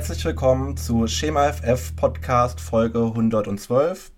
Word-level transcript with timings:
Herzlich 0.00 0.24
willkommen 0.24 0.78
zu 0.78 1.06
Schema 1.06 1.52
FF 1.52 1.94
Podcast 1.94 2.58
Folge 2.58 3.00
112. 3.04 4.10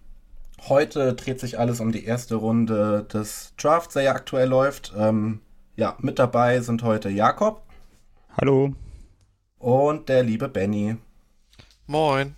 Heute 0.68 1.12
dreht 1.14 1.40
sich 1.40 1.58
alles 1.58 1.80
um 1.80 1.90
die 1.90 2.04
erste 2.04 2.36
Runde 2.36 3.02
des 3.12 3.52
Drafts, 3.56 3.94
der 3.94 4.04
ja 4.04 4.12
aktuell 4.12 4.48
läuft. 4.48 4.92
Ähm, 4.96 5.40
ja, 5.74 5.96
mit 5.98 6.20
dabei 6.20 6.60
sind 6.60 6.84
heute 6.84 7.08
Jakob. 7.08 7.64
Hallo. 8.40 8.76
Und 9.58 10.08
der 10.08 10.22
liebe 10.22 10.48
Benny. 10.48 10.98
Moin. 11.88 12.36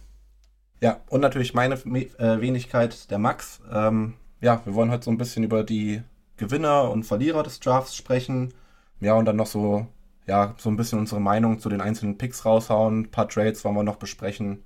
Ja, 0.81 1.03
und 1.11 1.21
natürlich 1.21 1.53
meine 1.53 1.75
äh, 1.75 2.41
Wenigkeit, 2.41 3.11
der 3.11 3.19
Max. 3.19 3.61
Ähm, 3.71 4.15
ja, 4.41 4.63
wir 4.65 4.75
wollen 4.75 4.91
heute 4.91 5.05
so 5.05 5.11
ein 5.11 5.19
bisschen 5.19 5.45
über 5.45 5.65
die 5.65 6.01
Gewinner 6.39 6.91
und 6.91 7.05
Verlierer 7.05 7.43
des 7.43 7.61
Drafts 7.61 7.95
sprechen. 7.95 8.55
Ja, 9.01 9.13
und 9.13 9.27
dann 9.27 9.37
noch 9.37 9.49
so 9.49 9.87
ja, 10.27 10.55
so 10.59 10.71
ein 10.71 10.77
bisschen 10.77 10.99
unsere 10.99 11.21
Meinung 11.21 11.59
zu 11.59 11.69
den 11.69 11.81
einzelnen 11.81 12.19
Picks 12.19 12.45
raushauen. 12.45 13.01
Ein 13.01 13.11
paar 13.11 13.29
Trades 13.29 13.65
wollen 13.65 13.77
wir 13.77 13.83
noch 13.83 13.97
besprechen. 13.97 14.63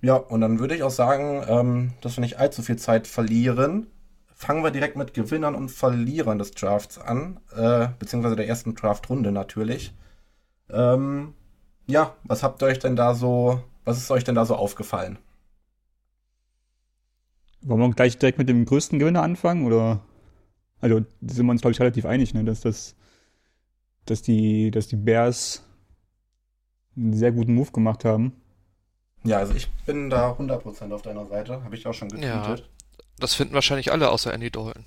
Ja, 0.00 0.14
und 0.14 0.40
dann 0.40 0.58
würde 0.58 0.76
ich 0.76 0.82
auch 0.82 0.90
sagen, 0.90 1.44
ähm, 1.48 1.92
dass 2.00 2.16
wir 2.16 2.22
nicht 2.22 2.38
allzu 2.38 2.62
viel 2.62 2.76
Zeit 2.76 3.06
verlieren. 3.06 3.88
Fangen 4.34 4.62
wir 4.62 4.70
direkt 4.70 4.96
mit 4.96 5.14
Gewinnern 5.14 5.54
und 5.56 5.70
Verlierern 5.70 6.38
des 6.38 6.52
Drafts 6.52 6.98
an, 6.98 7.40
äh, 7.56 7.88
beziehungsweise 7.98 8.36
der 8.36 8.46
ersten 8.46 8.74
Draftrunde 8.74 9.32
natürlich. 9.32 9.92
Ähm, 10.70 11.34
ja, 11.86 12.14
was 12.22 12.42
habt 12.42 12.62
ihr 12.62 12.66
euch 12.66 12.78
denn 12.78 12.94
da 12.94 13.14
so, 13.14 13.60
was 13.84 13.98
ist 13.98 14.10
euch 14.10 14.22
denn 14.22 14.36
da 14.36 14.44
so 14.44 14.54
aufgefallen? 14.54 15.18
Wollen 17.62 17.80
wir 17.80 17.90
gleich 17.90 18.18
direkt 18.18 18.38
mit 18.38 18.48
dem 18.48 18.64
größten 18.64 19.00
Gewinner 19.00 19.22
anfangen, 19.22 19.66
oder? 19.66 20.00
Also, 20.80 21.04
sind 21.22 21.46
wir 21.46 21.50
uns, 21.50 21.62
glaube 21.62 21.72
ich, 21.72 21.80
relativ 21.80 22.06
einig, 22.06 22.34
ne, 22.34 22.44
dass 22.44 22.60
das 22.60 22.94
dass 24.10 24.22
die, 24.22 24.70
dass 24.70 24.88
die 24.88 24.96
Bears 24.96 25.64
einen 26.96 27.14
sehr 27.14 27.32
guten 27.32 27.54
Move 27.54 27.70
gemacht 27.70 28.04
haben. 28.04 28.32
Ja, 29.24 29.38
also 29.38 29.54
ich 29.54 29.68
bin 29.86 30.10
da 30.10 30.32
100% 30.32 30.92
auf 30.92 31.02
deiner 31.02 31.26
Seite, 31.26 31.62
habe 31.62 31.74
ich 31.74 31.86
auch 31.86 31.94
schon 31.94 32.08
getweetet. 32.08 32.60
Ja, 32.60 32.66
das 33.18 33.34
finden 33.34 33.54
wahrscheinlich 33.54 33.92
alle 33.92 34.10
außer 34.10 34.32
Andy 34.32 34.50
Dalton. 34.50 34.84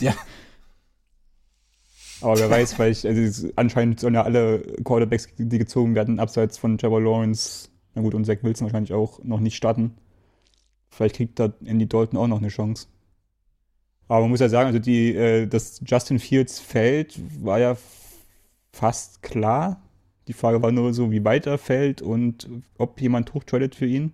Ja. 0.00 0.14
Aber 2.20 2.38
wer 2.38 2.48
weiß, 2.48 2.78
weil 2.78 2.92
ich, 2.92 3.06
also 3.06 3.48
anscheinend 3.56 3.98
sollen 3.98 4.14
ja 4.14 4.22
alle 4.22 4.60
Quarterbacks, 4.84 5.28
die 5.36 5.58
gezogen 5.58 5.94
werden, 5.94 6.20
abseits 6.20 6.56
von 6.56 6.78
Trevor 6.78 7.00
Lawrence, 7.00 7.68
na 7.94 8.02
gut, 8.02 8.14
und 8.14 8.24
Zach 8.24 8.38
Wilson 8.42 8.66
wahrscheinlich 8.66 8.92
auch 8.92 9.22
noch 9.24 9.40
nicht 9.40 9.56
starten. 9.56 9.96
Vielleicht 10.88 11.16
kriegt 11.16 11.38
da 11.40 11.52
Andy 11.64 11.88
Dalton 11.88 12.18
auch 12.18 12.28
noch 12.28 12.38
eine 12.38 12.48
Chance. 12.48 12.86
Aber 14.08 14.20
man 14.22 14.30
muss 14.30 14.40
ja 14.40 14.48
sagen, 14.48 14.66
also 14.66 14.78
die, 14.78 15.14
äh, 15.14 15.46
dass 15.46 15.80
Justin 15.84 16.18
Fields 16.18 16.60
fällt, 16.60 17.18
war 17.42 17.58
ja 17.58 17.76
fast 18.72 19.22
klar. 19.22 19.80
Die 20.28 20.32
Frage 20.32 20.62
war 20.62 20.72
nur 20.72 20.92
so, 20.94 21.10
wie 21.10 21.24
weit 21.24 21.46
er 21.46 21.58
fällt 21.58 22.02
und 22.02 22.48
ob 22.78 23.00
jemand 23.00 23.34
hochtradet 23.34 23.74
für 23.74 23.86
ihn. 23.86 24.12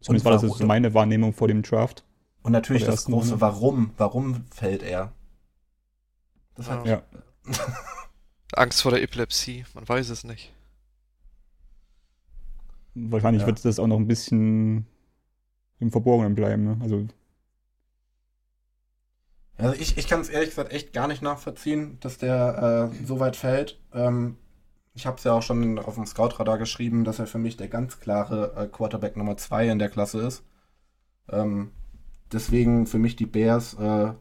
Zumindest 0.00 0.24
war 0.24 0.32
das 0.32 0.42
so 0.42 0.66
meine 0.66 0.94
Wahrnehmung 0.94 1.32
vor 1.32 1.48
dem 1.48 1.62
Draft. 1.62 2.04
Und 2.42 2.52
natürlich 2.52 2.84
das 2.84 3.04
große 3.04 3.40
Warum. 3.40 3.90
Warum 3.96 4.44
fällt 4.50 4.82
er? 4.82 5.12
Das 6.54 6.68
hat 6.68 6.86
ja. 6.86 7.02
Angst 8.54 8.82
vor 8.82 8.90
der 8.90 9.02
Epilepsie, 9.02 9.64
man 9.74 9.88
weiß 9.88 10.10
es 10.10 10.24
nicht. 10.24 10.52
Wahrscheinlich 12.94 13.42
ja. 13.42 13.46
wird 13.46 13.64
das 13.64 13.78
auch 13.78 13.86
noch 13.86 13.96
ein 13.96 14.06
bisschen 14.06 14.86
im 15.78 15.90
Verborgenen 15.90 16.34
bleiben. 16.34 16.64
Ne? 16.64 16.78
Also 16.80 17.06
also 19.58 19.74
ich, 19.80 19.98
ich 19.98 20.08
kann 20.08 20.20
es 20.20 20.28
ehrlich 20.28 20.50
gesagt 20.50 20.72
echt 20.72 20.92
gar 20.92 21.08
nicht 21.08 21.22
nachvollziehen, 21.22 21.98
dass 22.00 22.18
der 22.18 22.90
äh, 22.92 23.04
so 23.06 23.20
weit 23.20 23.36
fällt. 23.36 23.80
Ähm, 23.92 24.36
ich 24.94 25.06
habe 25.06 25.16
es 25.16 25.24
ja 25.24 25.32
auch 25.32 25.42
schon 25.42 25.78
auf 25.78 25.94
dem 25.94 26.06
Scout-Radar 26.06 26.58
geschrieben, 26.58 27.04
dass 27.04 27.18
er 27.18 27.26
für 27.26 27.38
mich 27.38 27.56
der 27.56 27.68
ganz 27.68 28.00
klare 28.00 28.54
äh, 28.56 28.66
Quarterback 28.66 29.16
Nummer 29.16 29.36
2 29.36 29.68
in 29.68 29.78
der 29.78 29.88
Klasse 29.88 30.20
ist. 30.20 30.44
Ähm, 31.30 31.72
deswegen 32.30 32.86
für 32.86 32.98
mich 32.98 33.16
die 33.16 33.26
Bears, 33.26 33.74
äh, 33.74 34.12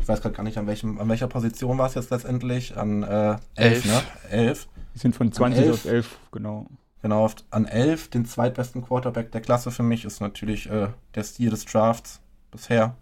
ich 0.00 0.08
weiß 0.08 0.22
gerade 0.22 0.34
gar 0.34 0.42
nicht, 0.42 0.58
an, 0.58 0.66
welchem, 0.66 0.98
an 0.98 1.08
welcher 1.08 1.28
Position 1.28 1.78
war 1.78 1.86
es 1.86 1.94
jetzt 1.94 2.10
letztendlich? 2.10 2.76
An 2.76 3.02
äh, 3.02 3.36
11, 3.54 3.84
ne? 3.84 4.02
11. 4.30 4.68
Die 4.94 4.98
sind 4.98 5.14
von 5.14 5.30
20 5.30 5.70
auf 5.70 5.84
11, 5.84 6.18
genau. 6.32 6.66
Genau, 7.02 7.28
an 7.50 7.66
11, 7.66 8.08
den 8.08 8.24
zweitbesten 8.24 8.82
Quarterback 8.82 9.30
der 9.30 9.42
Klasse 9.42 9.70
für 9.70 9.82
mich, 9.82 10.06
ist 10.06 10.20
natürlich 10.20 10.70
äh, 10.70 10.88
der 11.14 11.22
Stil 11.22 11.50
des 11.50 11.66
Drafts 11.66 12.22
bisher. 12.50 12.96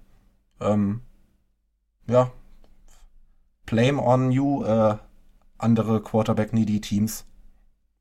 Ähm, 0.60 1.02
ja, 2.06 2.32
blame 3.66 4.02
on 4.02 4.30
you, 4.30 4.64
äh, 4.64 4.96
andere 5.58 6.02
Quarterback-needy-Teams. 6.02 7.24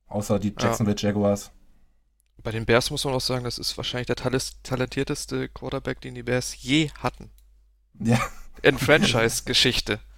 Außer 0.08 0.40
die 0.40 0.54
Jacksonville 0.58 0.98
ja. 0.98 1.10
Jaguars. 1.10 1.52
Bei 2.44 2.52
den 2.52 2.66
Bears 2.66 2.90
muss 2.90 3.06
man 3.06 3.14
auch 3.14 3.22
sagen, 3.22 3.44
das 3.44 3.58
ist 3.58 3.78
wahrscheinlich 3.78 4.08
der 4.08 4.16
talentierteste 4.64 5.48
Quarterback, 5.50 6.02
den 6.02 6.16
die 6.16 6.24
Bears 6.24 6.62
je 6.62 6.90
hatten. 7.00 7.30
Ja. 8.00 8.20
In 8.62 8.78
Franchise-Geschichte. 8.78 10.00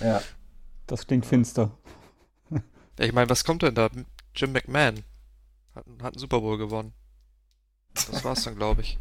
Ja. 0.00 0.22
Das 0.86 1.08
klingt 1.08 1.26
finster. 1.26 1.72
Ja, 2.50 3.04
ich 3.04 3.12
meine, 3.12 3.28
was 3.28 3.42
kommt 3.42 3.62
denn 3.62 3.74
da? 3.74 3.90
Jim 4.32 4.52
McMahon 4.52 5.02
hat, 5.74 5.84
hat 6.00 6.14
einen 6.14 6.18
Super 6.18 6.40
Bowl 6.40 6.56
gewonnen. 6.56 6.92
Das 7.94 8.22
war's 8.22 8.44
dann, 8.44 8.54
glaube 8.54 8.82
ich. 8.82 8.96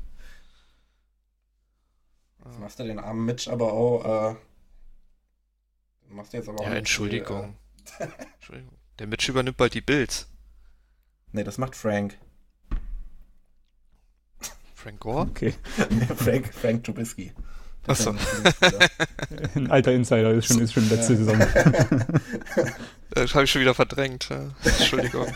Jetzt 2.47 2.59
machst 2.59 2.79
du 2.79 2.83
den 2.83 2.99
armen 2.99 3.25
Mitch 3.25 3.51
aber 3.51 3.73
auch. 3.73 4.31
Äh, 4.31 4.35
machst 6.09 6.33
du 6.33 6.37
jetzt 6.37 6.49
aber 6.49 6.59
auch. 6.59 6.65
Ja, 6.65 6.75
Entschuldigung. 6.75 7.55
Viel, 7.97 8.07
äh, 8.07 8.09
Entschuldigung. 8.35 8.77
Der 8.99 9.07
Mitch 9.07 9.29
übernimmt 9.29 9.57
bald 9.57 9.73
die 9.73 9.81
Bills. 9.81 10.27
Nee, 11.33 11.43
das 11.43 11.57
macht 11.57 11.75
Frank. 11.75 12.17
Frank 14.73 14.99
Gore? 14.99 15.27
Okay. 15.29 15.53
Frank, 16.15 16.53
Frank 16.53 16.83
Trubisky. 16.83 17.33
Achso. 17.87 18.13
Ein 19.55 19.71
alter 19.71 19.93
Insider, 19.93 20.31
ist 20.31 20.47
schon, 20.47 20.61
ist 20.61 20.73
schon 20.73 20.89
letzte 20.89 21.13
ja. 21.13 21.19
Saison. 21.19 21.39
das 23.11 23.33
habe 23.33 23.45
ich 23.45 23.51
schon 23.51 23.61
wieder 23.61 23.73
verdrängt. 23.73 24.29
Entschuldigung. 24.63 25.27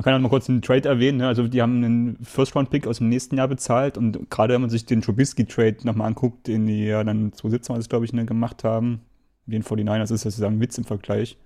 Man 0.00 0.04
kann 0.04 0.14
auch 0.14 0.20
mal 0.20 0.30
kurz 0.30 0.48
einen 0.48 0.62
Trade 0.62 0.88
erwähnen. 0.88 1.18
Ne? 1.18 1.26
Also, 1.26 1.46
die 1.46 1.60
haben 1.60 1.84
einen 1.84 2.24
First-Round-Pick 2.24 2.86
aus 2.86 2.98
dem 2.98 3.10
nächsten 3.10 3.36
Jahr 3.36 3.48
bezahlt 3.48 3.98
und 3.98 4.30
gerade 4.30 4.54
wenn 4.54 4.62
man 4.62 4.70
sich 4.70 4.86
den 4.86 5.02
Trubisky-Trade 5.02 5.76
nochmal 5.82 6.06
anguckt, 6.06 6.46
den 6.46 6.66
die 6.66 6.86
ja 6.86 7.04
dann 7.04 7.34
2017, 7.34 7.90
glaube 7.90 8.06
ich, 8.06 8.14
ne, 8.14 8.24
gemacht 8.24 8.64
haben, 8.64 9.02
den 9.44 9.62
49ers 9.62 10.04
ist 10.04 10.10
das 10.12 10.22
sozusagen 10.22 10.56
ein 10.56 10.60
Witz 10.62 10.78
im 10.78 10.84
Vergleich. 10.84 11.36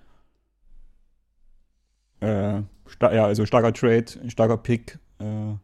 Äh, 2.20 2.60
ja, 3.00 3.24
also 3.24 3.44
starker 3.44 3.72
Trade, 3.72 4.04
starker 4.28 4.58
Pick 4.58 5.00
äh, 5.18 5.56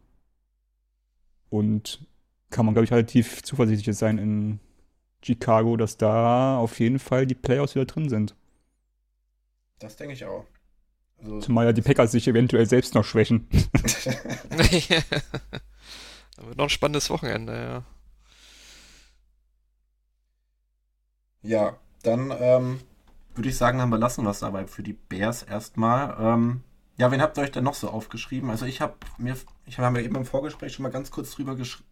und 1.49 2.05
kann 2.49 2.65
man, 2.65 2.75
glaube 2.75 2.83
ich, 2.83 2.91
relativ 2.91 3.41
zuversichtlich 3.41 3.95
sein 3.95 4.17
in 4.17 4.59
Chicago, 5.23 5.77
dass 5.77 5.95
da 5.95 6.57
auf 6.57 6.77
jeden 6.81 6.99
Fall 6.99 7.25
die 7.25 7.35
Playoffs 7.35 7.73
wieder 7.73 7.85
drin 7.85 8.09
sind. 8.09 8.35
Das 9.79 9.95
denke 9.95 10.13
ich 10.13 10.25
auch. 10.25 10.43
Also, 11.21 11.39
Zumal 11.39 11.65
ja 11.65 11.73
die 11.73 11.81
Packers 11.81 12.11
sich 12.11 12.27
eventuell 12.27 12.65
selbst 12.65 12.95
noch 12.95 13.05
schwächen. 13.05 13.47
das 13.79 14.05
wird 16.37 16.57
noch 16.57 16.65
ein 16.65 16.69
spannendes 16.69 17.09
Wochenende, 17.09 17.53
ja. 17.53 17.83
Ja, 21.43 21.77
dann 22.03 22.33
ähm, 22.39 22.79
würde 23.35 23.49
ich 23.49 23.57
sagen, 23.57 23.79
dann 23.79 23.89
belassen 23.89 24.23
wir 24.23 24.31
es 24.31 24.39
dabei 24.39 24.67
für 24.67 24.83
die 24.83 24.93
Bears 24.93 25.43
erstmal. 25.43 26.15
Ähm, 26.19 26.63
ja, 26.97 27.11
wen 27.11 27.21
habt 27.21 27.37
ihr 27.37 27.41
euch 27.41 27.51
denn 27.51 27.63
noch 27.63 27.73
so 27.73 27.89
aufgeschrieben? 27.89 28.49
Also 28.49 28.65
ich 28.65 28.81
habe 28.81 28.95
mir, 29.17 29.35
ich 29.65 29.79
habe 29.79 29.99
ja 29.99 30.05
eben 30.05 30.15
im 30.15 30.25
Vorgespräch 30.25 30.73
schon 30.73 30.83
mal 30.83 30.91
ganz 30.91 31.11
kurz 31.11 31.31
drüber 31.31 31.55
gesch 31.55 31.83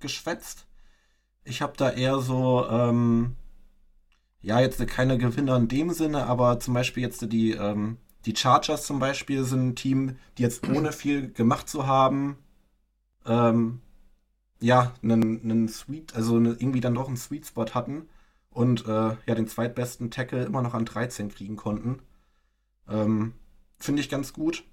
geschwätzt. 0.00 0.66
Ich 1.44 1.60
habe 1.62 1.74
da 1.76 1.90
eher 1.90 2.20
so, 2.20 2.66
ähm, 2.68 3.36
ja, 4.40 4.60
jetzt 4.60 4.84
keine 4.86 5.18
Gewinner 5.18 5.56
in 5.56 5.68
dem 5.68 5.90
Sinne, 5.92 6.26
aber 6.26 6.58
zum 6.58 6.74
Beispiel 6.74 7.02
jetzt 7.02 7.30
die, 7.30 7.52
ähm, 7.52 7.98
die 8.28 8.36
Chargers 8.36 8.86
zum 8.86 8.98
Beispiel 8.98 9.42
sind 9.44 9.68
ein 9.68 9.74
Team, 9.74 10.16
die 10.36 10.42
jetzt 10.42 10.68
ohne 10.74 10.92
viel 10.92 11.32
gemacht 11.32 11.68
zu 11.68 11.86
haben, 11.86 12.36
ähm, 13.26 13.80
ja, 14.60 14.94
einen, 15.02 15.42
einen 15.42 15.68
Sweet, 15.68 16.14
also 16.14 16.36
eine, 16.36 16.50
irgendwie 16.50 16.80
dann 16.80 16.94
doch 16.94 17.08
einen 17.08 17.16
Sweet 17.16 17.46
Spot 17.46 17.66
hatten 17.72 18.08
und 18.50 18.86
äh, 18.86 19.16
ja, 19.26 19.34
den 19.34 19.48
zweitbesten 19.48 20.10
Tackle 20.10 20.44
immer 20.44 20.62
noch 20.62 20.74
an 20.74 20.84
13 20.84 21.30
kriegen 21.30 21.56
konnten. 21.56 22.00
Ähm, 22.88 23.32
Finde 23.78 24.02
ich 24.02 24.08
ganz 24.08 24.32
gut. 24.32 24.64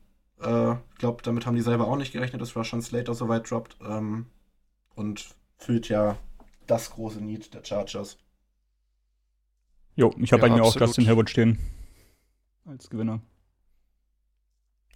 Äh, 0.42 0.74
ich 0.74 0.98
glaube, 0.98 1.24
damit 1.24 1.46
haben 1.46 1.56
die 1.56 1.62
selber 1.62 1.88
auch 1.88 1.98
nicht 1.98 2.12
gerechnet, 2.12 2.42
dass 2.42 2.56
Russian 2.56 2.82
Slater 2.82 3.14
so 3.14 3.30
weit 3.30 3.50
droppt. 3.50 3.78
Ähm, 3.82 4.26
und 4.96 5.36
füllt 5.58 5.88
ja 5.88 6.18
das 6.68 6.92
große 6.92 7.22
Need 7.24 7.54
der 7.54 7.64
Chargers. 7.64 8.18
Jo, 9.96 10.14
ich 10.18 10.34
habe 10.34 10.42
ja, 10.42 10.50
bei 10.50 10.56
mir 10.56 10.64
auch 10.64 10.76
Justin 10.76 11.06
Herbert 11.06 11.30
stehen. 11.30 11.60
Als 12.66 12.90
Gewinner. 12.90 13.22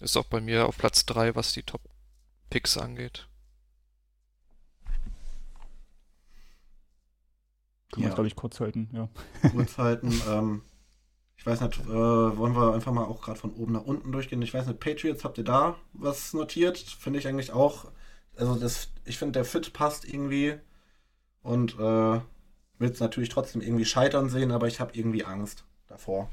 Ist 0.02 0.18
auch 0.18 0.26
bei 0.26 0.42
mir 0.42 0.68
auf 0.68 0.78
Platz 0.78 1.06
3, 1.06 1.36
was 1.36 1.54
die 1.54 1.64
Top-Picks 1.64 2.78
angeht. 2.78 3.28
Können 7.92 8.04
ja. 8.04 8.10
wir, 8.10 8.16
glaube 8.16 8.28
ich, 8.28 8.36
kurz 8.36 8.60
halten, 8.60 8.90
ja. 8.94 9.10
Kurz 9.52 9.78
halten. 9.78 10.22
ähm, 10.30 10.62
Ich 11.38 11.46
weiß 11.46 11.62
nicht, 11.62 11.80
äh, 11.80 11.88
wollen 11.88 12.56
wir 12.56 12.74
einfach 12.74 12.92
mal 12.92 13.06
auch 13.06 13.22
gerade 13.22 13.40
von 13.40 13.54
oben 13.54 13.74
nach 13.74 13.84
unten 13.84 14.12
durchgehen. 14.12 14.42
Ich 14.42 14.54
weiß 14.54 14.68
nicht, 14.68 14.80
Patriots, 14.80 15.24
habt 15.24 15.38
ihr 15.38 15.44
da 15.44 15.76
was 15.94 16.34
notiert? 16.34 16.78
Finde 16.78 17.20
ich 17.20 17.28
eigentlich 17.28 17.52
auch. 17.52 17.92
Also 18.36 18.56
das, 18.56 18.90
ich 19.06 19.18
finde, 19.18 19.34
der 19.34 19.46
Fit 19.46 19.74
passt 19.74 20.06
irgendwie. 20.06 20.60
Und 21.42 21.76
äh, 21.76 22.22
will 22.80 22.92
es 22.92 23.00
natürlich 23.00 23.30
trotzdem 23.30 23.62
irgendwie 23.62 23.86
scheitern 23.86 24.30
sehen, 24.30 24.52
aber 24.52 24.68
ich 24.68 24.80
habe 24.80 24.96
irgendwie 24.96 25.26
Angst 25.26 25.66
davor. 25.88 26.30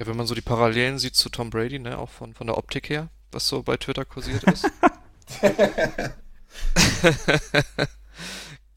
Ja, 0.00 0.06
wenn 0.06 0.16
man 0.16 0.26
so 0.26 0.34
die 0.34 0.40
Parallelen 0.40 0.98
sieht 0.98 1.14
zu 1.14 1.28
Tom 1.28 1.50
Brady, 1.50 1.78
ne, 1.78 1.98
auch 1.98 2.08
von, 2.08 2.32
von 2.32 2.46
der 2.46 2.56
Optik 2.56 2.88
her, 2.88 3.10
was 3.32 3.46
so 3.46 3.62
bei 3.62 3.76
Twitter 3.76 4.06
kursiert 4.06 4.42
ist. 4.44 4.66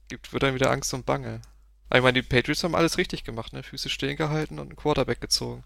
Gibt, 0.10 0.34
wird 0.34 0.44
dann 0.44 0.54
wieder 0.54 0.70
Angst 0.70 0.94
und 0.94 1.06
Bange. 1.06 1.42
Aber 1.90 2.00
ich 2.00 2.04
meine, 2.04 2.22
die 2.22 2.28
Patriots 2.28 2.64
haben 2.64 2.76
alles 2.76 2.98
richtig 2.98 3.24
gemacht, 3.24 3.54
ne? 3.54 3.64
Füße 3.64 3.88
stehen 3.90 4.18
gehalten 4.18 4.60
und 4.60 4.68
einen 4.68 4.76
Quarterback 4.76 5.22
gezogen. 5.22 5.64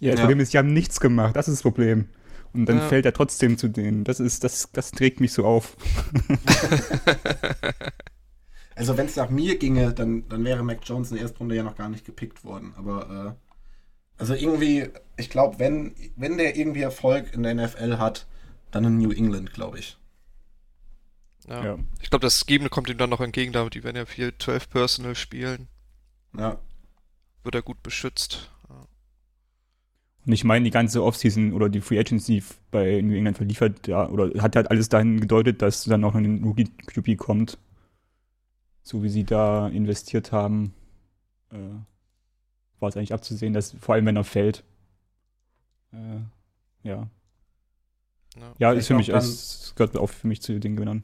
Ja, 0.00 0.10
das 0.10 0.20
Ja. 0.20 0.24
Problem 0.26 0.40
ist, 0.40 0.52
sie 0.52 0.58
haben 0.58 0.72
nichts 0.72 1.00
gemacht. 1.00 1.34
Das 1.34 1.48
ist 1.48 1.54
das 1.56 1.62
Problem. 1.62 2.08
Und 2.52 2.66
dann 2.66 2.78
Ja. 2.78 2.88
fällt 2.88 3.06
er 3.06 3.12
trotzdem 3.14 3.56
zu 3.56 3.68
denen. 3.68 4.04
Das 4.04 4.20
ist, 4.20 4.44
das, 4.44 4.68
das 4.72 4.90
trägt 4.90 5.20
mich 5.20 5.32
so 5.32 5.44
auf. 5.46 5.76
Also 8.76 8.96
wenn 8.96 9.06
es 9.06 9.16
nach 9.16 9.30
mir 9.30 9.58
ginge, 9.58 9.92
dann, 9.92 10.26
dann 10.28 10.44
wäre 10.44 10.62
Mac 10.62 10.78
Jones 10.84 11.10
in 11.10 11.16
der 11.16 11.22
ersten 11.24 11.38
Runde 11.38 11.54
ja 11.56 11.62
noch 11.62 11.76
gar 11.76 11.88
nicht 11.88 12.04
gepickt 12.06 12.44
worden. 12.44 12.72
Aber 12.76 13.36
äh, 13.36 13.49
also 14.20 14.34
irgendwie, 14.34 14.88
ich 15.16 15.30
glaube, 15.30 15.58
wenn, 15.58 15.94
wenn 16.14 16.36
der 16.36 16.54
irgendwie 16.54 16.82
Erfolg 16.82 17.32
in 17.32 17.42
der 17.42 17.54
NFL 17.54 17.96
hat, 17.96 18.26
dann 18.70 18.84
in 18.84 18.98
New 18.98 19.10
England, 19.10 19.52
glaube 19.52 19.78
ich. 19.78 19.96
Ja. 21.48 21.64
Ja. 21.64 21.78
Ich 22.02 22.10
glaube, 22.10 22.22
das 22.22 22.44
Scheme 22.46 22.68
kommt 22.68 22.90
ihm 22.90 22.98
dann 22.98 23.10
noch 23.10 23.22
entgegen, 23.22 23.52
damit 23.52 23.74
die 23.74 23.82
werden 23.82 23.96
ja 23.96 24.04
viel 24.04 24.36
12 24.36 24.68
Personal 24.68 25.14
spielen. 25.14 25.68
Ja. 26.36 26.58
Wird 27.42 27.54
er 27.54 27.62
gut 27.62 27.82
beschützt. 27.82 28.50
Ja. 28.68 28.86
Und 30.26 30.32
ich 30.32 30.44
meine, 30.44 30.66
die 30.66 30.70
ganze 30.70 31.02
Offseason 31.02 31.54
oder 31.54 31.70
die 31.70 31.80
Free 31.80 31.98
Agency 31.98 32.44
bei 32.70 33.00
New 33.00 33.14
England 33.14 33.38
verliefert, 33.38 33.88
ja, 33.88 34.06
oder 34.06 34.42
hat 34.42 34.54
halt 34.54 34.70
alles 34.70 34.90
dahin 34.90 35.18
gedeutet, 35.18 35.62
dass 35.62 35.84
dann 35.84 36.04
auch 36.04 36.12
noch 36.12 36.20
ein 36.20 36.44
Rookie 36.44 36.68
QB 36.86 37.16
kommt. 37.16 37.58
So 38.82 39.02
wie 39.02 39.08
sie 39.08 39.24
da 39.24 39.68
investiert 39.68 40.30
haben, 40.30 40.74
äh, 41.52 41.56
war 42.80 42.88
es 42.88 42.96
eigentlich 42.96 43.12
abzusehen, 43.12 43.52
dass 43.52 43.72
vor 43.80 43.94
allem 43.94 44.06
wenn 44.06 44.16
er 44.16 44.24
fällt. 44.24 44.64
Äh, 45.92 46.20
ja. 46.88 47.08
Ja. 48.36 48.54
Ja, 48.58 48.72
ist 48.72 48.86
für 48.86 48.94
mich, 48.94 49.08
es 49.08 49.72
gehört 49.76 49.96
auch 49.96 50.06
für 50.08 50.26
mich 50.28 50.40
zu 50.40 50.58
den 50.60 50.76
Gewinnern 50.76 51.02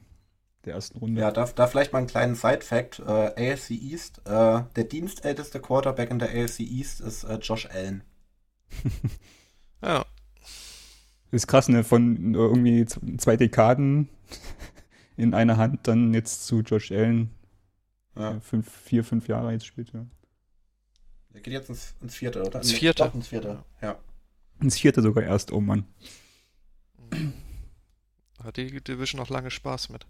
der 0.65 0.75
ersten 0.75 0.97
Runde. 0.99 1.21
Ja, 1.21 1.31
da, 1.31 1.45
da 1.45 1.67
vielleicht 1.67 1.91
mal 1.93 1.99
einen 1.99 2.07
kleinen 2.07 2.35
Side-Fact. 2.35 2.99
Äh, 2.99 3.53
AFC 3.53 3.71
East, 3.71 4.19
äh, 4.25 4.61
der 4.75 4.83
dienstälteste 4.85 5.59
Quarterback 5.59 6.09
in 6.09 6.19
der 6.19 6.29
AFC 6.29 6.61
East 6.61 7.01
ist 7.01 7.23
äh, 7.25 7.35
Josh 7.35 7.65
Allen. 7.67 8.03
ja. 9.83 10.05
Ist 11.31 11.47
krass, 11.47 11.67
ne? 11.67 11.83
Von 11.83 12.33
irgendwie 12.33 12.85
z- 12.85 13.01
zwei 13.21 13.35
Dekaden 13.35 14.07
in 15.17 15.33
einer 15.33 15.57
Hand 15.57 15.87
dann 15.87 16.13
jetzt 16.13 16.45
zu 16.47 16.61
Josh 16.61 16.91
Allen, 16.91 17.31
Ja. 18.17 18.39
fünf, 18.39 18.69
vier, 18.71 19.03
fünf 19.03 19.27
Jahre 19.27 19.51
jetzt 19.51 19.65
spielt, 19.65 19.91
ja. 19.93 20.05
Der 21.33 21.41
geht 21.41 21.53
jetzt 21.53 21.69
ins, 21.69 21.93
ins 22.01 22.15
vierte, 22.15 22.43
oder? 22.43 22.59
Ins 22.59 22.71
vierte. 22.71 23.03
Doch, 23.03 23.13
ins 23.13 23.27
vierte, 23.27 23.63
ja. 23.81 23.97
Ins 24.59 24.77
vierte 24.79 25.01
sogar 25.01 25.23
erst, 25.23 25.51
oh 25.51 25.61
Mann. 25.61 25.85
Hat 28.43 28.57
die 28.57 28.81
Division 28.81 29.19
noch 29.19 29.29
lange 29.29 29.51
Spaß 29.51 29.89
mit. 29.89 30.05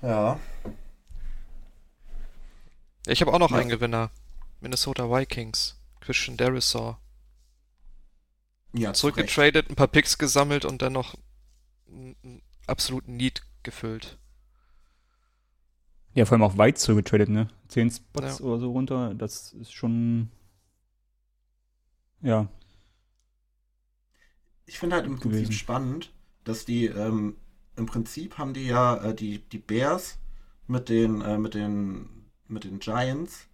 Ja. 0.00 0.38
Ich 3.06 3.20
habe 3.20 3.32
auch 3.32 3.38
noch 3.38 3.50
Ja. 3.50 3.58
einen 3.58 3.68
Gewinner. 3.68 4.10
Minnesota 4.60 5.08
Vikings. 5.10 5.76
Christian 6.00 6.36
Derisaw. 6.36 6.96
Ja. 8.72 8.92
Zurückgetradet, 8.94 9.70
ein 9.70 9.76
paar 9.76 9.88
Picks 9.88 10.18
gesammelt 10.18 10.64
und 10.64 10.82
dann 10.82 10.92
noch 10.92 11.14
einen 11.88 12.16
einen 12.22 12.42
absoluten 12.66 13.16
Need 13.16 13.42
gefüllt. 13.62 14.18
Ja, 16.14 16.24
vor 16.26 16.34
allem 16.34 16.42
auch 16.42 16.58
weit 16.58 16.78
zurückgetradet, 16.78 17.28
ne? 17.28 17.48
Zehn 17.72 17.90
Spots 17.90 18.38
Ja. 18.38 18.44
oder 18.44 18.58
so 18.58 18.70
runter, 18.72 19.14
das 19.14 19.52
ist 19.54 19.72
schon. 19.72 20.30
Ja, 22.22 22.48
Ich 24.66 24.78
finde 24.78 24.96
halt 24.96 25.06
im 25.06 25.18
Prinzip 25.18 25.30
gewesen. 25.48 25.52
spannend, 25.52 26.12
dass 26.44 26.64
die, 26.64 26.86
ähm, 26.86 27.36
im 27.76 27.86
Prinzip 27.86 28.38
haben 28.38 28.54
die 28.54 28.66
ja 28.66 28.96
äh, 28.96 29.14
die, 29.14 29.38
die 29.38 29.58
Bears 29.58 30.18
mit 30.66 30.88
den, 30.88 31.20
äh, 31.20 31.38
mit 31.38 31.54
den, 31.54 32.30
mit 32.48 32.64
den 32.64 32.78
Giants, 32.78 33.48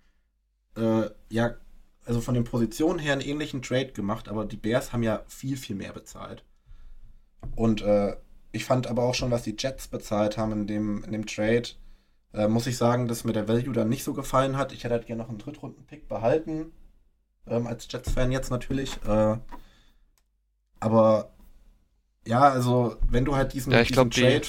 äh, 0.76 1.10
ja, 1.30 1.56
also 2.04 2.20
von 2.20 2.34
den 2.34 2.44
Positionen 2.44 2.98
her 2.98 3.12
einen 3.14 3.22
ähnlichen 3.22 3.62
Trade 3.62 3.92
gemacht, 3.92 4.28
aber 4.28 4.44
die 4.46 4.56
Bears 4.56 4.92
haben 4.92 5.02
ja 5.02 5.24
viel, 5.28 5.56
viel 5.56 5.76
mehr 5.76 5.92
bezahlt. 5.92 6.44
Und 7.56 7.82
äh, 7.82 8.16
ich 8.52 8.64
fand 8.64 8.86
aber 8.86 9.02
auch 9.04 9.14
schon, 9.14 9.30
was 9.30 9.42
die 9.42 9.56
Jets 9.58 9.88
bezahlt 9.88 10.36
haben 10.38 10.52
in 10.52 10.66
dem, 10.66 11.04
in 11.04 11.12
dem 11.12 11.26
Trade, 11.26 11.68
äh, 12.34 12.48
muss 12.48 12.66
ich 12.66 12.76
sagen, 12.76 13.08
dass 13.08 13.24
mir 13.24 13.32
der 13.32 13.48
Value 13.48 13.72
dann 13.72 13.88
nicht 13.88 14.04
so 14.04 14.14
gefallen 14.14 14.56
hat. 14.56 14.72
Ich 14.72 14.84
hätte 14.84 14.94
halt 14.94 15.06
gerne 15.06 15.22
noch 15.22 15.28
einen 15.30 15.38
Drittrunden-Pick 15.38 16.08
behalten, 16.08 16.72
ähm, 17.46 17.66
als 17.66 17.88
Jets-Fan 17.90 18.32
jetzt 18.32 18.50
natürlich. 18.50 18.98
Äh, 19.06 19.38
aber 20.80 21.30
ja, 22.26 22.40
also 22.42 22.96
wenn 23.08 23.24
du 23.24 23.36
halt 23.36 23.52
diesen, 23.52 23.72
Ja, 23.72 23.80
ich 23.80 23.88
diesen 23.88 24.10
glaub, 24.10 24.10
die- 24.10 24.20
Trade. 24.22 24.48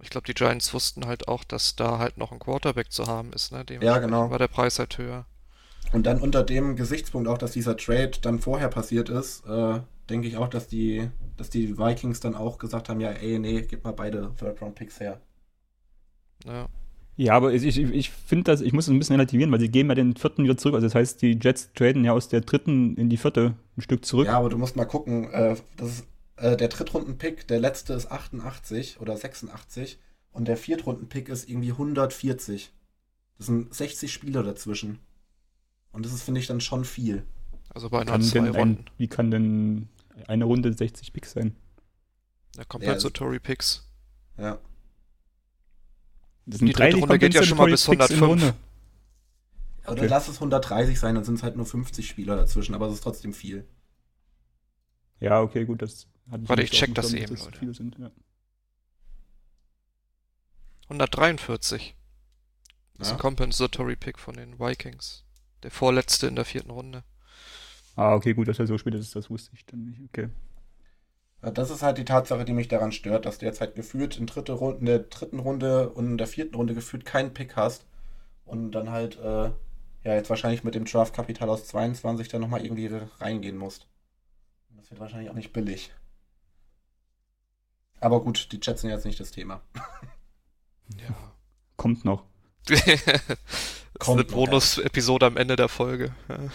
Ich 0.00 0.10
glaube, 0.10 0.26
die 0.26 0.34
Giants 0.34 0.72
wussten 0.72 1.06
halt 1.06 1.26
auch, 1.26 1.42
dass 1.42 1.74
da 1.74 1.98
halt 1.98 2.18
noch 2.18 2.30
ein 2.30 2.38
Quarterback 2.38 2.92
zu 2.92 3.06
haben 3.06 3.32
ist, 3.32 3.50
ne? 3.50 3.64
Ja, 3.80 3.98
genau. 3.98 4.30
War 4.30 4.38
der 4.38 4.46
Preis 4.48 4.78
halt 4.78 4.96
höher. 4.96 5.26
Und 5.92 6.06
dann 6.06 6.20
unter 6.20 6.44
dem 6.44 6.76
Gesichtspunkt 6.76 7.28
auch, 7.28 7.38
dass 7.38 7.52
dieser 7.52 7.76
Trade 7.76 8.12
dann 8.22 8.38
vorher 8.38 8.68
passiert 8.68 9.08
ist, 9.08 9.44
äh, 9.46 9.80
denke 10.08 10.28
ich 10.28 10.36
auch, 10.36 10.48
dass 10.48 10.68
die, 10.68 11.10
dass 11.36 11.50
die 11.50 11.78
Vikings 11.78 12.20
dann 12.20 12.34
auch 12.36 12.58
gesagt 12.58 12.88
haben, 12.88 13.00
ja, 13.00 13.10
ey, 13.10 13.38
nee, 13.38 13.62
gib 13.62 13.84
mal 13.84 13.92
beide 13.92 14.32
Third-Round-Picks 14.36 15.00
her. 15.00 15.20
Ja. 16.46 16.68
Ja, 17.16 17.34
aber 17.34 17.52
ich, 17.52 17.64
ich, 17.64 17.78
ich 17.78 18.10
finde 18.10 18.44
das, 18.44 18.60
ich 18.60 18.72
muss 18.72 18.84
es 18.86 18.90
ein 18.90 18.98
bisschen 18.98 19.16
relativieren, 19.16 19.50
weil 19.50 19.58
sie 19.58 19.68
geben 19.70 19.88
ja 19.88 19.96
den 19.96 20.14
vierten 20.14 20.44
wieder 20.44 20.56
zurück. 20.56 20.76
Also 20.76 20.86
das 20.86 20.94
heißt, 20.94 21.20
die 21.20 21.36
Jets 21.42 21.72
traden 21.74 22.04
ja 22.04 22.12
aus 22.12 22.28
der 22.28 22.42
dritten 22.42 22.96
in 22.96 23.10
die 23.10 23.16
vierte 23.16 23.56
ein 23.76 23.80
Stück 23.80 24.04
zurück. 24.04 24.28
Ja, 24.28 24.38
aber 24.38 24.50
du 24.50 24.56
musst 24.56 24.76
mal 24.76 24.84
gucken, 24.84 25.28
äh, 25.32 25.56
das 25.76 25.88
ist 25.88 26.06
äh, 26.36 26.56
der 26.56 26.68
Drittrunden-Pick, 26.68 27.48
der 27.48 27.58
letzte 27.58 27.94
ist 27.94 28.12
88 28.12 29.00
oder 29.00 29.16
86 29.16 29.98
und 30.30 30.46
der 30.46 30.56
Viertrunden-Pick 30.56 31.28
ist 31.28 31.48
irgendwie 31.48 31.72
140. 31.72 32.72
Das 33.38 33.46
sind 33.46 33.74
60 33.74 34.12
Spieler 34.12 34.44
dazwischen. 34.44 35.00
Und 35.90 36.04
das 36.04 36.12
ist, 36.12 36.22
finde 36.22 36.40
ich, 36.40 36.46
dann 36.46 36.60
schon 36.60 36.84
viel. 36.84 37.24
Also 37.70 37.90
bei 37.90 38.04
Kann 38.04 38.14
einer 38.14 38.24
zwei 38.24 38.50
Runden. 38.50 38.58
ein, 38.58 38.84
wie 38.96 39.08
kann 39.08 39.32
denn 39.32 39.88
eine 40.28 40.44
Runde 40.44 40.72
60 40.72 41.12
Picks 41.12 41.32
sein? 41.32 41.56
Da 42.54 42.62
kommt 42.64 42.84
Ja, 42.84 42.90
halt 42.90 43.00
so 43.00 43.10
Tory 43.10 43.40
Picks. 43.40 43.88
Ja. 44.36 44.58
Das 46.50 46.60
Die 46.60 46.72
dritte 46.72 46.96
Runde 46.96 47.18
geht 47.18 47.34
ja 47.34 47.42
schon 47.42 47.58
mal 47.58 47.70
bis 47.70 47.84
Compensatory 47.84 48.08
Picks 48.08 48.10
in 48.10 48.24
105. 48.24 48.42
Runde. 48.52 48.58
Oder 49.84 49.92
Okay. 50.02 50.06
lass 50.06 50.28
es 50.28 50.36
130 50.36 50.98
sein, 50.98 51.14
dann 51.14 51.24
sind 51.24 51.34
es 51.36 51.42
halt 51.42 51.56
nur 51.56 51.66
50 51.66 52.08
Spieler 52.08 52.36
dazwischen, 52.36 52.74
aber 52.74 52.86
es 52.88 52.94
ist 52.94 53.00
trotzdem 53.02 53.32
viel. 53.34 53.66
Ja, 55.20 55.40
okay, 55.42 55.64
gut, 55.64 55.82
das 55.82 56.06
hatte 56.30 56.48
Warte, 56.48 56.62
nicht 56.62 56.72
ich 56.72 56.78
check 56.78 56.94
das 56.94 57.12
eben, 57.12 57.34
dass 57.34 57.44
Leute. 57.44 57.58
viele 57.58 57.74
sind. 57.74 57.98
Ja. 57.98 58.10
143. 60.88 61.94
Das 62.94 63.08
ist 63.08 63.10
Ja. 63.10 63.16
ein 63.16 63.20
Compensatory 63.20 63.96
Pick 63.96 64.18
von 64.18 64.34
den 64.36 64.58
Vikings. 64.58 65.24
Der 65.62 65.70
vorletzte 65.70 66.26
in 66.28 66.36
der 66.36 66.44
vierten 66.44 66.70
Runde. 66.70 67.04
Ah, 67.96 68.14
okay, 68.14 68.32
gut, 68.32 68.48
dass 68.48 68.58
er 68.58 68.66
so 68.66 68.78
spät 68.78 68.94
ist, 68.94 69.14
das 69.16 69.28
wusste 69.28 69.50
ich 69.54 69.66
dann 69.66 69.84
nicht. 69.84 70.00
Okay. 70.02 70.28
Ja, 71.42 71.50
Das 71.50 71.70
ist 71.70 71.82
halt 71.82 71.98
die 71.98 72.04
Tatsache, 72.04 72.44
die 72.44 72.52
mich 72.52 72.68
daran 72.68 72.92
stört, 72.92 73.26
dass 73.26 73.38
du 73.38 73.46
jetzt 73.46 73.60
halt 73.60 73.74
gefühlt 73.74 74.16
in, 74.18 74.26
dritte 74.26 74.52
Runde, 74.52 74.78
in 74.78 74.86
der 74.86 74.98
dritten 75.00 75.38
Runde 75.38 75.90
und 75.90 76.06
in 76.06 76.18
der 76.18 76.26
vierten 76.26 76.54
Runde 76.54 76.74
gefühlt 76.74 77.04
keinen 77.04 77.34
Pick 77.34 77.56
hast 77.56 77.86
und 78.44 78.72
dann 78.72 78.90
halt, 78.90 79.18
äh, 79.18 79.50
ja, 80.04 80.14
jetzt 80.14 80.30
wahrscheinlich 80.30 80.64
mit 80.64 80.74
dem 80.74 80.84
Draft-Kapital 80.84 81.48
aus 81.48 81.66
22 81.66 82.28
dann 82.28 82.40
nochmal 82.40 82.64
irgendwie 82.64 82.90
reingehen 83.20 83.56
musst. 83.56 83.86
Das 84.76 84.90
wird 84.90 85.00
wahrscheinlich 85.00 85.30
auch 85.30 85.34
nicht 85.34 85.52
billig. 85.52 85.92
Aber 88.00 88.22
gut, 88.22 88.52
die 88.52 88.60
Jets 88.62 88.82
sind 88.82 88.90
jetzt 88.90 89.04
nicht 89.04 89.20
das 89.20 89.30
Thema. 89.30 89.60
Ja. 90.96 91.14
Kommt 91.76 92.06
noch. 92.06 92.24
das 92.66 92.80
ist 92.80 93.04
Kommt 93.98 94.20
eine 94.20 94.28
noch, 94.28 94.34
Bonus-Episode 94.34 95.26
am 95.26 95.36
Ende 95.36 95.54
der 95.54 95.68
Folge. 95.68 96.14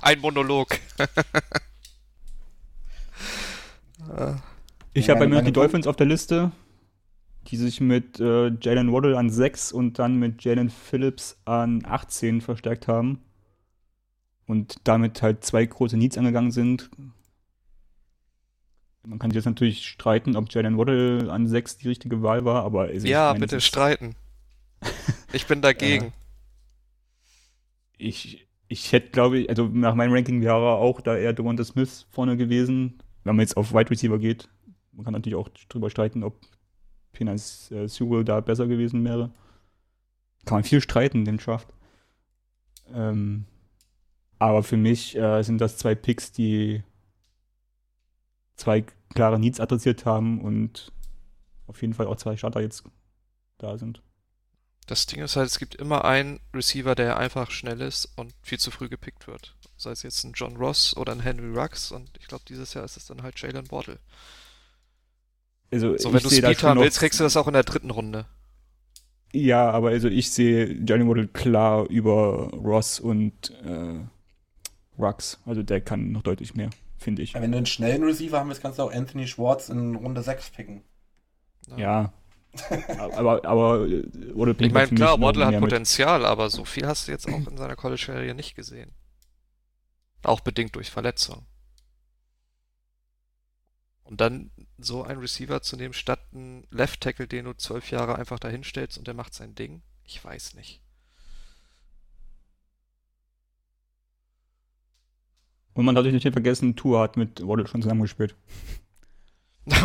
Ein 0.00 0.20
Monolog. 0.20 0.78
Ah, 4.16 4.36
Ich 4.92 5.10
habe 5.10 5.20
bei 5.20 5.26
mir 5.26 5.36
noch 5.36 5.44
die 5.44 5.52
Dolphins 5.52 5.86
auf 5.86 5.96
der 5.96 6.06
Liste, 6.06 6.52
die 7.48 7.56
sich 7.56 7.80
mit 7.80 8.20
äh, 8.20 8.50
Jalen 8.60 8.92
Waddle 8.92 9.18
an 9.18 9.28
6 9.30 9.72
und 9.72 9.98
dann 9.98 10.16
mit 10.18 10.44
Jalen 10.44 10.70
Phillips 10.70 11.40
an 11.44 11.82
18 11.84 12.40
verstärkt 12.40 12.88
haben. 12.88 13.20
Und 14.46 14.76
damit 14.84 15.22
halt 15.22 15.44
zwei 15.44 15.64
große 15.64 15.96
Needs 15.96 16.18
angegangen 16.18 16.52
sind. 16.52 16.90
Man 19.06 19.18
kann 19.18 19.30
sich 19.30 19.36
jetzt 19.36 19.46
natürlich 19.46 19.86
streiten, 19.86 20.36
ob 20.36 20.52
Jalen 20.52 20.78
Waddle 20.78 21.30
an 21.32 21.46
6 21.46 21.78
die 21.78 21.88
richtige 21.88 22.22
Wahl 22.22 22.44
war, 22.44 22.62
aber 22.64 22.82
also 22.82 23.06
ja, 23.06 23.28
meine, 23.28 23.40
bitte 23.40 23.60
streiten. 23.60 24.14
Ich 25.32 25.46
bin 25.46 25.60
dagegen. 25.62 26.12
Ich, 27.98 28.46
ich 28.68 28.92
hätte, 28.92 29.10
glaube 29.10 29.40
ich, 29.40 29.48
also 29.48 29.66
nach 29.66 29.96
meinem 29.96 30.12
Ranking 30.12 30.40
wäre 30.42 30.54
auch 30.54 31.00
da 31.00 31.16
eher 31.16 31.32
Devonta 31.32 31.64
Smith 31.64 32.06
vorne 32.10 32.36
gewesen. 32.36 32.98
Wenn 33.24 33.36
man 33.36 33.42
jetzt 33.42 33.56
auf 33.56 33.72
Wide 33.72 33.90
Receiver 33.90 34.18
geht, 34.18 34.48
man 34.92 35.04
kann 35.04 35.12
natürlich 35.12 35.36
auch 35.36 35.48
drüber 35.68 35.90
streiten, 35.90 36.22
ob 36.22 36.38
Penas 37.12 37.70
äh, 37.70 37.88
Sewell 37.88 38.24
da 38.24 38.40
besser 38.40 38.66
gewesen 38.66 39.04
wäre. 39.04 39.30
Kann 40.44 40.56
man 40.56 40.64
viel 40.64 40.80
streiten, 40.80 41.24
den 41.24 41.38
Draft. 41.38 41.72
Ähm, 42.92 43.46
aber 44.38 44.62
für 44.62 44.76
mich 44.76 45.16
äh, 45.16 45.42
sind 45.42 45.58
das 45.60 45.78
zwei 45.78 45.94
Picks, 45.94 46.32
die 46.32 46.82
zwei 48.56 48.84
klare 49.14 49.38
Needs 49.38 49.60
adressiert 49.60 50.04
haben 50.04 50.40
und 50.40 50.92
auf 51.66 51.80
jeden 51.80 51.94
Fall 51.94 52.06
auch 52.06 52.16
zwei 52.16 52.36
Starter 52.36 52.60
jetzt 52.60 52.84
da 53.58 53.78
sind. 53.78 54.02
Das 54.86 55.06
Ding 55.06 55.22
ist 55.22 55.36
halt, 55.36 55.46
es 55.46 55.58
gibt 55.58 55.74
immer 55.76 56.04
einen 56.04 56.40
Receiver, 56.52 56.94
der 56.94 57.16
einfach 57.16 57.50
schnell 57.50 57.80
ist 57.80 58.06
und 58.16 58.34
viel 58.42 58.58
zu 58.58 58.70
früh 58.70 58.88
gepickt 58.88 59.26
wird. 59.26 59.56
Sei 59.76 59.90
es 59.90 60.02
jetzt 60.02 60.24
ein 60.24 60.32
John 60.34 60.56
Ross 60.56 60.96
oder 60.96 61.12
ein 61.12 61.20
Henry 61.20 61.58
Rux 61.58 61.90
und 61.90 62.10
ich 62.20 62.28
glaube, 62.28 62.44
dieses 62.48 62.74
Jahr 62.74 62.84
ist 62.84 62.96
es 62.96 63.06
dann 63.06 63.22
halt 63.22 63.38
Jalen 63.40 63.70
Waddle. 63.70 63.98
Also 65.72 65.96
So, 65.98 66.12
wenn 66.12 66.22
du 66.22 66.30
Speed 66.30 66.62
haben 66.62 66.80
willst, 66.80 66.98
kriegst 66.98 67.18
du 67.18 67.24
das 67.24 67.36
auch 67.36 67.48
in 67.48 67.54
der 67.54 67.64
dritten 67.64 67.90
Runde. 67.90 68.26
Ja, 69.32 69.70
aber 69.70 69.88
also 69.88 70.08
ich 70.08 70.30
sehe 70.30 70.66
Johnny 70.72 71.06
Waddle 71.08 71.26
klar 71.26 71.88
über 71.90 72.50
Ross 72.52 73.00
und 73.00 73.50
äh, 73.64 73.98
Rux. 74.96 75.40
Also 75.44 75.62
der 75.64 75.80
kann 75.80 76.12
noch 76.12 76.22
deutlich 76.22 76.54
mehr, 76.54 76.70
finde 76.98 77.22
ich. 77.22 77.32
Ja, 77.32 77.42
wenn 77.42 77.50
du 77.50 77.56
einen 77.56 77.66
schnellen 77.66 78.04
Receiver 78.04 78.38
haben 78.38 78.48
willst, 78.48 78.62
kannst 78.62 78.78
du 78.78 78.84
auch 78.84 78.92
Anthony 78.92 79.26
Schwartz 79.26 79.68
in 79.68 79.96
Runde 79.96 80.22
6 80.22 80.50
picken. 80.50 80.82
Ja. 81.76 82.12
aber, 82.98 83.44
aber 83.44 83.88
äh, 83.88 84.04
Waddle 84.34 84.54
Ich 84.60 84.72
meine, 84.72 84.88
klar, 84.88 85.20
Waddle 85.20 85.46
hat 85.46 85.50
mehr 85.50 85.60
mit. 85.60 85.70
Potenzial, 85.70 86.24
aber 86.24 86.50
so 86.50 86.64
viel 86.64 86.86
hast 86.86 87.08
du 87.08 87.12
jetzt 87.12 87.26
auch 87.26 87.46
in 87.48 87.56
seiner 87.56 87.74
College-Karriere 87.74 88.36
nicht 88.36 88.54
gesehen. 88.54 88.92
Auch 90.24 90.40
bedingt 90.40 90.74
durch 90.74 90.90
Verletzung. 90.90 91.46
Und 94.04 94.20
dann 94.20 94.50
so 94.78 95.02
einen 95.02 95.20
Receiver 95.20 95.62
zu 95.62 95.76
nehmen, 95.76 95.94
statt 95.94 96.20
einen 96.32 96.66
Left 96.70 97.00
Tackle, 97.00 97.26
den 97.26 97.46
du 97.46 97.54
zwölf 97.54 97.90
Jahre 97.90 98.16
einfach 98.16 98.38
dahinstellst 98.38 98.98
und 98.98 99.06
der 99.06 99.14
macht 99.14 99.34
sein 99.34 99.54
Ding? 99.54 99.82
Ich 100.04 100.22
weiß 100.22 100.54
nicht. 100.54 100.80
Und 105.72 105.84
man 105.84 105.94
darf 105.94 106.04
nicht 106.04 106.22
vergessen, 106.22 106.76
Tour 106.76 107.00
hat 107.00 107.16
mit 107.16 107.46
Waddle 107.46 107.66
schon 107.66 107.82
zusammengespielt. 107.82 108.34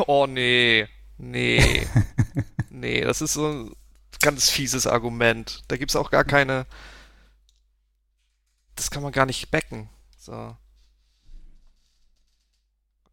Oh 0.08 0.28
nee, 0.28 0.90
nee, 1.18 1.88
nee, 2.70 3.00
das 3.00 3.22
ist 3.22 3.32
so 3.32 3.48
ein 3.48 3.76
ganz 4.20 4.50
fieses 4.50 4.86
Argument. 4.86 5.64
Da 5.70 5.78
gibt's 5.78 5.96
auch 5.96 6.12
gar 6.12 6.26
keine. 6.26 6.66
Das 8.76 8.92
kann 8.92 9.04
man 9.04 9.14
gar 9.14 9.26
nicht 9.26 9.52
backen. 9.52 9.90
So. 10.30 10.56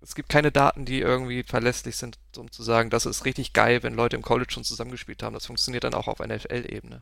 Es 0.02 0.14
gibt 0.14 0.28
keine 0.28 0.52
Daten, 0.52 0.84
die 0.84 1.00
irgendwie 1.00 1.42
verlässlich 1.42 1.96
sind, 1.96 2.18
um 2.36 2.52
zu 2.52 2.62
sagen, 2.62 2.90
das 2.90 3.06
ist 3.06 3.24
richtig 3.24 3.54
geil, 3.54 3.82
wenn 3.82 3.94
Leute 3.94 4.16
im 4.16 4.22
College 4.22 4.52
schon 4.52 4.64
zusammengespielt 4.64 5.22
haben. 5.22 5.32
Das 5.32 5.46
funktioniert 5.46 5.84
dann 5.84 5.94
auch 5.94 6.08
auf 6.08 6.18
NFL-Ebene. 6.20 7.00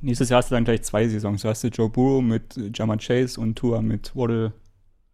Nächstes 0.00 0.30
Jahr 0.30 0.38
hast 0.38 0.50
du 0.50 0.54
dann 0.54 0.64
gleich 0.64 0.82
zwei 0.82 1.06
Saisons. 1.06 1.42
Du 1.42 1.48
hast 1.48 1.62
du 1.62 1.68
Joe 1.68 1.90
Burrow 1.90 2.22
mit 2.22 2.58
Jama 2.74 2.96
Chase 2.96 3.38
und 3.38 3.54
Tour 3.54 3.82
mit 3.82 4.16
Waddle. 4.16 4.54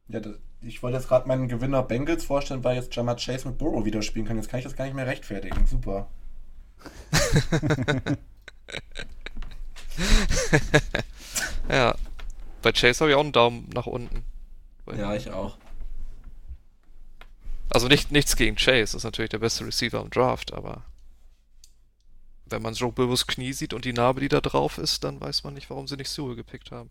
Ja, 0.06 0.20
das, 0.20 0.36
ich 0.62 0.80
wollte 0.82 0.96
jetzt 0.96 1.08
gerade 1.08 1.26
meinen 1.26 1.48
Gewinner 1.48 1.82
Bengals 1.82 2.24
vorstellen, 2.24 2.62
weil 2.64 2.76
jetzt 2.76 2.94
Jamar 2.94 3.16
Chase 3.16 3.48
mit 3.48 3.58
Burrow 3.58 3.84
wieder 3.84 4.00
spielen 4.00 4.24
kann. 4.26 4.36
Jetzt 4.36 4.48
kann 4.48 4.58
ich 4.58 4.64
das 4.64 4.76
gar 4.76 4.84
nicht 4.84 4.94
mehr 4.94 5.06
rechtfertigen. 5.06 5.66
Super. 5.66 6.08
Ja. 11.68 11.94
Bei 12.62 12.72
Chase 12.72 13.00
habe 13.00 13.10
ich 13.10 13.16
auch 13.16 13.22
einen 13.22 13.32
Daumen 13.32 13.68
nach 13.74 13.86
unten. 13.86 14.24
Ja, 14.96 15.14
ich 15.14 15.30
auch. 15.30 15.58
Also 17.70 17.88
nicht, 17.88 18.10
nichts 18.10 18.36
gegen 18.36 18.56
Chase, 18.56 18.80
das 18.80 18.94
ist 18.94 19.04
natürlich 19.04 19.30
der 19.30 19.38
beste 19.38 19.66
Receiver 19.66 20.00
im 20.00 20.08
Draft, 20.10 20.54
aber 20.54 20.84
wenn 22.46 22.62
man 22.62 22.72
Joe 22.72 22.90
Burrows 22.90 23.26
Knie 23.26 23.52
sieht 23.52 23.74
und 23.74 23.84
die 23.84 23.92
Narbe, 23.92 24.20
die 24.20 24.28
da 24.28 24.40
drauf 24.40 24.78
ist, 24.78 25.04
dann 25.04 25.20
weiß 25.20 25.44
man 25.44 25.52
nicht, 25.52 25.68
warum 25.68 25.86
sie 25.86 25.96
nicht 25.96 26.08
Sewell 26.08 26.34
gepickt 26.34 26.70
haben. 26.70 26.90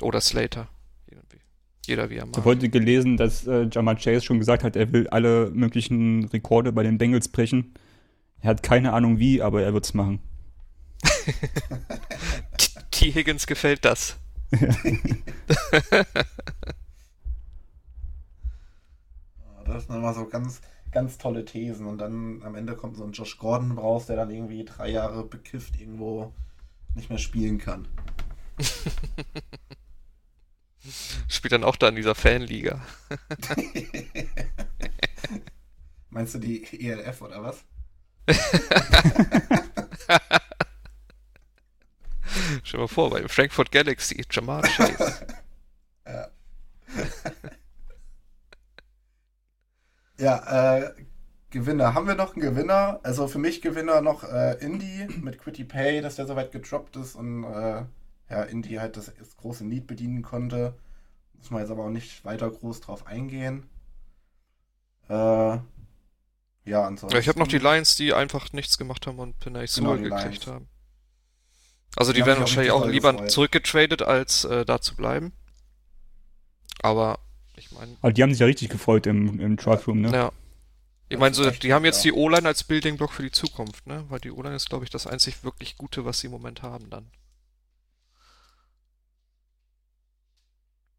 Oder 0.00 0.20
Slater. 0.20 0.68
Jeder 1.86 2.10
wie, 2.10 2.16
er 2.16 2.22
Ich 2.24 2.28
habe 2.28 2.38
mag. 2.38 2.44
heute 2.44 2.68
gelesen, 2.68 3.16
dass 3.16 3.46
äh, 3.46 3.68
Jama 3.70 3.96
Chase 3.96 4.20
schon 4.22 4.38
gesagt 4.38 4.62
hat, 4.62 4.76
er 4.76 4.92
will 4.92 5.08
alle 5.08 5.50
möglichen 5.50 6.24
Rekorde 6.26 6.70
bei 6.72 6.82
den 6.84 6.96
Bengals 6.96 7.28
brechen. 7.28 7.74
Er 8.40 8.50
hat 8.50 8.62
keine 8.62 8.92
Ahnung 8.92 9.18
wie, 9.18 9.42
aber 9.42 9.62
er 9.62 9.72
wird's 9.74 9.92
machen. 9.94 10.20
T. 13.02 13.10
Higgins 13.10 13.48
gefällt 13.48 13.84
das. 13.84 14.16
Das 19.64 19.86
sind 19.86 19.94
immer 19.96 20.12
so 20.12 20.26
ganz, 20.26 20.60
ganz 20.90 21.16
tolle 21.18 21.44
Thesen. 21.44 21.86
Und 21.86 21.98
dann 21.98 22.42
am 22.42 22.56
Ende 22.56 22.74
kommt 22.76 22.96
so 22.96 23.04
ein 23.04 23.12
Josh 23.12 23.38
Gordon 23.38 23.78
raus, 23.78 24.06
der 24.06 24.16
dann 24.16 24.30
irgendwie 24.30 24.64
drei 24.64 24.90
Jahre 24.90 25.24
bekifft 25.24 25.80
irgendwo 25.80 26.32
nicht 26.94 27.08
mehr 27.08 27.18
spielen 27.18 27.58
kann. 27.58 27.88
Spielt 31.28 31.52
dann 31.52 31.64
auch 31.64 31.76
da 31.76 31.88
in 31.88 31.96
dieser 31.96 32.14
Fanliga. 32.14 32.84
Meinst 36.10 36.34
du 36.34 36.38
die 36.38 36.86
ELF 36.86 37.22
oder 37.22 37.42
was? 37.42 37.64
Stell 42.62 42.78
dir 42.78 42.82
mal 42.82 42.88
vor, 42.88 43.10
bei 43.10 43.26
Frankfurt 43.28 43.72
Galaxy, 43.72 44.24
Jamar 44.30 44.62
Chase. 44.62 45.26
Ja. 46.06 46.28
ja, 50.18 50.78
äh, 50.78 50.94
Gewinner. 51.50 51.94
Haben 51.94 52.08
wir 52.08 52.14
noch 52.14 52.32
einen 52.34 52.42
Gewinner? 52.42 53.00
Also 53.02 53.28
für 53.28 53.38
mich 53.38 53.60
Gewinner 53.62 54.00
noch 54.00 54.24
äh, 54.24 54.54
Indy 54.64 55.06
mit 55.20 55.38
Quitty 55.38 55.64
Pay, 55.64 56.00
dass 56.00 56.16
der 56.16 56.26
soweit 56.26 56.52
gedroppt 56.52 56.96
ist 56.96 57.14
und 57.14 57.44
äh, 57.44 57.84
ja, 58.30 58.42
Indy 58.44 58.74
halt 58.76 58.96
das, 58.96 59.12
das 59.18 59.36
große 59.36 59.64
Need 59.66 59.86
bedienen 59.86 60.22
konnte. 60.22 60.74
Muss 61.34 61.50
man 61.50 61.60
jetzt 61.60 61.70
aber 61.70 61.84
auch 61.84 61.90
nicht 61.90 62.24
weiter 62.24 62.50
groß 62.50 62.80
drauf 62.80 63.06
eingehen. 63.06 63.68
Äh, 65.08 65.58
ja, 66.64 66.84
ansonsten. 66.84 67.14
Ja, 67.14 67.18
ich 67.20 67.28
habe 67.28 67.38
noch 67.38 67.48
die 67.48 67.58
Lions, 67.58 67.96
die 67.96 68.14
einfach 68.14 68.52
nichts 68.52 68.78
gemacht 68.78 69.06
haben 69.06 69.18
und 69.18 69.38
Penay 69.40 69.66
Genau, 69.74 69.96
gekriegt 69.96 70.46
Lions. 70.46 70.46
haben. 70.46 70.68
Also 71.96 72.12
die, 72.12 72.20
haben 72.20 72.28
werden 72.28 72.40
wahrscheinlich 72.40 72.72
auch 72.72 72.86
lieber 72.86 73.12
gefreut. 73.12 73.30
zurückgetradet, 73.30 74.02
als 74.02 74.44
äh, 74.44 74.64
da 74.64 74.80
zu 74.80 74.96
bleiben. 74.96 75.32
Aber 76.80 77.18
ich 77.56 77.70
meine, 77.72 77.96
Aber 78.00 78.12
die 78.12 78.22
haben 78.22 78.30
sich 78.30 78.40
ja 78.40 78.46
richtig 78.46 78.70
gefreut 78.70 79.06
im, 79.06 79.38
im 79.40 79.56
Draft 79.56 79.86
Room, 79.86 80.00
ne? 80.00 80.12
ja. 80.12 80.32
Ich 81.08 81.18
meine, 81.18 81.34
so, 81.34 81.50
die 81.50 81.74
haben 81.74 81.84
jetzt 81.84 82.02
ja. 82.04 82.10
die 82.10 82.18
O-Line 82.18 82.48
als 82.48 82.64
Building 82.64 82.96
Block 82.96 83.12
für 83.12 83.22
die 83.22 83.30
Zukunft, 83.30 83.86
ne? 83.86 84.06
Weil 84.08 84.20
die 84.20 84.30
O-Line 84.30 84.56
ist, 84.56 84.70
glaube 84.70 84.84
ich, 84.84 84.90
das 84.90 85.06
einzig 85.06 85.44
wirklich 85.44 85.76
Gute, 85.76 86.06
was 86.06 86.20
sie 86.20 86.28
im 86.28 86.32
Moment 86.32 86.62
haben 86.62 86.88
dann. 86.88 87.10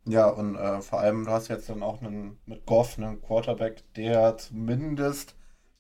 Ja, 0.05 0.27
und 0.27 0.55
äh, 0.55 0.81
vor 0.81 1.00
allem, 1.00 1.25
du 1.25 1.31
hast 1.31 1.47
jetzt 1.47 1.69
dann 1.69 1.81
auch 1.81 2.01
einen, 2.01 2.38
mit 2.45 2.65
Goff 2.65 2.97
einen 2.97 3.21
Quarterback, 3.21 3.83
der 3.95 4.38
zumindest 4.38 5.35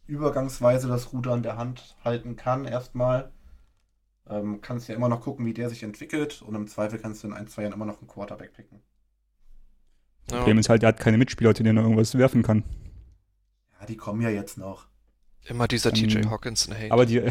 übergangsweise 0.07 0.87
das 0.87 1.11
Ruder 1.13 1.33
an 1.33 1.43
der 1.43 1.57
Hand 1.57 1.97
halten 2.03 2.35
kann, 2.35 2.65
erstmal. 2.65 3.32
Ähm, 4.29 4.61
kannst 4.61 4.87
ja 4.87 4.95
immer 4.95 5.09
noch 5.09 5.21
gucken, 5.21 5.45
wie 5.45 5.53
der 5.53 5.69
sich 5.69 5.83
entwickelt 5.83 6.41
und 6.41 6.55
im 6.55 6.67
Zweifel 6.67 6.97
kannst 6.99 7.23
du 7.23 7.27
in 7.27 7.33
ein, 7.33 7.47
zwei 7.47 7.63
Jahren 7.63 7.73
immer 7.73 7.85
noch 7.85 7.99
einen 7.99 8.07
Quarterback 8.07 8.53
picken. 8.53 8.81
Ja. 10.31 10.37
Problem 10.37 10.57
ist 10.57 10.69
halt, 10.69 10.83
er 10.83 10.89
hat 10.89 10.99
keine 10.99 11.17
Mitspieler, 11.17 11.53
zu 11.53 11.63
denen 11.63 11.77
er 11.77 11.83
irgendwas 11.83 12.17
werfen 12.17 12.41
kann. 12.43 12.63
Ja, 13.79 13.85
die 13.85 13.97
kommen 13.97 14.21
ja 14.21 14.29
jetzt 14.29 14.57
noch. 14.57 14.87
Immer 15.45 15.67
dieser 15.67 15.89
Ähm, 15.93 16.07
TJ 16.07 16.25
Hawkinson 16.29 16.73
Hate. 16.73 16.91
Aber 16.93 17.05
die. 17.05 17.21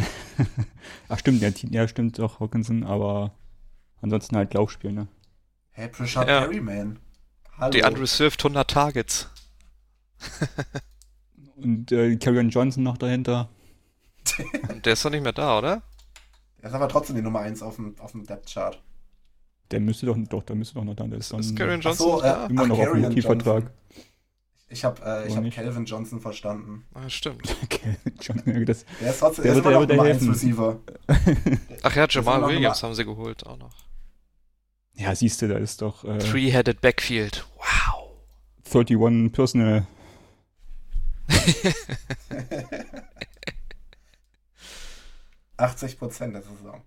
Ach, 1.08 1.18
stimmt, 1.18 1.40
ja, 1.40 1.50
die- 1.50 1.72
ja, 1.72 1.88
stimmt 1.88 2.20
auch 2.20 2.40
Hawkinson, 2.40 2.84
aber 2.84 3.32
ansonsten 4.02 4.36
halt 4.36 4.52
Laufspiel, 4.52 4.92
ne? 4.92 5.08
Hey, 5.70 5.88
Prashad 5.88 6.28
Ja. 6.28 6.40
Perryman. 6.42 6.98
Hallo. 7.56 7.70
die 7.70 7.82
unreserved 7.82 8.40
100 8.44 8.70
Targets. 8.70 9.30
Und 11.56 11.90
äh, 11.92 12.16
Carrion 12.16 12.50
Johnson 12.50 12.82
noch 12.82 12.98
dahinter. 12.98 13.48
Und 14.68 14.84
der 14.84 14.92
ist 14.94 15.04
doch 15.04 15.10
nicht 15.10 15.22
mehr 15.22 15.32
da, 15.32 15.58
oder? 15.58 15.82
Der 16.62 16.68
ist 16.70 16.74
aber 16.74 16.88
trotzdem 16.88 17.16
die 17.16 17.22
Nummer 17.22 17.40
1 17.40 17.62
auf 17.62 17.76
dem, 17.76 17.94
auf 17.98 18.12
dem 18.12 18.24
Depth-Chart. 18.24 18.80
Der 19.70 19.80
müsste 19.80 20.06
doch, 20.06 20.16
doch, 20.28 20.42
der 20.44 20.54
müsste 20.54 20.74
doch 20.76 20.84
noch 20.84 20.94
da. 20.94 21.04
Der 21.04 21.18
Ist, 21.18 21.32
dann 21.32 21.40
ist 21.40 21.56
Karen 21.56 21.80
Johnson 21.80 22.06
so, 22.06 22.16
noch 22.16 22.24
äh, 22.24 22.46
immer 22.50 22.62
ach, 22.62 22.66
noch 22.68 22.78
auf 22.78 22.92
dem. 22.92 23.10
Johnson. 23.18 23.70
Ich 24.68 24.84
habe 24.84 25.02
äh, 25.04 25.26
ich 25.28 25.36
hab? 25.36 25.50
Calvin 25.50 25.84
Johnson 25.84 26.20
verstanden. 26.20 26.84
Ah, 26.94 27.08
stimmt. 27.08 27.54
Johnson, 28.20 28.64
das, 28.64 28.84
Der 29.00 29.10
ist 29.10 29.18
trotzdem 29.20 29.42
Der 29.44 29.54
der 29.54 29.62
ist 29.62 29.66
immer 29.66 29.80
noch 29.80 29.86
der 29.86 29.96
Nummer 29.96 30.08
wird 30.08 30.22
1 30.22 30.24
helfen. 30.24 30.32
Receiver. 30.32 30.80
Ach 31.82 31.96
ja, 31.96 32.06
Jamal 32.08 32.46
Williams 32.48 32.82
haben 32.82 32.94
sie 32.94 33.04
geholt 33.04 33.44
auch 33.46 33.58
noch. 33.58 33.74
ja, 34.94 35.14
siehst 35.14 35.42
du, 35.42 35.48
da 35.48 35.56
ist 35.58 35.82
doch 35.82 36.04
äh, 36.04 36.16
Three-headed 36.18 36.80
Backfield. 36.80 37.44
Wow. 37.56 38.12
31 38.74 39.32
Personal. 39.32 39.86
Achtzig 45.62 45.96
Prozent 45.98 46.34
der 46.34 46.42
Saison. 46.42 46.82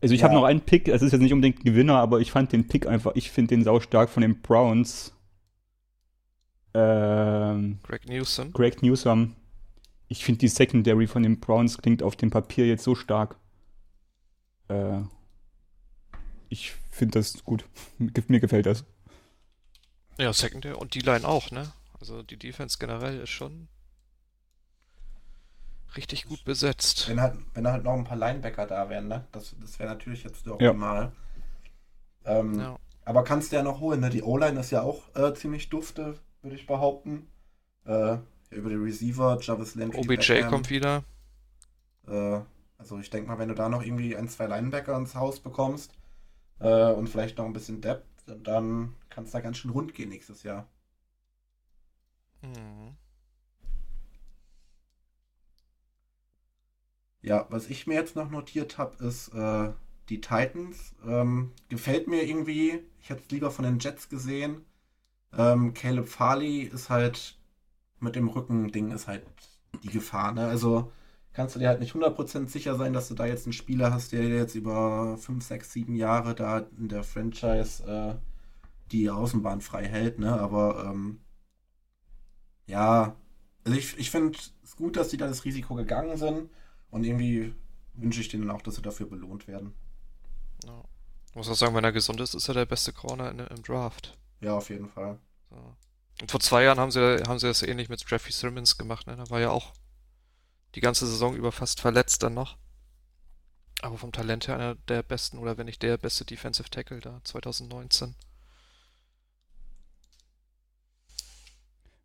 Also 0.00 0.14
ich 0.14 0.20
Ja. 0.20 0.24
habe 0.24 0.34
noch 0.34 0.44
einen 0.44 0.60
Pick, 0.60 0.88
es 0.88 1.02
ist 1.02 1.12
jetzt 1.12 1.20
nicht 1.20 1.32
unbedingt 1.32 1.60
ein 1.60 1.64
Gewinner, 1.64 1.98
aber 1.98 2.20
ich 2.20 2.30
fand 2.30 2.52
den 2.52 2.66
Pick 2.68 2.86
einfach, 2.86 3.12
ich 3.14 3.30
finde 3.30 3.54
den 3.56 3.64
saustark 3.64 4.10
von 4.10 4.20
den 4.22 4.40
Browns. 4.42 5.12
Ähm, 6.74 7.78
Greg 7.82 8.06
Newsom. 8.08 8.52
Greg 8.52 8.82
Newsom. 8.82 9.36
Ich 10.08 10.24
finde 10.24 10.38
die 10.38 10.48
Secondary 10.48 11.06
von 11.06 11.22
den 11.22 11.40
Browns 11.40 11.78
klingt 11.78 12.02
auf 12.02 12.16
dem 12.16 12.30
Papier 12.30 12.66
jetzt 12.66 12.84
so 12.84 12.94
stark. 12.94 13.36
Äh, 14.68 15.00
ich 16.48 16.72
finde 16.90 17.18
das 17.18 17.42
gut. 17.44 17.64
Mir 18.28 18.40
gefällt 18.40 18.66
das. 18.66 18.84
Ja, 20.18 20.32
Secondary 20.32 20.74
und 20.74 20.94
die 20.94 21.00
Line 21.00 21.26
auch, 21.26 21.50
ne? 21.50 21.72
Also 21.98 22.22
die 22.22 22.36
Defense 22.36 22.76
generell 22.78 23.20
ist 23.20 23.30
schon 23.30 23.68
richtig 25.96 26.26
gut 26.26 26.44
besetzt. 26.44 27.08
Wenn 27.08 27.20
halt, 27.20 27.34
wenn 27.54 27.66
halt 27.66 27.84
noch 27.84 27.92
ein 27.94 28.04
paar 28.04 28.16
Linebacker 28.16 28.66
da 28.66 28.88
wären, 28.88 29.08
ne? 29.08 29.26
Das, 29.32 29.54
das 29.60 29.78
wäre 29.78 29.90
natürlich 29.90 30.24
jetzt 30.24 30.46
Ja. 30.46 30.52
optimal. 30.52 31.12
Ähm, 32.24 32.58
Ja. 32.58 32.78
Aber 33.04 33.24
kannst 33.24 33.50
du 33.52 33.56
ja 33.56 33.62
noch 33.62 33.80
holen, 33.80 34.00
ne? 34.00 34.10
Die 34.10 34.22
O-Line 34.22 34.58
ist 34.60 34.70
ja 34.70 34.82
auch 34.82 35.02
äh, 35.16 35.34
ziemlich 35.34 35.68
dufte, 35.70 36.18
würde 36.40 36.56
ich 36.56 36.66
behaupten. 36.66 37.26
Äh, 37.84 38.18
über 38.50 38.68
die 38.68 38.76
Receiver, 38.76 39.38
Jarvis 39.40 39.74
Landry. 39.74 39.98
OBJ 39.98 40.32
Beckham. 40.34 40.50
kommt 40.50 40.70
wieder. 40.70 41.02
Äh, 42.06 42.40
also 42.78 42.98
ich 42.98 43.10
denke 43.10 43.28
mal, 43.28 43.38
wenn 43.38 43.48
du 43.48 43.54
da 43.54 43.68
noch 43.68 43.82
irgendwie 43.82 44.16
ein, 44.16 44.28
zwei 44.28 44.46
Linebacker 44.46 44.96
ins 44.96 45.14
Haus 45.14 45.40
bekommst 45.40 45.92
äh, 46.60 46.92
und 46.92 47.08
vielleicht 47.08 47.38
noch 47.38 47.44
ein 47.46 47.52
bisschen 47.52 47.80
Depth, 47.80 48.06
dann 48.26 48.94
kann 49.10 49.24
es 49.24 49.30
da 49.32 49.40
ganz 49.40 49.56
schön 49.58 49.70
rund 49.72 49.94
gehen 49.94 50.10
nächstes 50.10 50.42
Jahr. 50.44 50.68
Mhm. 52.42 52.96
Ja, 57.22 57.46
was 57.50 57.70
ich 57.70 57.86
mir 57.86 57.94
jetzt 57.94 58.16
noch 58.16 58.30
notiert 58.30 58.78
habe, 58.78 59.02
ist 59.04 59.28
äh, 59.28 59.72
die 60.08 60.20
Titans. 60.20 60.94
Ähm, 61.06 61.52
gefällt 61.68 62.08
mir 62.08 62.22
irgendwie. 62.24 62.80
Ich 63.00 63.10
hätte 63.10 63.22
es 63.22 63.30
lieber 63.30 63.50
von 63.50 63.64
den 63.64 63.78
Jets 63.78 64.08
gesehen. 64.08 64.64
Ähm, 65.36 65.74
Caleb 65.74 66.08
Farley 66.08 66.62
ist 66.62 66.90
halt 66.90 67.38
mit 68.00 68.16
dem 68.16 68.28
Rücken-Ding 68.28 68.90
ist 68.92 69.08
halt 69.08 69.24
die 69.84 69.88
Gefahr. 69.90 70.32
Ne? 70.32 70.46
Also 70.46 70.92
kannst 71.32 71.54
du 71.56 71.60
dir 71.60 71.68
halt 71.68 71.80
nicht 71.80 71.94
100% 71.94 72.48
sicher 72.48 72.76
sein, 72.76 72.92
dass 72.92 73.08
du 73.08 73.14
da 73.14 73.26
jetzt 73.26 73.46
einen 73.46 73.52
Spieler 73.54 73.92
hast, 73.92 74.12
der 74.12 74.24
jetzt 74.28 74.54
über 74.54 75.16
5, 75.18 75.44
6, 75.44 75.72
7 75.72 75.96
Jahre 75.96 76.34
da 76.34 76.58
in 76.78 76.88
der 76.88 77.04
Franchise 77.04 77.84
äh, 77.86 78.14
die 78.92 79.10
Außenbahn 79.10 79.60
frei 79.60 79.86
hält. 79.86 80.18
Ne? 80.18 80.32
Aber 80.32 80.84
ähm, 80.90 81.20
ja, 82.66 83.16
also 83.64 83.78
ich, 83.78 83.98
ich 83.98 84.10
finde 84.10 84.38
es 84.64 84.76
gut, 84.76 84.96
dass 84.96 85.08
die 85.08 85.16
da 85.16 85.26
das 85.28 85.44
Risiko 85.44 85.74
gegangen 85.74 86.16
sind. 86.16 86.50
Und 86.92 87.04
irgendwie 87.04 87.54
wünsche 87.94 88.20
ich 88.20 88.28
denen 88.28 88.50
auch, 88.50 88.60
dass 88.60 88.76
sie 88.76 88.82
dafür 88.82 89.06
belohnt 89.06 89.48
werden. 89.48 89.74
Ja. 90.64 90.84
Muss 91.34 91.48
auch 91.48 91.54
sagen, 91.54 91.74
wenn 91.74 91.84
er 91.84 91.92
gesund 91.92 92.20
ist, 92.20 92.34
ist 92.34 92.48
er 92.48 92.54
der 92.54 92.66
beste 92.66 92.92
Corner 92.92 93.30
in, 93.30 93.38
im 93.38 93.62
Draft. 93.62 94.18
Ja, 94.42 94.58
auf 94.58 94.68
jeden 94.68 94.88
Fall. 94.88 95.18
So. 95.48 95.56
Und 96.20 96.30
vor 96.30 96.40
zwei 96.40 96.64
Jahren 96.64 96.78
haben 96.78 96.90
sie, 96.90 97.22
haben 97.26 97.38
sie 97.38 97.46
das 97.46 97.62
ähnlich 97.62 97.88
mit 97.88 98.04
Jeffrey 98.08 98.30
Simmons 98.30 98.76
gemacht, 98.76 99.06
ne? 99.06 99.16
Da 99.16 99.30
war 99.30 99.40
ja 99.40 99.50
auch 99.50 99.72
die 100.74 100.80
ganze 100.80 101.06
Saison 101.06 101.34
über 101.34 101.50
fast 101.50 101.80
verletzt 101.80 102.22
dann 102.22 102.34
noch. 102.34 102.58
Aber 103.80 103.96
vom 103.96 104.12
Talent 104.12 104.46
her 104.46 104.56
einer 104.56 104.74
der 104.74 105.02
besten 105.02 105.38
oder 105.38 105.56
wenn 105.56 105.66
nicht 105.66 105.82
der 105.82 105.96
beste 105.96 106.26
Defensive 106.26 106.68
Tackle 106.68 107.00
da 107.00 107.20
2019. 107.24 108.14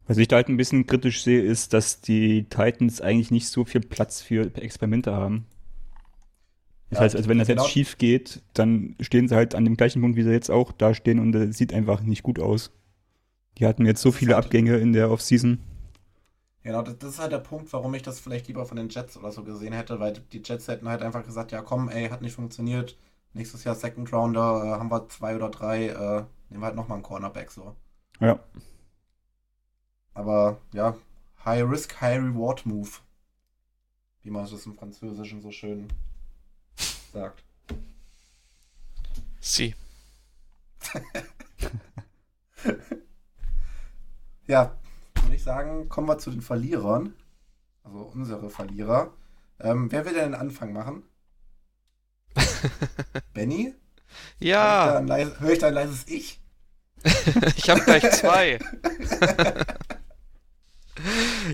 Was 0.07 0.17
ich 0.17 0.27
da 0.27 0.37
halt 0.37 0.49
ein 0.49 0.57
bisschen 0.57 0.87
kritisch 0.87 1.21
sehe, 1.23 1.41
ist, 1.41 1.73
dass 1.73 2.01
die 2.01 2.45
Titans 2.45 3.01
eigentlich 3.01 3.31
nicht 3.31 3.47
so 3.49 3.65
viel 3.65 3.81
Platz 3.81 4.21
für 4.21 4.51
Experimente 4.55 5.13
haben. 5.13 5.45
Das 6.89 6.99
Ja, 6.99 7.01
heißt, 7.01 7.15
also 7.15 7.27
wenn 7.29 7.37
das 7.39 7.47
genau. 7.47 7.63
jetzt 7.63 7.67
schief 7.67 7.97
geht, 7.97 8.41
dann 8.53 8.95
stehen 9.01 9.27
sie 9.27 9.35
halt 9.35 9.55
an 9.55 9.65
dem 9.65 9.75
gleichen 9.77 10.01
Punkt, 10.01 10.17
wie 10.17 10.23
sie 10.23 10.31
jetzt 10.31 10.49
auch 10.49 10.71
da 10.71 10.93
stehen 10.93 11.19
und 11.19 11.31
das 11.33 11.57
sieht 11.57 11.73
einfach 11.73 12.01
nicht 12.01 12.23
gut 12.23 12.39
aus. 12.39 12.71
Die 13.59 13.65
hatten 13.67 13.85
jetzt 13.85 14.01
so 14.01 14.11
viele 14.11 14.35
halt- 14.35 14.45
Abgänge 14.45 14.77
in 14.77 14.93
der 14.93 15.11
Offseason. 15.11 15.59
Genau, 16.63 16.81
das, 16.83 16.97
das 16.99 17.09
ist 17.13 17.19
halt 17.19 17.31
der 17.31 17.39
Punkt, 17.39 17.71
warum 17.73 17.93
ich 17.95 18.03
das 18.03 18.19
vielleicht 18.19 18.47
lieber 18.47 18.65
von 18.67 18.77
den 18.77 18.89
Jets 18.89 19.17
oder 19.17 19.31
so 19.31 19.43
gesehen 19.43 19.73
hätte, 19.73 19.99
weil 19.99 20.13
die 20.13 20.41
Jets 20.43 20.67
hätten 20.67 20.87
halt 20.89 21.01
einfach 21.01 21.23
gesagt, 21.25 21.51
ja 21.51 21.61
komm, 21.63 21.89
ey, 21.89 22.09
hat 22.09 22.21
nicht 22.21 22.33
funktioniert. 22.35 22.95
Nächstes 23.33 23.63
Jahr 23.63 23.73
Second 23.75 24.11
Rounder, 24.13 24.63
äh, 24.65 24.69
haben 24.79 24.89
wir 24.91 25.07
zwei 25.09 25.35
oder 25.35 25.49
drei, 25.49 25.87
äh, 25.87 26.25
nehmen 26.49 26.61
wir 26.61 26.65
halt 26.67 26.75
nochmal 26.75 26.97
einen 26.97 27.03
Cornerback 27.03 27.49
so. 27.51 27.75
Ja. 28.19 28.39
Aber 30.17 30.59
ja, 30.73 30.97
High 31.45 31.69
Risk, 31.69 32.01
High 32.01 32.17
Reward 32.17 32.65
Move. 32.65 32.89
Wie 34.23 34.31
man 34.31 34.49
das 34.49 34.65
im 34.65 34.75
Französischen 34.75 35.41
so 35.43 35.51
schön 35.51 35.87
sagt. 37.13 37.43
Sie. 39.39 39.75
Ja, 44.47 44.71
würde 45.21 45.35
ich 45.35 45.43
sagen, 45.43 45.89
kommen 45.89 46.07
wir 46.07 46.19
zu 46.19 46.31
den 46.31 46.41
Verlierern. 46.41 47.13
Also 47.83 47.97
unsere 47.99 48.49
Verlierer. 48.49 49.11
Ähm, 49.59 49.91
wer 49.91 50.05
will 50.05 50.13
denn 50.13 50.31
den 50.31 50.39
Anfang 50.39 50.71
machen? 50.71 51.03
Benny? 53.33 53.73
Ich, 54.39 54.47
ja, 54.47 54.97
ein 54.97 55.07
leis- 55.07 55.37
hör 55.39 55.51
ich 55.51 55.59
da 55.59 55.67
ein 55.67 55.73
leises 55.73 56.07
Ich? 56.07 56.39
ich 57.57 57.69
habe 57.69 57.81
gleich 57.81 58.09
zwei. 58.11 58.57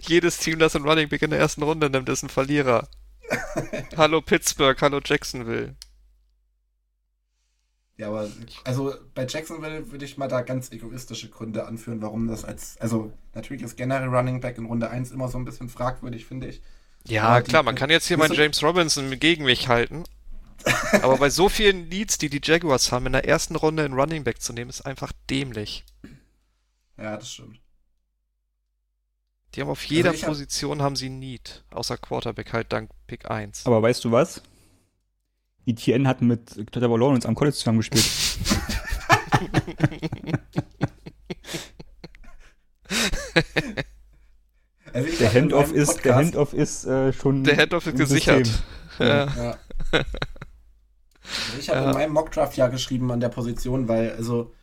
Jedes 0.01 0.37
Team, 0.37 0.59
das 0.59 0.75
einen 0.75 0.87
Running 0.87 1.09
Back 1.09 1.21
in 1.21 1.29
der 1.29 1.39
ersten 1.39 1.63
Runde 1.63 1.89
nimmt, 1.89 2.09
ist 2.09 2.23
ein 2.23 2.29
Verlierer. 2.29 2.87
hallo 3.97 4.21
Pittsburgh, 4.21 4.79
hallo 4.81 4.99
Jacksonville. 5.03 5.75
Ja, 7.95 8.07
aber 8.07 8.29
also 8.63 8.95
bei 9.13 9.25
Jacksonville 9.27 9.91
würde 9.91 10.03
ich 10.05 10.17
mal 10.17 10.27
da 10.27 10.41
ganz 10.41 10.71
egoistische 10.71 11.29
Gründe 11.29 11.65
anführen, 11.67 12.01
warum 12.01 12.27
das 12.27 12.43
als. 12.43 12.75
Also 12.79 13.13
natürlich 13.33 13.61
ist 13.61 13.77
generell 13.77 14.09
Running 14.09 14.41
Back 14.41 14.57
in 14.57 14.65
Runde 14.65 14.89
1 14.89 15.11
immer 15.11 15.29
so 15.29 15.37
ein 15.37 15.45
bisschen 15.45 15.69
fragwürdig, 15.69 16.25
finde 16.25 16.47
ich. 16.47 16.61
Ja, 17.05 17.39
die- 17.39 17.49
klar, 17.49 17.63
man 17.63 17.75
kann 17.75 17.89
jetzt 17.89 18.07
hier 18.07 18.17
meinen 18.17 18.33
James 18.33 18.63
Robinson 18.63 19.19
gegen 19.19 19.45
mich 19.45 19.67
halten. 19.67 20.03
Aber 21.01 21.17
bei 21.17 21.29
so 21.29 21.49
vielen 21.49 21.89
Leads, 21.89 22.17
die 22.17 22.29
die 22.29 22.41
Jaguars 22.41 22.91
haben, 22.91 23.05
in 23.05 23.11
der 23.13 23.27
ersten 23.27 23.55
Runde 23.55 23.83
einen 23.83 23.93
Running 23.93 24.23
Back 24.23 24.41
zu 24.41 24.53
nehmen, 24.53 24.69
ist 24.69 24.85
einfach 24.85 25.11
dämlich. 25.29 25.83
Ja, 26.97 27.17
das 27.17 27.31
stimmt. 27.31 27.59
Die 29.53 29.61
haben 29.61 29.69
auf 29.69 29.83
jeder 29.85 30.11
hab- 30.13 30.21
Position 30.21 30.81
haben 30.81 30.95
sie 30.95 31.09
Need, 31.09 31.63
außer 31.71 31.97
Quarterback 31.97 32.53
halt 32.53 32.73
dank 32.73 32.89
Pick 33.07 33.29
1. 33.29 33.65
Aber 33.65 33.81
weißt 33.81 34.03
du 34.03 34.11
was? 34.11 34.41
ETN 35.65 36.07
hat 36.07 36.21
mit 36.21 36.71
Trevor 36.71 36.99
Lawrence 36.99 37.27
am 37.27 37.35
College 37.35 37.55
zusammengespielt. 37.55 38.03
Also 44.93 45.09
Der 45.17 45.27
hab 45.29 45.35
in 45.35 45.41
Handoff 45.43 45.71
ist, 45.71 46.05
der 46.05 46.15
Handoff 46.15 46.53
ist 46.53 46.85
äh, 46.85 47.11
schon. 47.13 47.43
Der 47.43 47.57
Handoff 47.57 47.87
ist 47.87 47.97
gesichert. 47.97 48.45
System. 48.45 48.63
Ja. 48.99 49.25
Ja. 49.25 49.57
Also 49.91 50.05
ich 51.59 51.69
habe 51.69 51.79
Ja. 51.79 51.85
in 51.91 51.93
meinem 51.97 52.13
Mockdraft 52.13 52.57
ja 52.57 52.67
geschrieben 52.67 53.11
an 53.11 53.19
der 53.19 53.29
Position, 53.29 53.87
weil 53.87 54.11
also 54.11 54.53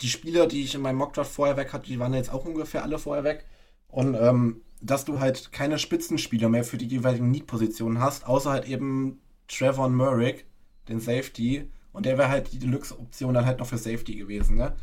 die 0.00 0.08
Spieler, 0.08 0.48
die 0.48 0.64
ich 0.64 0.74
in 0.74 0.80
meinem 0.80 0.96
Mockdraft 0.96 1.30
vorher 1.30 1.56
weg 1.56 1.72
hatte, 1.72 1.86
die 1.86 1.98
waren 2.00 2.12
jetzt 2.14 2.32
auch 2.32 2.44
ungefähr 2.44 2.82
alle 2.82 2.98
vorher 2.98 3.22
weg. 3.24 3.44
Und 3.92 4.14
ähm, 4.14 4.62
dass 4.80 5.04
du 5.04 5.20
halt 5.20 5.52
keine 5.52 5.78
Spitzenspieler 5.78 6.48
mehr 6.48 6.64
für 6.64 6.78
die 6.78 6.88
jeweiligen 6.88 7.30
Need-Positionen 7.30 8.00
hast, 8.00 8.26
außer 8.26 8.50
halt 8.50 8.66
eben 8.66 9.20
Trevor 9.46 9.88
Murrick, 9.88 10.46
den 10.88 10.98
Safety. 10.98 11.68
Und 11.92 12.06
der 12.06 12.18
wäre 12.18 12.28
halt 12.28 12.52
die 12.52 12.58
Deluxe-Option 12.58 13.34
dann 13.34 13.46
halt 13.46 13.60
noch 13.60 13.66
für 13.66 13.78
Safety 13.78 14.16
gewesen, 14.16 14.56
ne? 14.56 14.74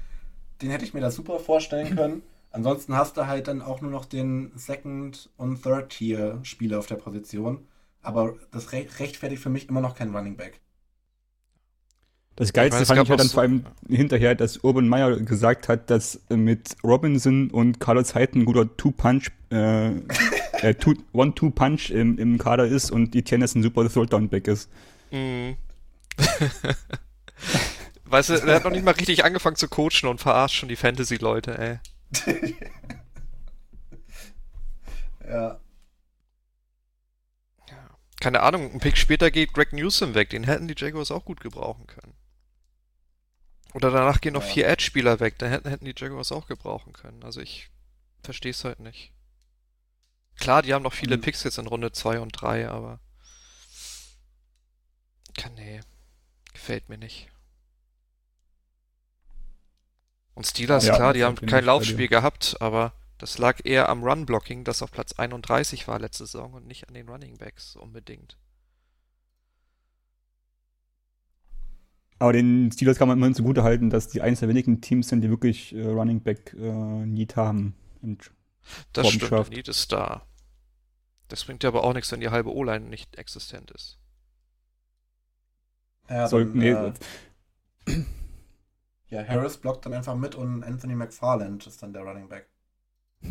Den 0.62 0.70
hätte 0.70 0.86
ich 0.86 0.94
mir 0.94 1.02
da 1.02 1.12
super 1.12 1.40
vorstellen 1.40 1.96
können. 1.96 2.22
Ansonsten 2.52 2.96
hast 2.96 3.18
du 3.18 3.28
halt 3.28 3.48
dann 3.48 3.62
auch 3.62 3.82
nur 3.82 3.92
noch 3.92 4.06
den 4.06 4.52
Second- 4.56 5.30
und 5.38 5.64
Third-Tier-Spieler 5.64 6.80
auf 6.80 6.88
der 6.88 6.96
Position. 6.96 7.68
Aber 8.02 8.36
das 8.52 8.72
re 8.72 8.86
rechtfertigt 9.00 9.42
für 9.42 9.50
mich 9.50 9.70
immer 9.70 9.82
noch 9.82 9.96
kein 9.96 10.16
Running 10.16 10.38
Back. 10.38 10.62
Das 12.40 12.54
Geilste 12.54 12.82
Ich 12.82 12.88
meine, 12.88 13.00
fand 13.00 13.06
ich 13.06 13.10
halt 13.10 13.20
auch 13.20 13.24
dann 13.24 13.30
vor 13.32 13.42
allem 13.42 13.66
hinterher, 13.90 14.34
dass 14.34 14.64
Urban 14.64 14.88
Meyer 14.88 15.18
gesagt 15.18 15.68
hat, 15.68 15.90
dass 15.90 16.22
äh, 16.30 16.38
mit 16.38 16.78
Robinson 16.86 17.52
und 17.52 17.82
Carlos 17.82 18.16
Hyde 18.16 18.40
ein 18.40 18.46
guter 18.46 18.78
Two-Punch, 18.78 19.28
äh, 19.52 19.90
äh, 20.62 20.74
Two- 20.74 20.96
One-Two-Punch 21.12 21.90
im, 21.92 22.18
im 22.18 22.38
Kader 22.38 22.66
ist 22.66 22.92
und 22.92 23.14
Etienne 23.14 23.44
ein 23.44 23.62
super 23.62 23.90
Third-Down-Back 23.90 24.48
ist. 24.48 24.70
Mhm. 25.12 25.58
weißt 28.06 28.30
du, 28.30 28.38
der 28.40 28.56
hat 28.56 28.64
noch 28.64 28.72
nicht 28.72 28.86
mal 28.86 28.92
richtig 28.92 29.26
angefangen 29.26 29.58
zu 29.58 29.68
coachen 29.68 30.08
und 30.08 30.22
verarscht 30.22 30.56
schon 30.56 30.70
die 30.70 30.78
Fantasy-Leute, 30.78 31.58
ey. 31.60 31.80
Ja. 35.30 35.60
Keine 38.20 38.42
Ahnung, 38.42 38.72
ein 38.74 38.80
Pick 38.80 38.98
später 38.98 39.30
geht 39.30 39.54
Greg 39.54 39.74
Newsom 39.74 40.16
weg, 40.16 40.30
den 40.32 40.46
hätten 40.46 40.68
die 40.68 40.74
Jaguars 40.76 41.12
auch 41.12 41.24
gut 41.24 41.40
gebrauchen 41.40 41.86
können. 41.86 42.14
Oder 43.74 43.92
danach 43.92 44.20
gehen 44.22 44.34
noch 44.34 44.44
Ja. 44.44 44.48
vier 44.50 44.68
Edge-Spieler 44.68 45.20
weg, 45.20 45.38
den 45.38 45.50
hätten, 45.50 45.70
hätten 45.70 45.86
die 45.86 45.94
Jaguars 45.96 46.32
auch 46.32 46.48
gebrauchen 46.48 46.94
können. 46.94 47.24
Also 47.24 47.40
ich 47.42 47.70
verstehe 48.24 48.52
es 48.52 48.64
halt 48.64 48.80
nicht. 48.80 49.14
Klar, 50.38 50.62
die 50.62 50.74
haben 50.74 50.84
noch 50.84 50.94
viele 50.94 51.18
Mhm. 51.18 51.22
Picks 51.22 51.44
jetzt 51.44 51.58
in 51.58 51.68
Runde 51.68 51.92
2 51.92 52.20
und 52.20 52.32
3, 52.32 52.70
aber. 52.70 53.00
Kann, 55.38 55.54
nee. 55.56 55.82
gefällt 56.54 56.90
mir 56.90 56.98
nicht. 56.98 57.30
Und 60.34 60.48
Steelers, 60.48 60.86
Ja, 60.86 60.96
klar, 60.96 61.14
die 61.14 61.24
haben 61.24 61.36
kein 61.36 61.66
Laufspiel 61.66 62.08
gehabt, 62.08 62.58
aber 62.62 62.94
das 63.18 63.38
lag 63.38 63.60
eher 63.66 63.90
am 63.90 64.04
Run-Blocking, 64.04 64.64
das 64.64 64.82
auf 64.82 64.92
Platz 64.92 65.14
31 65.14 65.88
war 65.88 66.00
letzte 66.00 66.26
Saison 66.26 66.54
und 66.54 66.66
nicht 66.66 66.88
an 66.88 66.94
den 66.94 67.10
Running 67.10 67.38
Backs 67.38 67.76
unbedingt. 67.76 68.38
Aber 72.20 72.34
den 72.34 72.72
Steelers 72.72 72.98
kann 72.98 73.08
man 73.08 73.18
immerhin 73.18 73.34
zugute 73.34 73.64
halten, 73.64 73.90
dass 73.90 74.10
die 74.10 74.22
eines 74.22 74.42
der 74.42 74.50
wenigen 74.50 74.82
Teams 74.82 75.08
sind, 75.08 75.22
die 75.22 75.30
wirklich 75.30 75.74
äh, 75.74 75.86
Running 75.86 76.22
Back 76.22 76.56
äh, 76.60 77.06
Need 77.06 77.38
haben. 77.38 77.76
Das 78.94 79.08
stimmt, 79.08 79.32
der. 79.32 79.50
Need 79.50 79.70
ist 79.70 79.92
da. 79.92 80.26
Das 81.30 81.46
bringt 81.46 81.64
ja 81.64 81.70
aber 81.70 81.84
auch 81.84 81.94
nichts, 81.94 82.12
wenn 82.12 82.20
die 82.20 82.30
halbe 82.30 82.54
O-Line 82.54 82.88
nicht 82.88 83.18
existent 83.18 83.72
ist. 83.72 84.00
Ja, 86.10 86.28
soll, 86.28 86.46
dann, 86.46 86.58
nee, 86.58 86.72
äh, 86.72 86.94
ja, 89.10 89.26
Harris 89.26 89.58
blockt 89.58 89.86
dann 89.86 89.94
einfach 89.94 90.16
mit 90.16 90.36
und 90.36 90.64
Anthony 90.64 90.96
McFarland 90.96 91.66
ist 91.68 91.82
dann 91.82 91.94
der 91.94 92.02
Running 92.02 92.28
Back. 92.28 92.50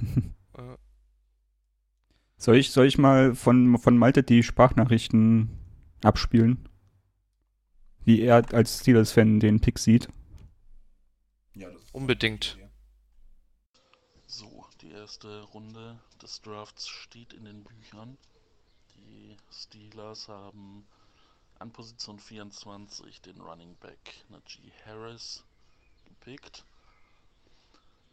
Soll, 2.41 2.57
ich, 2.57 2.71
soll 2.71 2.87
ich 2.87 2.99
mal 2.99 3.35
von, 3.35 3.79
von 3.79 3.99
Malte 3.99 4.23
die 4.23 4.45
Sprachnachrichten 4.45 5.51
abspielen? 6.05 6.68
Wie 8.09 8.23
er 8.23 8.43
als 8.55 8.81
Steelers-Fan 8.81 9.39
den 9.39 9.61
Pick 9.61 9.79
sieht. 9.79 10.09
Ja, 11.53 11.69
Unbedingt. 11.93 12.57
So, 14.27 14.65
die 14.81 14.93
erste 14.93 15.43
Runde 15.43 16.01
des 16.23 16.41
Drafts 16.41 16.89
steht 16.89 17.35
in 17.35 17.45
den 17.45 17.65
Büchern. 17.65 18.17
Die 18.97 19.37
Steelers 19.53 20.27
haben 20.27 20.87
an 21.59 21.71
Position 21.71 22.19
24 22.19 23.21
den 23.21 23.43
Running 23.43 23.77
Back 23.77 24.25
Najee 24.31 24.73
Harris 24.87 25.45
gepickt. 26.07 26.65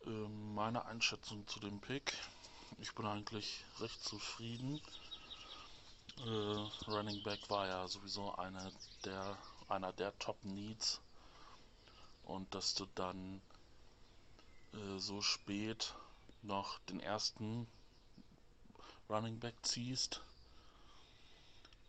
Ähm, 0.05 0.55
meine 0.55 0.83
Einschätzung 0.87 1.47
zu 1.47 1.61
dem 1.61 1.79
Pick. 1.79 2.13
Ich 2.79 2.93
bin 2.95 3.05
eigentlich 3.05 3.63
recht 3.79 4.03
zufrieden. 4.03 4.81
Äh, 6.17 6.91
Running 6.91 7.23
Back 7.23 7.49
war 7.49 7.67
ja 7.67 7.87
sowieso 7.87 8.35
eine 8.35 8.73
der, 9.05 9.37
einer 9.67 9.93
der 9.93 10.17
Top 10.19 10.43
Needs. 10.43 11.01
Und 12.23 12.53
dass 12.55 12.73
du 12.73 12.85
dann 12.95 13.41
äh, 14.73 14.97
so 14.97 15.21
spät 15.21 15.93
noch 16.41 16.79
den 16.89 16.99
ersten 16.99 17.67
Running 19.09 19.39
Back 19.39 19.55
ziehst 19.61 20.21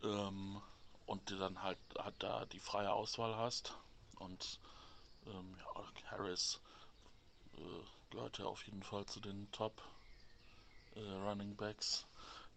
ähm, 0.03 0.61
und 1.05 1.29
dir 1.29 1.37
dann 1.37 1.61
halt, 1.63 1.79
halt 1.97 2.15
da 2.19 2.45
die 2.45 2.59
freie 2.59 2.91
Auswahl 2.91 3.35
hast 3.35 3.73
und 4.15 4.59
ähm, 5.25 5.55
ja, 5.57 6.11
Harris 6.11 6.59
äh, 7.57 8.11
gehört 8.11 8.37
ja 8.37 8.45
auf 8.45 8.63
jeden 8.67 8.83
Fall 8.83 9.05
zu 9.07 9.19
den 9.19 9.51
Top 9.51 9.81
äh, 10.95 10.99
Running 10.99 11.55
Backs 11.55 12.05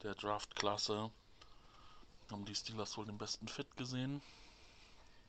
der 0.02 0.14
Draftklasse. 0.14 1.10
Haben 2.30 2.44
die 2.44 2.54
Steelers 2.54 2.96
wohl 2.96 3.06
den 3.06 3.18
besten 3.18 3.48
Fit 3.48 3.76
gesehen 3.76 4.22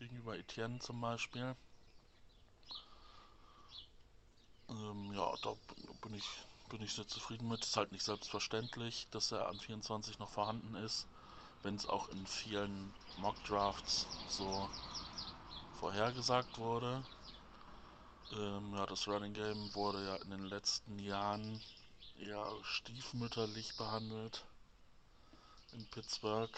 gegenüber 0.02 0.36
Etienne 0.36 0.80
zum 0.80 1.00
Beispiel. 1.00 1.56
Ähm, 4.68 5.14
ja, 5.14 5.32
da 5.44 5.54
bin 6.02 6.16
ich, 6.16 6.26
bin 6.70 6.82
ich 6.82 6.94
sehr 6.94 7.08
zufrieden 7.08 7.48
mit. 7.48 7.64
Ist 7.64 7.78
halt 7.78 7.92
nicht 7.92 8.04
selbstverständlich, 8.04 9.08
dass 9.12 9.32
er 9.32 9.48
an 9.48 9.60
24 9.60 10.18
noch 10.18 10.32
vorhanden 10.32 10.74
ist, 10.74 11.06
wenn 11.62 11.76
es 11.76 11.86
auch 11.86 12.10
in 12.10 12.26
vielen 12.26 12.96
Mock 13.18 13.36
Drafts 13.44 14.08
so 14.28 14.68
vorhergesagt 15.80 16.58
wurde. 16.58 17.04
Ähm, 18.32 18.74
ja, 18.74 18.88
das 18.88 19.08
Running 19.08 19.34
Game 19.34 19.76
wurde 19.76 20.04
ja 20.04 20.16
in 20.16 20.32
den 20.32 20.46
letzten 20.46 20.98
Jahren 20.98 21.62
eher 22.18 22.48
stiefmütterlich 22.64 23.76
behandelt 23.76 24.44
in 25.74 25.86
Pittsburgh. 25.86 26.50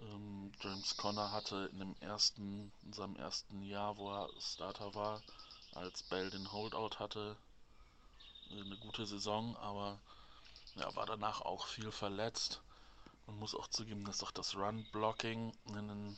Ähm, 0.00 0.52
James 0.60 0.96
Conner 0.96 1.32
hatte 1.32 1.68
in 1.72 1.78
dem 1.78 1.96
ersten, 2.00 2.72
in 2.82 2.92
seinem 2.92 3.16
ersten 3.16 3.62
Jahr, 3.62 3.96
wo 3.96 4.10
er 4.12 4.28
Starter 4.40 4.94
war, 4.94 5.22
als 5.72 6.02
Bell 6.02 6.30
den 6.30 6.52
Holdout 6.52 6.98
hatte, 6.98 7.36
eine 8.50 8.76
gute 8.76 9.06
Saison, 9.06 9.56
aber 9.56 9.98
ja, 10.76 10.94
war 10.94 11.06
danach 11.06 11.40
auch 11.40 11.66
viel 11.66 11.90
verletzt. 11.90 12.60
Man 13.26 13.38
muss 13.38 13.54
auch 13.54 13.68
zugeben, 13.68 14.04
dass 14.04 14.22
auch 14.22 14.30
das 14.30 14.54
Run-Blocking 14.54 15.52
in 15.68 15.74
den, 15.74 16.16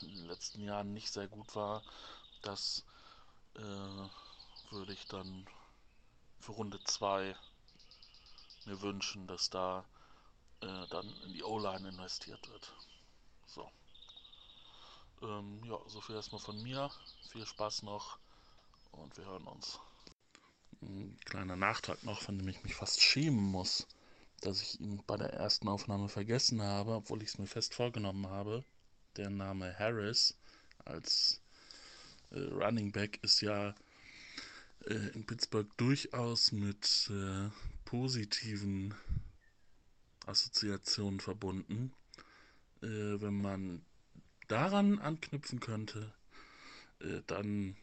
in 0.00 0.14
den 0.14 0.26
letzten 0.26 0.62
Jahren 0.62 0.92
nicht 0.92 1.12
sehr 1.12 1.28
gut 1.28 1.54
war. 1.54 1.82
Das 2.42 2.84
äh, 3.56 3.60
würde 4.70 4.92
ich 4.92 5.06
dann 5.06 5.46
für 6.40 6.52
Runde 6.52 6.82
2 6.84 7.36
mir 8.64 8.80
wünschen, 8.80 9.26
dass 9.26 9.50
da 9.50 9.84
äh, 10.62 10.86
dann 10.90 11.08
in 11.24 11.32
die 11.32 11.42
O-Line 11.42 11.88
investiert 11.88 12.48
wird. 12.48 12.72
So. 13.46 13.70
Ähm, 15.22 15.62
ja, 15.64 15.78
so 15.86 16.00
viel 16.00 16.16
erstmal 16.16 16.40
von 16.40 16.62
mir. 16.62 16.90
Viel 17.30 17.46
Spaß 17.46 17.82
noch 17.82 18.18
und 18.92 19.16
wir 19.16 19.24
hören 19.24 19.46
uns. 19.46 19.78
Ein 20.82 21.18
kleiner 21.24 21.56
Nachtrag 21.56 22.02
noch, 22.04 22.22
von 22.22 22.38
dem 22.38 22.48
ich 22.48 22.62
mich 22.62 22.74
fast 22.74 23.02
schämen 23.02 23.44
muss, 23.44 23.86
dass 24.40 24.62
ich 24.62 24.80
ihn 24.80 25.02
bei 25.06 25.16
der 25.16 25.32
ersten 25.34 25.68
Aufnahme 25.68 26.08
vergessen 26.08 26.62
habe, 26.62 26.94
obwohl 26.94 27.22
ich 27.22 27.28
es 27.30 27.38
mir 27.38 27.46
fest 27.46 27.74
vorgenommen 27.74 28.26
habe. 28.26 28.64
Der 29.16 29.28
Name 29.28 29.78
Harris 29.78 30.38
als 30.84 31.42
äh, 32.30 32.38
Running 32.38 32.92
Back 32.92 33.18
ist 33.22 33.40
ja 33.42 33.74
äh, 34.86 35.08
in 35.14 35.26
Pittsburgh 35.26 35.68
durchaus 35.76 36.52
mit 36.52 37.10
äh, 37.10 37.50
positiven 37.84 38.94
Assoziationen 40.30 41.20
verbunden. 41.20 41.92
Äh, 42.82 43.20
wenn 43.20 43.40
man 43.40 43.82
daran 44.48 44.98
anknüpfen 44.98 45.60
könnte, 45.60 46.12
äh, 47.00 47.20
dann 47.26 47.76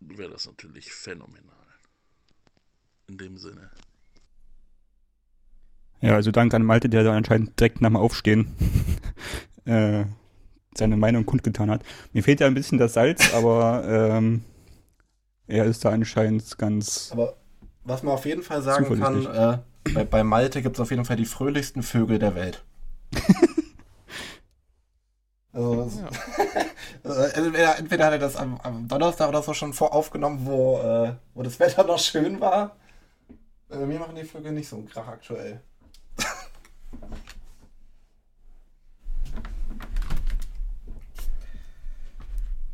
wäre 0.00 0.30
das 0.30 0.46
natürlich 0.46 0.92
phänomenal. 0.92 1.54
In 3.08 3.18
dem 3.18 3.38
Sinne. 3.38 3.70
Ja, 6.00 6.14
also 6.14 6.30
danke 6.30 6.56
an 6.56 6.62
Malte, 6.62 6.88
der 6.88 7.02
da 7.02 7.16
anscheinend 7.16 7.58
direkt 7.58 7.80
nach 7.80 7.88
dem 7.88 7.96
Aufstehen 7.96 8.54
äh, 9.64 10.04
seine 10.76 10.96
Meinung 10.96 11.26
kundgetan 11.26 11.70
hat. 11.70 11.82
Mir 12.12 12.22
fehlt 12.22 12.40
ja 12.40 12.46
ein 12.46 12.54
bisschen 12.54 12.78
das 12.78 12.92
Salz, 12.92 13.34
aber 13.34 13.84
ähm, 13.86 14.44
er 15.48 15.64
ist 15.64 15.84
da 15.84 15.90
anscheinend 15.90 16.56
ganz. 16.58 17.10
Aber 17.12 17.36
was 17.84 18.02
man 18.02 18.14
auf 18.14 18.26
jeden 18.26 18.42
Fall 18.42 18.62
sagen 18.62 18.98
kann, 19.00 19.26
äh, 19.26 19.58
bei, 19.94 20.04
bei 20.04 20.24
Malte 20.24 20.62
gibt 20.62 20.76
es 20.76 20.80
auf 20.80 20.90
jeden 20.90 21.04
Fall 21.04 21.16
die 21.16 21.24
fröhlichsten 21.24 21.82
Vögel 21.82 22.18
der 22.18 22.34
Welt. 22.34 22.64
also, 25.52 26.00
ja. 26.00 26.08
also 27.04 27.20
entweder, 27.22 27.78
entweder 27.78 28.06
hat 28.06 28.12
er 28.12 28.18
das 28.18 28.36
am, 28.36 28.58
am 28.62 28.88
Donnerstag 28.88 29.28
oder 29.28 29.42
so 29.42 29.54
schon 29.54 29.72
voraufgenommen, 29.72 30.46
wo, 30.46 30.78
äh, 30.78 31.14
wo 31.34 31.42
das 31.42 31.58
Wetter 31.60 31.84
noch 31.86 31.98
schön 31.98 32.40
war. 32.40 32.76
Äh, 33.70 33.86
mir 33.86 33.98
machen 33.98 34.14
die 34.14 34.24
Vögel 34.24 34.52
nicht 34.52 34.68
so 34.68 34.76
einen 34.76 34.88
Krach 34.88 35.08
aktuell. 35.08 35.60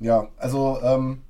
ja, 0.01 0.29
also 0.37 0.81
ähm, 0.83 1.23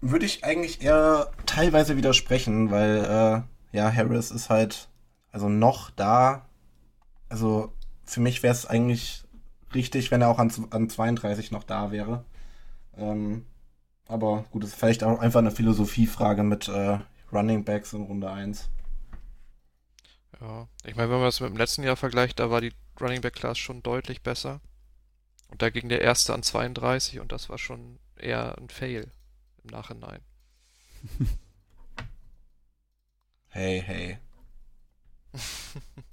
würde 0.00 0.26
ich 0.26 0.44
eigentlich 0.44 0.82
eher 0.82 1.30
teilweise 1.46 1.96
widersprechen, 1.96 2.70
weil 2.70 3.44
äh, 3.72 3.76
ja, 3.76 3.92
Harris 3.92 4.30
ist 4.30 4.50
halt 4.50 4.88
also 5.34 5.48
noch 5.48 5.90
da. 5.90 6.46
Also 7.28 7.72
für 8.04 8.20
mich 8.20 8.44
wäre 8.44 8.54
es 8.54 8.66
eigentlich 8.66 9.24
richtig, 9.74 10.12
wenn 10.12 10.22
er 10.22 10.28
auch 10.28 10.38
an, 10.38 10.52
an 10.70 10.88
32 10.88 11.50
noch 11.50 11.64
da 11.64 11.90
wäre. 11.90 12.24
Ähm, 12.96 13.44
aber 14.06 14.44
gut, 14.52 14.62
das 14.62 14.70
ist 14.70 14.78
vielleicht 14.78 15.02
auch 15.02 15.18
einfach 15.18 15.40
eine 15.40 15.50
Philosophiefrage 15.50 16.44
mit 16.44 16.68
äh, 16.68 17.00
Running 17.32 17.64
Backs 17.64 17.92
in 17.92 18.02
Runde 18.02 18.30
1. 18.30 18.68
Ja, 20.40 20.68
ich 20.84 20.94
meine, 20.94 21.10
wenn 21.10 21.18
man 21.18 21.26
das 21.26 21.40
mit 21.40 21.50
dem 21.50 21.56
letzten 21.56 21.82
Jahr 21.82 21.96
vergleicht, 21.96 22.38
da 22.38 22.50
war 22.50 22.60
die 22.60 22.72
Running 23.00 23.20
Back 23.20 23.34
Class 23.34 23.58
schon 23.58 23.82
deutlich 23.82 24.22
besser. 24.22 24.60
Und 25.48 25.62
da 25.62 25.70
ging 25.70 25.88
der 25.88 26.00
erste 26.00 26.32
an 26.32 26.44
32 26.44 27.18
und 27.18 27.32
das 27.32 27.48
war 27.48 27.58
schon 27.58 27.98
eher 28.16 28.56
ein 28.56 28.68
Fail 28.68 29.10
im 29.64 29.70
Nachhinein. 29.70 30.20
Hey, 33.56 33.80
hey. 33.86 34.18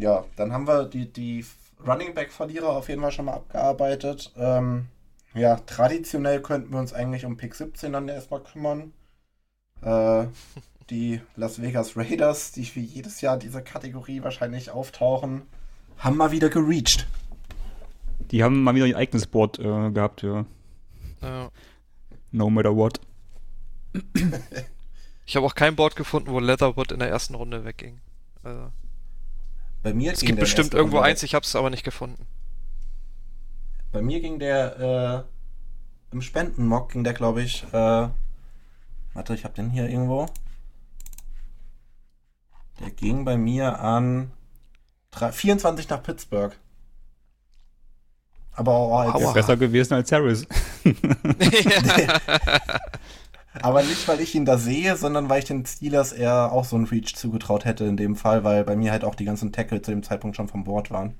Ja, 0.00 0.24
dann 0.36 0.52
haben 0.52 0.66
wir 0.66 0.84
die, 0.84 1.12
die 1.12 1.44
Running 1.86 2.14
Back-Verlierer 2.14 2.70
auf 2.70 2.88
jeden 2.88 3.02
Fall 3.02 3.12
schon 3.12 3.26
mal 3.26 3.34
abgearbeitet. 3.34 4.32
Ähm, 4.36 4.86
ja, 5.34 5.56
traditionell 5.56 6.40
könnten 6.40 6.72
wir 6.72 6.78
uns 6.78 6.94
eigentlich 6.94 7.26
um 7.26 7.36
Pick 7.36 7.54
17 7.54 7.92
dann 7.92 8.08
erstmal 8.08 8.42
kümmern. 8.42 8.92
Äh, 9.82 10.26
die 10.90 11.20
Las 11.36 11.60
Vegas 11.60 11.96
Raiders, 11.96 12.52
die 12.52 12.74
wie 12.74 12.80
jedes 12.80 13.20
Jahr 13.20 13.36
diese 13.36 13.62
Kategorie 13.62 14.22
wahrscheinlich 14.22 14.70
auftauchen, 14.70 15.42
haben 15.98 16.16
mal 16.16 16.32
wieder 16.32 16.48
gereached. 16.48 17.06
Die 18.30 18.42
haben 18.42 18.62
mal 18.62 18.74
wieder 18.74 18.86
ein 18.86 18.94
eigenes 18.94 19.26
Board 19.26 19.58
äh, 19.58 19.90
gehabt, 19.90 20.22
ja. 20.22 20.46
Ja. 21.20 21.50
No 22.32 22.48
matter 22.48 22.74
what. 22.74 23.00
Ich 25.30 25.36
habe 25.36 25.46
auch 25.46 25.54
kein 25.54 25.76
Board 25.76 25.94
gefunden, 25.94 26.32
wo 26.32 26.40
Leatherwood 26.40 26.90
in 26.90 26.98
der 26.98 27.08
ersten 27.08 27.36
Runde 27.36 27.64
wegging. 27.64 28.00
Also, 28.42 28.72
Bei 29.80 29.94
mir 29.94 30.12
es 30.12 30.22
gibt 30.22 30.40
bestimmt 30.40 30.74
irgendwo 30.74 30.96
Runde 30.96 31.08
eins, 31.08 31.22
ich 31.22 31.36
habe 31.36 31.44
es 31.44 31.54
aber 31.54 31.70
nicht 31.70 31.84
gefunden. 31.84 32.26
Bei 33.92 34.02
mir 34.02 34.18
ging 34.18 34.40
der 34.40 35.24
äh, 36.10 36.12
im 36.12 36.20
Spendenmock 36.20 36.90
ging 36.90 37.04
der, 37.04 37.12
glaube 37.12 37.42
ich, 37.42 37.62
äh, 37.72 38.08
warte, 39.14 39.34
ich 39.34 39.44
habe 39.44 39.54
den 39.54 39.70
hier 39.70 39.88
irgendwo. 39.88 40.26
Der 42.80 42.90
ging 42.90 43.24
bei 43.24 43.36
mir 43.36 43.78
an 43.78 44.32
drei- 45.12 45.30
24 45.30 45.88
nach 45.90 46.02
Pittsburgh. 46.02 46.56
Aber 48.50 48.72
auch 48.72 48.98
als, 48.98 49.14
Aua. 49.14 49.32
Besser 49.32 49.56
gewesen 49.56 49.94
als 49.94 50.10
Harris. 50.10 50.44
aber 53.62 53.82
nicht, 53.82 54.06
weil 54.08 54.20
ich 54.20 54.34
ihn 54.34 54.44
da 54.44 54.58
sehe, 54.58 54.96
sondern 54.96 55.28
weil 55.28 55.40
ich 55.40 55.44
den 55.46 55.64
Steelers 55.66 56.12
eher 56.12 56.52
auch 56.52 56.64
so 56.64 56.76
einen 56.76 56.86
Reach 56.86 57.14
zugetraut 57.14 57.64
hätte 57.64 57.84
in 57.84 57.96
dem 57.96 58.16
Fall, 58.16 58.44
weil 58.44 58.64
bei 58.64 58.76
mir 58.76 58.92
halt 58.92 59.04
auch 59.04 59.14
die 59.14 59.24
ganzen 59.24 59.52
Tackle 59.52 59.82
zu 59.82 59.90
dem 59.90 60.02
Zeitpunkt 60.02 60.36
schon 60.36 60.48
vom 60.48 60.64
Board 60.64 60.90
waren. 60.90 61.18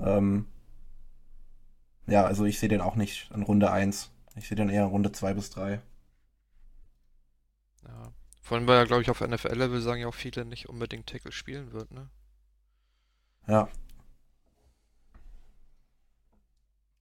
Ähm, 0.00 0.46
ja, 2.06 2.24
also 2.24 2.44
ich 2.44 2.58
sehe 2.58 2.68
den 2.68 2.80
auch 2.80 2.96
nicht 2.96 3.30
in 3.34 3.42
Runde 3.42 3.70
1. 3.70 4.10
Ich 4.36 4.48
sehe 4.48 4.56
den 4.56 4.68
eher 4.68 4.82
in 4.82 4.88
Runde 4.90 5.12
2 5.12 5.34
bis 5.34 5.50
3. 5.50 5.80
ja. 7.86 8.12
Vor 8.42 8.58
allem, 8.58 8.66
weil 8.66 8.76
ja, 8.76 8.84
glaube 8.84 9.00
ich, 9.00 9.10
auf 9.10 9.22
NFL-Level 9.22 9.80
sagen 9.80 10.02
ja 10.02 10.06
auch 10.06 10.14
viele 10.14 10.44
nicht 10.44 10.68
unbedingt 10.68 11.06
Tackle 11.06 11.32
spielen 11.32 11.72
wird, 11.72 11.90
ne? 11.92 12.10
Ja. 13.46 13.68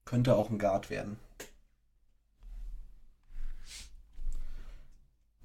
Könnte 0.05 0.35
auch 0.35 0.49
ein 0.49 0.59
Guard 0.59 0.89
werden. 0.89 1.17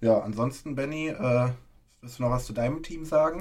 Ja, 0.01 0.21
ansonsten, 0.21 0.75
Benny, 0.75 1.09
äh, 1.09 1.51
willst 2.01 2.19
du 2.19 2.23
noch 2.23 2.31
was 2.31 2.47
zu 2.47 2.53
deinem 2.53 2.83
Team 2.83 3.05
sagen? 3.05 3.41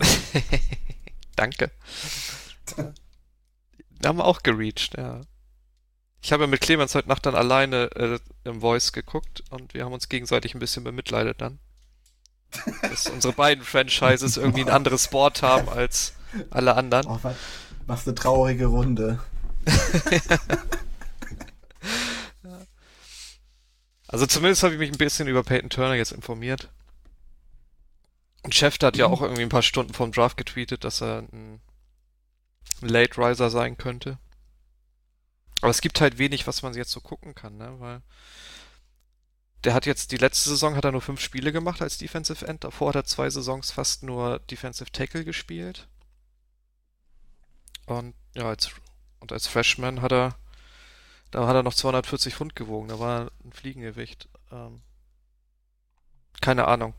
Danke. 1.35 1.71
Wir 3.99 4.07
haben 4.07 4.21
auch 4.21 4.41
gereached, 4.43 4.97
ja. 4.97 5.21
Ich 6.21 6.31
habe 6.31 6.43
ja 6.43 6.47
mit 6.47 6.61
Clemens 6.61 6.95
heute 6.95 7.09
Nacht 7.09 7.25
dann 7.25 7.35
alleine 7.35 7.91
äh, 7.95 8.19
im 8.43 8.61
Voice 8.61 8.91
geguckt 8.91 9.43
und 9.51 9.73
wir 9.73 9.85
haben 9.85 9.93
uns 9.93 10.09
gegenseitig 10.09 10.55
ein 10.55 10.59
bisschen 10.59 10.83
bemitleidet 10.83 11.41
dann. 11.41 11.59
Dass 12.81 13.07
unsere 13.07 13.33
beiden 13.33 13.63
Franchises 13.63 14.37
irgendwie 14.37 14.61
ein 14.61 14.69
anderes 14.69 15.09
Board 15.09 15.43
haben 15.43 15.69
als 15.69 16.13
alle 16.49 16.75
anderen. 16.75 17.05
Oh, 17.07 17.19
was, 17.21 17.35
was 17.85 18.07
eine 18.07 18.15
traurige 18.15 18.65
Runde. 18.65 19.19
Also 24.07 24.25
zumindest 24.25 24.63
habe 24.63 24.73
ich 24.73 24.79
mich 24.79 24.91
ein 24.91 24.97
bisschen 24.97 25.27
über 25.27 25.43
Peyton 25.43 25.69
Turner 25.69 25.95
jetzt 25.95 26.11
informiert. 26.11 26.69
Und 28.43 28.55
Schäfter 28.55 28.87
hat 28.87 28.97
ja 28.97 29.07
auch 29.07 29.21
irgendwie 29.21 29.41
ein 29.41 29.49
paar 29.49 29.61
Stunden 29.63 29.93
vom 29.93 30.11
Draft 30.11 30.37
getweetet, 30.37 30.83
dass 30.83 31.01
er 31.01 31.23
ein 31.31 31.61
Late 32.81 33.17
Riser 33.17 33.49
sein 33.49 33.77
könnte. 33.77 34.17
Aber 35.61 35.71
es 35.71 35.81
gibt 35.81 35.99
halt 35.99 36.17
wenig, 36.17 36.47
was 36.47 36.61
man 36.61 36.73
jetzt 36.73 36.91
so 36.91 37.01
gucken 37.01 37.35
kann, 37.35 37.57
ne? 37.57 37.75
Weil 37.79 38.01
der 39.63 39.73
hat 39.73 39.85
jetzt 39.85 40.11
die 40.11 40.17
letzte 40.17 40.49
Saison 40.51 40.75
hat 40.75 40.85
er 40.85 40.91
nur 40.91 41.01
fünf 41.01 41.19
Spiele 41.19 41.51
gemacht 41.51 41.81
als 41.81 41.97
Defensive 41.97 42.45
End. 42.47 42.63
Davor 42.63 42.89
hat 42.89 42.95
er 42.95 43.03
zwei 43.05 43.29
Saisons 43.29 43.71
fast 43.71 44.03
nur 44.03 44.39
Defensive 44.39 44.91
Tackle 44.91 45.25
gespielt. 45.25 45.87
Und 47.85 48.15
ja, 48.35 48.47
als 48.47 48.69
und 49.19 49.31
als 49.31 49.47
Freshman 49.47 50.01
hat 50.01 50.11
er 50.11 50.37
da 51.31 51.47
hat 51.47 51.55
er 51.55 51.63
noch 51.63 51.73
240 51.73 52.35
Pfund 52.35 52.55
gewogen. 52.55 52.87
Da 52.87 52.99
war 52.99 53.31
ein 53.43 53.51
Fliegengewicht. 53.51 54.29
Ähm, 54.51 54.81
keine 56.41 56.67
Ahnung. 56.67 56.93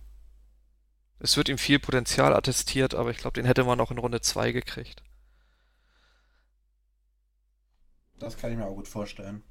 Es 1.20 1.36
wird 1.36 1.48
ihm 1.48 1.58
viel 1.58 1.78
Potenzial 1.78 2.34
attestiert, 2.34 2.94
aber 2.94 3.10
ich 3.10 3.18
glaube, 3.18 3.34
den 3.34 3.46
hätte 3.46 3.64
man 3.64 3.80
auch 3.80 3.90
in 3.90 3.98
Runde 3.98 4.20
2 4.20 4.52
gekriegt. 4.52 5.02
Das 8.18 8.36
kann 8.36 8.50
ich 8.50 8.58
mir 8.58 8.66
auch 8.66 8.74
gut 8.74 8.88
vorstellen. 8.88 9.42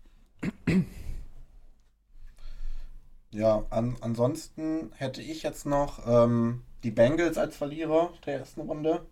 Ja, 3.31 3.65
an, 3.69 3.97
ansonsten 4.01 4.91
hätte 4.95 5.21
ich 5.21 5.43
jetzt 5.43 5.65
noch 5.65 6.07
ähm, 6.07 6.63
die 6.83 6.91
Bengals 6.91 7.37
als 7.37 7.57
Verlierer 7.57 8.13
der 8.25 8.39
ersten 8.39 8.61
Runde. 8.61 9.05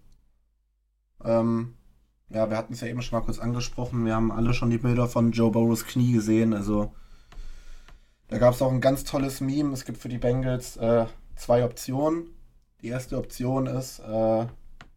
Ähm, 1.24 1.78
ja, 2.30 2.50
wir 2.50 2.58
hatten 2.58 2.74
es 2.74 2.82
ja 2.82 2.88
eben 2.88 3.02
schon 3.02 3.20
mal 3.20 3.26
kurz 3.26 3.40
angesprochen. 3.40 4.06
Wir 4.06 4.16
haben 4.16 4.32
alle 4.32 4.54
schon 4.54 4.70
die 4.70 4.78
Bilder 4.78 5.08
von 5.08 5.32
Joe 5.32 5.52
Burrows 5.52 5.86
Knie 5.86 6.14
gesehen. 6.14 6.54
Also 6.54 6.92
da 8.28 8.40
gab 8.40 8.54
es 8.54 8.62
auch 8.62 8.72
ein 8.72 8.82
ganz 8.82 9.04
tolles 9.04 9.42
Meme. 9.42 9.74
Es 9.74 9.86
gibt 9.86 10.00
für 10.00 10.10
die 10.10 10.18
Bengals 10.18 10.78
äh, 10.78 11.06
zwei 11.36 11.64
Optionen. 11.64 12.28
Die 12.82 12.88
erste 12.88 13.18
Option 13.18 13.68
ist 13.68 14.00
äh, 14.00 14.48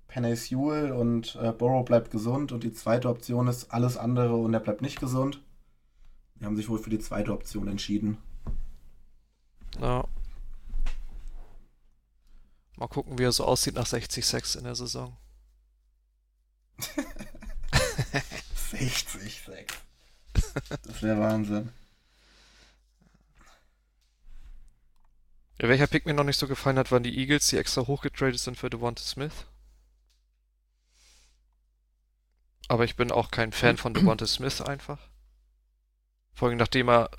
Penny 0.08 0.36
Sewell 0.36 0.92
und 0.92 1.38
äh, 1.40 1.52
Burrow 1.52 1.84
bleibt 1.84 2.10
gesund. 2.10 2.52
Und 2.52 2.64
die 2.64 2.72
zweite 2.72 3.08
Option 3.10 3.46
ist 3.46 3.72
alles 3.72 3.98
andere 3.98 4.34
und 4.36 4.54
er 4.54 4.60
bleibt 4.60 4.80
nicht 4.80 4.98
gesund. 4.98 5.42
Die 6.40 6.46
haben 6.46 6.56
sich 6.56 6.68
wohl 6.68 6.78
für 6.78 6.90
die 6.90 6.98
zweite 6.98 7.32
Option 7.32 7.68
entschieden. 7.68 8.16
Ja. 9.80 10.04
Mal 12.76 12.86
gucken, 12.86 13.18
wie 13.18 13.24
er 13.24 13.32
so 13.32 13.44
aussieht 13.44 13.74
nach 13.74 13.86
60 13.86 14.24
Sex 14.24 14.54
in 14.54 14.64
der 14.64 14.76
Saison. 14.76 15.16
60 18.70 19.40
Sex. 19.40 19.74
Das 20.82 21.02
wäre 21.02 21.20
Wahnsinn. 21.20 21.72
Ja, 25.60 25.68
welcher 25.68 25.88
Pick 25.88 26.06
mir 26.06 26.14
noch 26.14 26.24
nicht 26.24 26.38
so 26.38 26.46
gefallen 26.46 26.78
hat, 26.78 26.92
waren 26.92 27.02
die 27.02 27.18
Eagles, 27.18 27.48
die 27.48 27.56
extra 27.56 27.86
hochgetradet 27.86 28.38
sind 28.38 28.56
für 28.56 28.70
Devonta 28.70 29.02
Smith. 29.02 29.46
Aber 32.68 32.84
ich 32.84 32.96
bin 32.96 33.10
auch 33.10 33.30
kein 33.30 33.52
Fan 33.52 33.76
von 33.76 33.94
Devonta 33.94 34.26
Smith 34.26 34.60
einfach. 34.60 35.00
Vor 36.34 36.48
allem 36.48 36.58
nachdem 36.58 36.88
er 36.88 37.10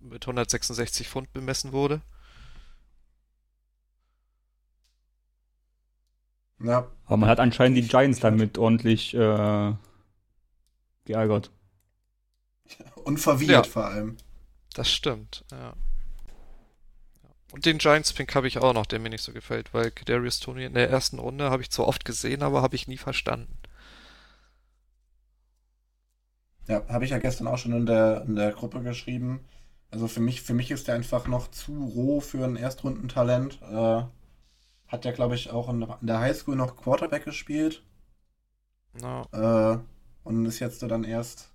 mit 0.00 0.22
166 0.22 1.08
Pfund 1.08 1.32
bemessen 1.32 1.72
wurde. 1.72 2.02
Ja, 6.60 6.88
Aber 7.06 7.16
man 7.16 7.28
hat 7.28 7.40
anscheinend 7.40 7.76
die 7.78 7.86
Giants 7.88 8.20
damit 8.20 8.58
ordentlich 8.58 9.14
äh, 9.14 9.72
geärgert. 11.04 11.50
und 13.04 13.18
verwirrt 13.18 13.66
Ja. 13.66 13.72
vor 13.72 13.86
allem. 13.86 14.16
Das 14.74 14.90
stimmt, 14.90 15.44
ja. 15.50 15.74
Und 17.52 17.64
den 17.66 17.76
Giants-Pink 17.78 18.34
habe 18.34 18.48
ich 18.48 18.58
auch 18.58 18.72
noch, 18.74 18.86
der 18.86 18.98
mir 19.00 19.10
nicht 19.10 19.22
so 19.22 19.32
gefällt, 19.32 19.72
weil 19.74 19.90
Kadarius 19.90 20.40
Tony 20.40 20.64
in 20.64 20.74
der 20.74 20.88
ersten 20.90 21.18
Runde 21.18 21.50
habe 21.50 21.62
ich 21.62 21.70
zwar 21.70 21.86
oft 21.86 22.04
gesehen, 22.04 22.42
aber 22.42 22.62
habe 22.62 22.76
ich 22.76 22.88
nie 22.88 22.98
verstanden. 22.98 23.54
Ja, 26.66 26.86
habe 26.88 27.04
ich 27.04 27.10
ja 27.10 27.18
gestern 27.18 27.46
auch 27.46 27.58
schon 27.58 27.72
in 27.72 27.86
der, 27.86 28.22
in 28.26 28.36
der 28.36 28.52
Gruppe 28.52 28.82
geschrieben. 28.82 29.40
Also 29.90 30.06
für 30.06 30.20
mich, 30.20 30.42
für 30.42 30.52
mich 30.52 30.70
ist 30.70 30.86
der 30.86 30.94
einfach 30.96 31.26
noch 31.26 31.50
zu 31.50 31.72
roh 31.94 32.20
für 32.20 32.44
ein 32.44 32.56
Erstrundentalent. 32.56 33.58
Äh, 33.62 34.02
hat 34.88 35.04
ja, 35.04 35.12
glaube 35.12 35.34
ich, 35.34 35.50
auch 35.50 35.68
in, 35.68 35.86
der 36.00 36.18
Highschool 36.18 36.56
noch 36.56 36.76
Quarterback 36.76 37.24
gespielt. 37.24 37.82
Ja, 39.00 39.74
Äh, 39.74 39.78
und 40.24 40.46
ist 40.46 40.58
jetzt 40.58 40.82
dann 40.82 41.04
erst 41.04 41.50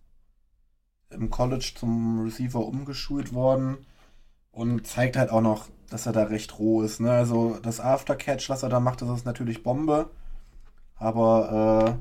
im 1.09 1.29
College 1.29 1.73
zum 1.75 2.23
Receiver 2.23 2.65
umgeschult 2.65 3.33
worden. 3.33 3.85
Und 4.51 4.85
zeigt 4.85 5.17
halt 5.17 5.31
auch 5.31 5.41
noch, 5.41 5.67
dass 5.89 6.05
er 6.05 6.13
da 6.13 6.23
recht 6.25 6.59
roh 6.59 6.83
ist. 6.83 6.99
Ne? 6.99 7.11
Also 7.11 7.57
das 7.59 7.79
Aftercatch, 7.79 8.49
was 8.49 8.61
er 8.61 8.69
da 8.69 8.79
macht, 8.79 9.01
das 9.01 9.09
ist 9.09 9.25
natürlich 9.25 9.63
Bombe. 9.63 10.11
Aber 10.95 11.99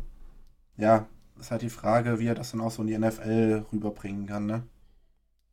äh, 0.77 0.83
ja, 0.83 1.07
ist 1.41 1.51
halt 1.51 1.63
die 1.63 1.71
Frage, 1.71 2.19
wie 2.19 2.27
er 2.27 2.35
das 2.35 2.51
dann 2.51 2.61
auch 2.61 2.71
so 2.71 2.83
in 2.83 2.89
die 2.89 2.99
NFL 2.99 3.65
rüberbringen 3.73 4.27
kann. 4.27 4.47
Ne? 4.47 4.63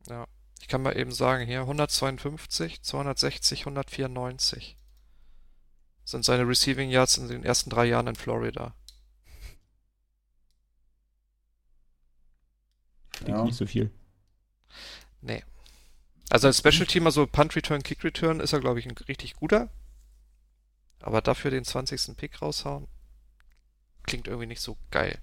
ja. 0.08 0.24
Ich 0.60 0.68
kann 0.68 0.82
mal 0.82 0.96
eben 0.96 1.10
sagen, 1.10 1.46
hier 1.46 1.60
152, 1.60 2.82
260, 2.82 3.60
194 3.60 4.76
sind 6.10 6.24
seine 6.24 6.46
Receiving 6.46 6.90
Yards 6.90 7.18
in 7.18 7.28
den 7.28 7.44
ersten 7.44 7.70
drei 7.70 7.86
Jahren 7.86 8.06
in 8.06 8.16
Florida. 8.16 8.74
Klingt 13.12 13.28
Ja. 13.38 13.44
nicht 13.44 13.56
so 13.56 13.66
viel. 13.66 13.90
Nee. 15.20 15.44
Also 16.30 16.46
als 16.46 16.58
Special 16.58 16.86
Teamer, 16.86 17.10
so 17.10 17.26
Punt 17.26 17.56
Return, 17.56 17.82
Kick 17.82 18.02
Return, 18.04 18.40
ist 18.40 18.52
er, 18.52 18.60
glaube 18.60 18.78
ich, 18.78 18.86
ein 18.86 18.96
richtig 19.08 19.34
guter. 19.36 19.68
Aber 21.00 21.20
dafür 21.20 21.50
den 21.50 21.64
20. 21.64 22.16
Pick 22.16 22.40
raushauen, 22.42 22.86
klingt 24.04 24.28
irgendwie 24.28 24.46
nicht 24.46 24.60
so 24.60 24.76
geil. 24.90 25.18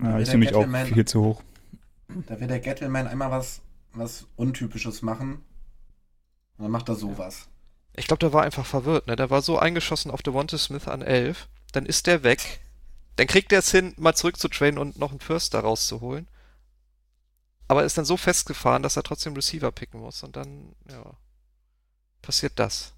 Ja, 0.00 0.18
ist 0.18 0.30
für 0.30 0.38
mich 0.38 0.54
auch 0.54 0.66
viel 0.86 1.04
zu 1.04 1.22
hoch. 1.22 1.42
Da 2.08 2.38
wird 2.38 2.50
der 2.50 2.60
Gettleman 2.60 3.06
einmal 3.08 3.30
was, 3.30 3.62
was 3.92 4.26
Untypisches 4.36 5.02
machen. 5.02 5.44
Und 6.56 6.64
dann 6.64 6.70
macht 6.70 6.88
er 6.88 6.94
sowas. 6.94 7.48
Ich 7.96 8.06
glaube, 8.06 8.20
der 8.20 8.32
war 8.32 8.42
einfach 8.42 8.66
verwirrt, 8.66 9.06
ne? 9.06 9.16
Der 9.16 9.30
war 9.30 9.42
so 9.42 9.58
eingeschossen 9.58 10.10
auf 10.10 10.22
Devonta 10.22 10.58
Smith 10.58 10.86
an 10.86 11.02
11. 11.02 11.48
Dann 11.72 11.86
ist 11.86 12.06
der 12.06 12.22
weg. 12.22 12.60
Dann 13.16 13.26
kriegt 13.26 13.52
er 13.52 13.60
es 13.60 13.70
hin, 13.70 13.94
mal 13.96 14.14
zurück 14.14 14.38
zu 14.38 14.48
trainen 14.48 14.78
und 14.78 14.98
noch 14.98 15.10
einen 15.10 15.20
First 15.20 15.54
da 15.54 15.60
rauszuholen. 15.60 16.28
Aber 17.68 17.84
ist 17.84 17.98
dann 17.98 18.04
so 18.04 18.16
festgefahren, 18.16 18.82
dass 18.82 18.96
er 18.96 19.02
trotzdem 19.02 19.34
Receiver 19.34 19.72
picken 19.72 20.00
muss. 20.00 20.22
Und 20.22 20.36
dann, 20.36 20.74
ja, 20.90 21.02
passiert 22.22 22.52
das. 22.58 22.92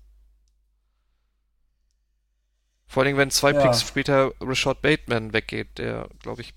Vor 2.88 3.04
allem, 3.04 3.16
wenn 3.16 3.30
zwei 3.30 3.52
Ja. 3.52 3.62
Picks 3.62 3.82
später 3.82 4.32
Rashad 4.40 4.82
Bateman 4.82 5.32
weggeht, 5.32 5.78
der, 5.78 6.08
glaube 6.20 6.42
ich, 6.42 6.54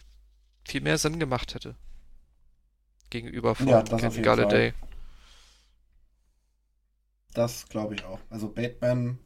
viel 0.65 0.82
mehr 0.82 0.97
Sinn 0.97 1.19
gemacht 1.19 1.54
hätte. 1.54 1.75
Gegenüber 3.10 3.56
von 3.56 3.67
Ja, 3.67 3.84
jeden 3.84 4.23
Galladay. 4.23 4.73
Das 7.34 7.67
glaube 7.70 7.96
ich 7.96 8.04
auch. 8.04 8.20
Also 8.30 8.50
Bateman 8.50 9.17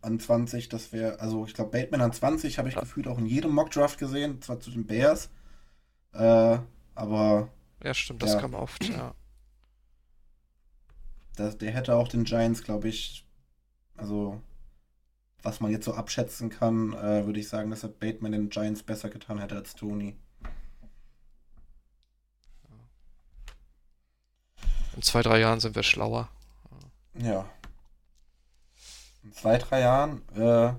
an 0.00 0.18
20, 0.18 0.68
das 0.68 0.92
wäre, 0.92 1.20
also 1.20 1.46
ich 1.46 1.54
glaube, 1.54 1.70
Bateman 1.70 2.00
an 2.00 2.12
20 2.12 2.58
habe 2.58 2.68
ich 2.68 2.74
Ja. 2.74 2.80
gefühlt 2.80 3.06
auch 3.06 3.18
in 3.18 3.26
jedem 3.26 3.52
Mockdraft 3.52 3.98
gesehen, 3.98 4.40
zwar 4.42 4.58
zu 4.60 4.70
den 4.70 4.86
Bears. 4.86 5.30
Äh, 6.12 6.58
aber 6.94 7.48
Ja, 7.84 7.94
stimmt, 7.94 8.22
das 8.22 8.32
Ja. 8.34 8.40
kam 8.40 8.54
oft, 8.54 8.88
ja. 8.88 9.14
das, 11.36 11.56
der 11.58 11.72
hätte 11.72 11.94
auch 11.96 12.08
den 12.08 12.24
Giants, 12.24 12.62
glaube 12.62 12.88
ich, 12.88 13.24
also 13.96 14.40
was 15.42 15.60
man 15.60 15.70
jetzt 15.72 15.84
so 15.84 15.94
abschätzen 15.94 16.50
kann, 16.50 16.92
äh, 16.92 17.26
würde 17.26 17.40
ich 17.40 17.48
sagen, 17.48 17.70
dass 17.70 17.82
er 17.82 17.88
Bateman 17.88 18.32
den 18.32 18.48
Giants 18.50 18.82
besser 18.82 19.08
getan 19.10 19.38
hätte 19.38 19.56
als 19.56 19.74
Tony. 19.74 20.16
In 24.94 25.02
zwei, 25.02 25.22
drei 25.22 25.40
Jahren 25.40 25.58
sind 25.60 25.74
wir 25.74 25.82
schlauer. 25.82 26.28
Ja. 27.14 27.44
In 29.22 29.32
zwei, 29.32 29.58
drei 29.58 29.80
Jahren 29.80 30.22
äh, 30.34 30.72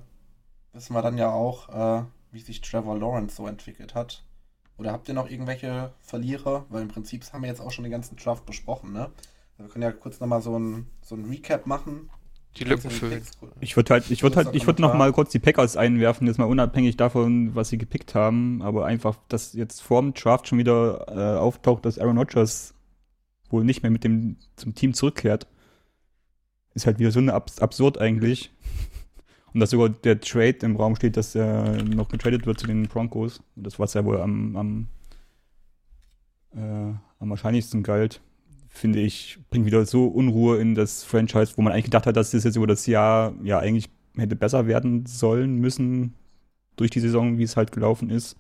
wissen 0.74 0.94
wir 0.94 1.02
dann 1.02 1.18
ja 1.18 1.32
auch, 1.32 1.70
äh, 1.70 2.04
wie 2.32 2.40
sich 2.40 2.62
Trevor 2.62 2.98
Lawrence 2.98 3.36
so 3.36 3.48
entwickelt 3.48 3.96
hat. 3.96 4.24
Oder 4.78 4.92
habt 4.92 5.08
ihr 5.08 5.14
noch 5.14 5.30
irgendwelche 5.30 5.94
Verlierer? 6.02 6.66
Weil 6.70 6.82
im 6.82 6.88
Prinzip 6.88 7.24
haben 7.32 7.44
wir 7.44 7.50
jetzt 7.50 7.62
auch 7.62 7.72
schon 7.72 7.84
den 7.84 7.92
ganzen 7.92 8.18
Draft 8.18 8.46
besprochen, 8.46 8.92
ne? 8.92 9.12
Wir 9.58 9.68
können 9.68 9.84
ja 9.84 9.92
kurz 9.92 10.20
nochmal 10.20 10.42
so 10.42 10.58
ein, 10.58 10.88
so 11.02 11.16
ein 11.16 11.26
Recap 11.26 11.68
machen. 11.68 12.10
Die 12.58 12.64
Lücken 12.64 12.90
füllen. 12.90 13.24
Ich 13.62 13.76
würde 13.76 13.94
halt, 13.94 14.12
ich 14.12 14.22
würde 14.24 14.36
halt, 14.38 14.54
ich 14.54 14.66
würde 14.68 14.82
noch 14.82 14.94
mal 14.94 15.12
kurz 15.12 15.32
die 15.32 15.40
Packers 15.40 15.76
einwerfen, 15.76 16.28
jetzt 16.28 16.38
mal 16.38 16.46
unabhängig 16.46 16.98
davon, 16.98 17.56
was 17.56 17.70
sie 17.70 17.78
gepickt 17.78 18.14
haben, 18.14 18.62
aber 18.62 18.86
einfach, 18.86 19.18
dass 19.28 19.54
jetzt 19.54 19.82
vorm 19.82 20.14
Draft 20.14 20.48
schon 20.48 20.60
wieder 20.60 21.06
äh, 21.08 21.40
auftaucht, 21.40 21.86
dass 21.86 21.98
Aaron 21.98 22.18
Rodgers 22.18 22.74
wohl 23.50 23.64
nicht 23.64 23.82
mehr 23.82 23.92
mit 23.92 24.04
dem 24.04 24.38
zum 24.56 24.76
Team 24.76 24.94
zurückkehrt, 24.94 25.48
ist 26.74 26.86
halt 26.86 27.00
wieder 27.00 27.12
so 27.12 27.20
eine 27.20 27.34
Abs 27.34 27.60
absurd 27.60 27.98
eigentlich. 27.98 28.52
Und 29.54 29.60
dass 29.60 29.70
sogar 29.70 29.90
der 29.90 30.20
Trade 30.20 30.58
im 30.64 30.76
Raum 30.76 30.96
steht, 30.96 31.16
dass 31.16 31.36
er 31.36 31.84
noch 31.84 32.10
getradet 32.10 32.46
wird 32.48 32.60
zu 32.60 32.66
den 32.66 32.88
Broncos. 32.88 33.42
Und 33.56 33.68
das, 33.68 33.78
was 33.78 33.94
ja 33.94 34.04
wohl 34.04 34.20
am, 34.20 34.56
am, 34.56 34.88
äh, 36.56 36.94
am 37.20 37.30
wahrscheinlichsten 37.30 37.84
galt, 37.84 38.20
finde 38.68 39.00
ich, 39.00 39.38
bringt 39.52 39.68
wieder 39.68 39.86
so 39.86 40.08
Unruhe 40.08 40.60
in 40.60 40.74
das 40.74 41.04
Franchise, 41.04 41.54
wo 41.56 41.62
man 41.62 41.72
eigentlich 41.72 41.86
gedacht 41.86 42.08
hat, 42.08 42.18
dass 42.18 42.32
das 42.32 42.44
jetzt 42.44 42.56
über 42.56 42.66
das 42.66 42.88
Jahr 42.88 43.36
ja 43.44 43.60
eigentlich 43.60 43.90
hätte 44.18 44.36
besser 44.36 44.66
werden 44.66 45.06
sollen 45.06 45.58
müssen 45.58 46.16
durch 46.76 46.90
die 46.90 47.00
Saison, 47.00 47.38
wie 47.38 47.44
es 47.44 47.56
halt 47.56 47.72
gelaufen 47.72 48.10
ist. 48.10 48.36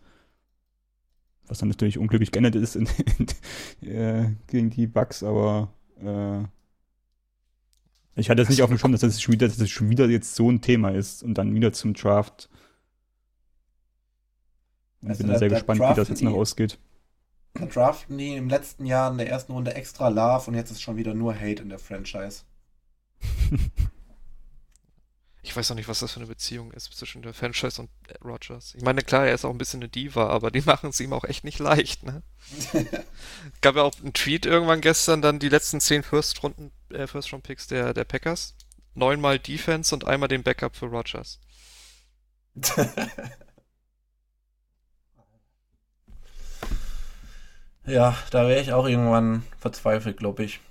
Was 1.48 1.60
dann 1.60 1.70
natürlich 1.70 2.00
unglücklich 2.00 2.32
geendet 2.32 2.56
ist 2.56 2.76
in, 2.76 2.88
in, 3.82 3.88
äh, 3.88 4.32
gegen 4.48 4.72
die 4.72 4.88
Bucks, 4.88 5.22
aber 5.22 5.72
äh, 6.02 6.44
ich 8.16 8.30
hatte 8.30 8.42
es 8.42 8.50
nicht 8.50 8.62
auf 8.62 8.70
dem 8.70 8.78
Schirm, 8.78 8.92
dass 8.92 9.02
das, 9.02 9.22
schon 9.22 9.34
wieder, 9.34 9.48
dass 9.48 9.58
das 9.58 9.70
schon 9.70 9.90
wieder 9.90 10.08
jetzt 10.08 10.36
so 10.36 10.50
ein 10.50 10.62
Thema 10.62 10.90
ist 10.90 11.24
und 11.24 11.36
dann 11.38 11.54
wieder 11.56 11.74
zum 11.74 11.94
Draft. 11.94 12.50
Und 15.02 15.10
Also 15.10 15.24
bin 15.24 15.32
da 15.32 15.40
sehr 15.40 15.50
gespannt, 15.50 15.82
wie 15.82 15.96
das 15.96 16.10
jetzt 16.10 16.22
noch 16.22 16.34
ausgeht. 16.34 16.80
Da 17.56 17.66
draften 17.66 18.18
die 18.18 18.36
im 18.36 18.50
letzten 18.50 18.86
Jahr 18.86 19.12
in 19.12 19.18
der 19.18 19.30
ersten 19.30 19.52
Runde 19.52 19.76
extra 19.76 20.10
Love 20.10 20.50
und 20.50 20.56
jetzt 20.56 20.72
ist 20.72 20.82
schon 20.82 20.98
wieder 20.98 21.14
nur 21.14 21.36
Hate 21.36 21.62
in 21.62 21.70
der 21.70 21.80
Franchise. 21.80 22.44
Ich 25.46 25.56
weiß 25.58 25.70
auch 25.70 25.76
nicht, 25.76 25.90
was 25.90 26.00
das 26.00 26.14
für 26.14 26.22
eine 26.22 26.28
Beziehung 26.28 26.72
ist 26.72 26.94
zwischen 26.96 27.22
der 27.22 27.34
Franchise 27.34 27.82
und 27.82 27.90
Rogers. 28.24 28.76
Ich 28.76 28.82
meine, 28.82 29.02
klar, 29.02 29.28
er 29.28 29.34
ist 29.36 29.44
auch 29.44 29.50
ein 29.50 29.58
bisschen 29.58 29.82
eine 29.82 29.90
Diva, 29.90 30.30
aber 30.30 30.52
die 30.52 30.62
machen 30.66 30.90
es 30.90 31.02
ihm 31.02 31.12
auch 31.12 31.26
echt 31.26 31.44
nicht 31.44 31.60
leicht, 31.60 32.04
ne? 32.04 32.24
Gab 33.62 33.76
ja 33.76 33.82
auch 33.84 33.94
einen 34.00 34.14
Tweet 34.14 34.46
irgendwann 34.46 34.80
gestern, 34.80 35.22
dann 35.22 35.40
die 35.40 35.50
letzten 35.50 35.82
zehn 35.82 36.02
First-Runden, 36.02 36.72
äh, 36.92 37.08
First-Round-Picks 37.08 37.68
der, 37.68 37.94
der 37.94 38.06
Packers. 38.06 38.56
Neunmal 38.96 39.38
Defense 39.38 39.94
und 39.94 40.08
einmal 40.08 40.30
den 40.30 40.44
Backup 40.44 40.78
für 40.78 40.86
Rogers. 40.86 41.42
ja, 47.86 48.16
da 48.32 48.48
wäre 48.48 48.62
ich 48.62 48.72
auch 48.72 48.88
irgendwann 48.88 49.44
verzweifelt, 49.60 50.16
glaube 50.18 50.46
ich. 50.46 50.62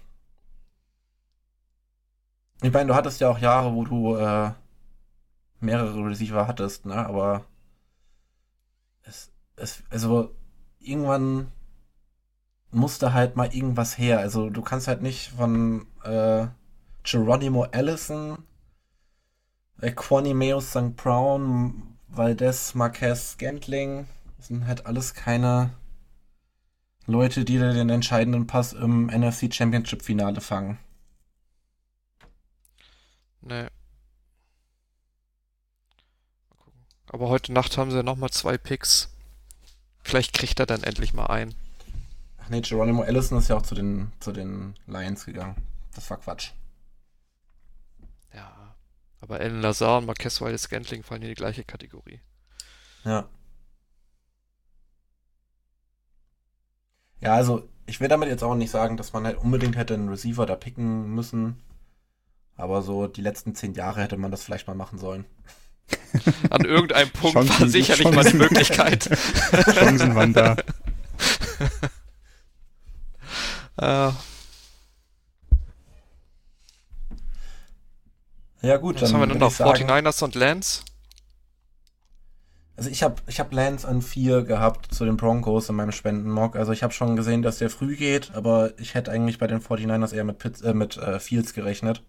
Ich 2.63 2.73
meine, 2.73 2.87
du 2.87 2.95
hattest 2.95 3.21
ja 3.21 3.29
auch 3.29 3.39
Jahre, 3.39 3.75
wo 3.75 3.85
du 3.85 4.17
äh, 4.17 4.53
mehrere 5.63 6.05
Receiver 6.05 6.47
hattest, 6.47 6.87
ne? 6.87 6.95
Aber 6.95 7.45
es, 9.03 9.33
es, 9.57 9.83
also 9.91 10.35
irgendwann 10.79 11.53
musste 12.71 13.13
halt 13.13 13.37
mal 13.37 13.55
irgendwas 13.55 13.99
her. 13.99 14.19
Also 14.19 14.51
du 14.51 14.63
kannst 14.63 14.89
halt 14.89 15.03
nicht 15.03 15.31
von 15.31 15.87
äh, 16.05 16.47
Geronimo 17.05 17.65
Allison, 17.65 18.39
äh, 19.81 19.91
Quanimeus 19.93 20.71
St. 20.71 20.97
Brown, 20.97 21.97
Valdez 22.09 22.75
Marquez 22.75 23.33
Scantling, 23.33 24.07
das 24.37 24.49
sind 24.49 24.67
halt 24.67 24.87
alles 24.87 25.15
keine 25.15 25.71
Leute, 27.07 27.45
die 27.45 27.59
den 27.59 27.91
entscheidenden 27.91 28.47
Pass 28.47 28.73
im 28.73 29.07
NFC 29.07 29.53
Championship 29.53 30.03
Finale 30.03 30.41
fangen. 30.41 30.79
Nee. 33.41 33.63
Mal 36.49 36.57
gucken. 36.59 36.81
Aber 37.13 37.29
heute 37.29 37.53
Nacht 37.53 37.77
haben 37.77 37.91
sie 37.91 38.03
nochmal 38.03 38.31
zwei 38.31 38.57
Picks. 38.57 39.11
Vielleicht 40.03 40.33
kriegt 40.33 40.59
er 40.59 40.67
dann 40.67 40.83
endlich 40.83 41.13
mal 41.13 41.27
ein. 41.27 41.55
Ach 42.39 42.49
nee, 42.49 42.63
Geronimo 42.63 43.03
Allison 43.03 43.39
ist 43.39 43.49
ja 43.49 43.57
auch 43.57 43.63
zu 43.63 43.75
den, 43.75 44.11
zu 44.19 44.33
den 44.33 44.75
Lions 44.87 45.27
gegangen. 45.27 45.55
Das 45.95 46.09
war 46.11 46.17
Quatsch. 46.17 46.53
Ja. 48.35 48.75
Aber 49.21 49.37
Alan 49.37 49.61
Lazar 49.61 49.99
und 49.99 50.07
Marquez 50.07 50.41
Wilde 50.41 50.59
Scantling 50.59 51.03
fallen 51.03 51.23
in 51.23 51.29
die 51.29 51.35
gleiche 51.35 51.65
Kategorie. 51.65 52.21
Ja. 53.05 53.29
Ja, 57.21 57.35
also 57.35 57.69
ich 57.87 58.01
will 58.01 58.09
damit 58.09 58.31
jetzt 58.31 58.43
auch 58.43 58.55
nicht 58.55 58.71
sagen, 58.71 58.97
dass 58.97 59.13
man 59.13 59.27
halt 59.27 59.37
unbedingt 59.37 59.77
hätte 59.77 59.95
einen 59.95 60.09
Receiver 60.09 60.47
da 60.47 60.57
picken 60.57 61.15
müssen. 61.15 61.63
Aber 62.57 62.83
so 62.83 63.07
die 63.07 63.23
letzten 63.23 63.55
zehn 63.55 63.75
Jahre 63.75 64.01
hätte 64.01 64.17
man 64.17 64.31
das 64.31 64.43
vielleicht 64.43 64.67
mal 64.67 64.75
machen 64.75 64.99
sollen. 64.99 65.27
An 66.51 66.65
irgendeinem 66.65 67.11
Punkt 67.11 67.35
Chancen- 67.37 67.61
war 67.61 67.69
sicherlich 67.69 68.05
mal 68.05 68.11
die 68.25 68.31
Chancen- 68.31 68.39
Möglichkeit. 68.39 69.11
Chancen 69.75 70.15
waren 70.15 70.33
da. 70.33 70.57
äh, 73.79 74.13
Ja 78.65 78.77
gut, 78.77 79.03
was 79.03 79.13
haben 79.13 79.21
wir 79.21 79.27
denn 79.27 79.39
noch? 79.39 79.51
ich 79.51 79.57
sagen- 79.57 79.89
49ers 79.91 80.23
und 80.23 80.35
Lance? 80.37 80.83
Also 82.77 82.89
ich 82.91 83.03
habe 83.03 83.17
ich 83.27 83.39
hab 83.39 83.53
Lance 83.53 83.87
an 83.87 84.03
4 84.03 84.43
gehabt 84.43 84.95
zu 84.95 85.05
den 85.05 85.17
Broncos 85.17 85.69
in 85.69 85.75
meinem 85.77 85.93
Spendenmock. 85.93 86.57
Also 86.57 86.73
ich 86.73 86.83
habe 86.83 86.93
schon 86.93 87.17
gesehen, 87.17 87.43
dass 87.43 87.59
der 87.59 87.71
früh 87.71 87.97
geht, 87.97 88.31
aber 88.35 88.73
ich 88.79 88.95
hätte 88.95 89.11
eigentlich 89.11 89.39
bei 89.39 89.47
den 89.47 89.61
49ers 89.61 90.13
eher 90.15 90.25
mit, 90.25 90.39
Pitts, 90.39 90.63
äh, 90.63 90.73
mit 90.75 90.97
äh, 90.97 91.21
Fields 91.21 91.53
gerechnet. 91.55 92.03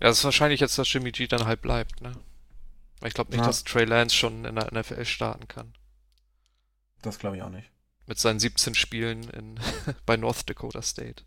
Ja, 0.00 0.08
es 0.08 0.18
ist 0.18 0.24
wahrscheinlich 0.24 0.60
jetzt, 0.60 0.78
dass 0.78 0.92
Jimmy 0.92 1.10
G 1.12 1.26
dann 1.26 1.46
halt 1.46 1.60
bleibt, 1.62 2.00
ne? 2.00 2.12
Weil 3.00 3.08
ich 3.08 3.14
glaube 3.14 3.30
nicht, 3.30 3.40
Ja. 3.40 3.46
dass 3.46 3.64
Trey 3.64 3.84
Lance 3.84 4.14
schon 4.14 4.44
in 4.44 4.54
der 4.56 4.72
NFL 4.72 5.04
starten 5.04 5.46
kann. 5.48 5.72
Das 7.02 7.18
glaube 7.18 7.36
ich 7.36 7.42
auch 7.42 7.50
nicht. 7.50 7.70
Mit 8.06 8.18
seinen 8.18 8.40
17 8.40 8.74
Spielen 8.74 9.28
in, 9.30 9.60
bei 10.06 10.16
North 10.16 10.48
Dakota 10.48 10.82
State. 10.82 11.24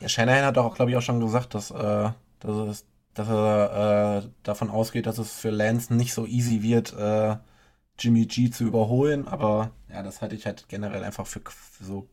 Ja, 0.00 0.08
Shanahan 0.08 0.44
hat 0.44 0.58
auch, 0.58 0.74
glaube 0.74 0.90
ich, 0.90 0.96
auch 0.96 1.02
schon 1.02 1.20
gesagt, 1.20 1.54
dass, 1.54 1.70
äh, 1.70 2.10
dass, 2.40 2.56
es, 2.68 2.86
dass 3.14 3.28
er 3.28 4.22
äh, 4.24 4.28
davon 4.42 4.70
ausgeht, 4.70 5.06
dass 5.06 5.18
es 5.18 5.32
für 5.32 5.50
Lance 5.50 5.94
nicht 5.94 6.12
so 6.14 6.26
easy 6.26 6.62
wird, 6.62 6.92
äh, 6.94 7.36
Jimmy 7.98 8.26
G 8.26 8.50
zu 8.50 8.64
überholen. 8.64 9.28
Aber 9.28 9.70
ja, 9.90 10.02
das 10.02 10.20
halte 10.22 10.34
ich 10.34 10.46
halt 10.46 10.68
generell 10.68 11.04
einfach 11.04 11.26
für, 11.26 11.40
für 11.46 11.84
so 11.84 12.08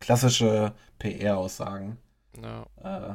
klassische 0.00 0.74
PR-Aussagen. 0.98 1.96
Ja. 2.40 2.66
Äh, 2.82 3.14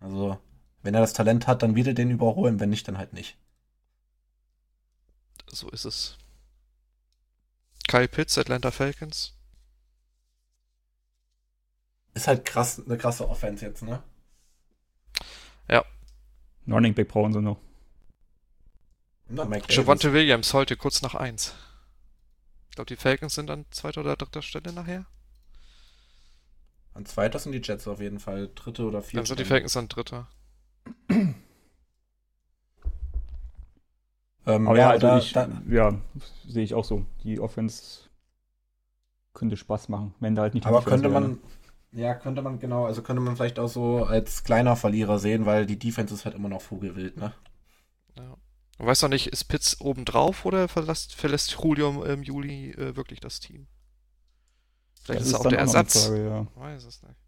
also, 0.00 0.38
wenn 0.86 0.94
er 0.94 1.02
das 1.02 1.12
Talent 1.12 1.46
hat, 1.46 1.62
dann 1.62 1.76
wird 1.76 1.88
er 1.88 1.94
den 1.94 2.10
überholen, 2.10 2.58
wenn 2.60 2.70
nicht, 2.70 2.88
dann 2.88 2.96
halt 2.96 3.12
nicht. 3.12 3.36
So 5.48 5.68
ist 5.68 5.84
es. 5.84 6.16
Kyle 7.88 8.08
Pitts, 8.08 8.38
Atlanta 8.38 8.70
Falcons. 8.70 9.34
Ist 12.14 12.26
halt 12.26 12.46
krass, 12.46 12.82
eine 12.84 12.96
krasse 12.96 13.28
Offense 13.28 13.66
jetzt, 13.66 13.82
ne? 13.82 14.02
Running 16.68 16.94
Back 16.94 17.08
brauchen 17.08 17.32
sie 17.32 17.40
noch. 17.40 17.58
Javante 19.68 20.12
Williams 20.12 20.52
heute 20.52 20.76
kurz 20.76 21.02
nach 21.02 21.14
eins. 21.14 21.54
Ich 22.70 22.76
glaube, 22.76 22.86
die 22.86 22.96
Falcons 22.96 23.34
sind 23.34 23.50
an 23.50 23.64
zweiter 23.70 24.00
oder 24.00 24.16
dritter 24.16 24.42
Stelle 24.42 24.72
nachher. 24.72 25.06
An 26.94 27.06
zweiter 27.06 27.38
sind 27.38 27.52
die 27.52 27.60
Jets 27.62 27.86
auf 27.88 28.00
jeden 28.00 28.20
Fall. 28.20 28.50
Dritte 28.54 28.84
oder 28.84 29.02
vierte. 29.02 29.16
Dann 29.16 29.26
sind 29.26 29.40
die 29.40 29.44
Falcons 29.44 29.76
an 29.76 29.88
dritter. 29.88 30.28
Ähm, 34.46 34.68
Aber 34.68 34.78
ja, 34.78 34.84
ja, 34.84 34.90
also 34.90 35.06
da, 35.08 35.18
ich, 35.18 35.32
da, 35.32 35.48
ja, 35.68 35.94
sehe 36.46 36.62
ich 36.62 36.74
auch 36.74 36.84
so. 36.84 37.04
Die 37.24 37.40
Offense 37.40 38.08
könnte 39.34 39.56
Spaß 39.56 39.88
machen, 39.88 40.14
wenn 40.20 40.34
da 40.34 40.42
halt 40.42 40.54
nicht 40.54 40.66
aber 40.66 40.82
könnte 40.82 41.08
man, 41.08 41.38
ja, 41.92 42.14
könnte 42.14 42.42
man, 42.42 42.58
genau, 42.58 42.86
also 42.86 43.02
könnte 43.02 43.20
man 43.20 43.36
vielleicht 43.36 43.58
auch 43.58 43.68
so 43.68 44.04
als 44.04 44.44
kleiner 44.44 44.76
Verlierer 44.76 45.18
sehen, 45.18 45.46
weil 45.46 45.66
die 45.66 45.78
Defense 45.78 46.14
ist 46.14 46.24
halt 46.24 46.36
immer 46.36 46.48
noch 46.48 46.62
vogelwild, 46.62 47.16
ne? 47.16 47.34
Ja. 48.16 48.36
Und 48.78 48.86
weiß 48.86 49.02
noch 49.02 49.08
nicht, 49.08 49.26
ist 49.28 49.44
Pitts 49.44 49.80
obendrauf 49.80 50.44
oder 50.44 50.68
verlässt, 50.68 51.14
verlässt 51.14 51.58
Julio 51.62 52.04
im 52.04 52.22
Juli 52.22 52.70
äh, 52.70 52.94
wirklich 52.94 53.20
das 53.20 53.40
Team? 53.40 53.66
Vielleicht 55.02 55.22
Das 55.22 55.28
ist 55.28 55.34
er 55.34 55.40
auch 55.40 55.46
der 55.46 55.58
Ersatz. 55.58 56.06
Frage, 56.06 56.24
ja. 56.24 56.46
Weiß 56.54 56.84
es 56.84 57.02
nicht. 57.02 57.25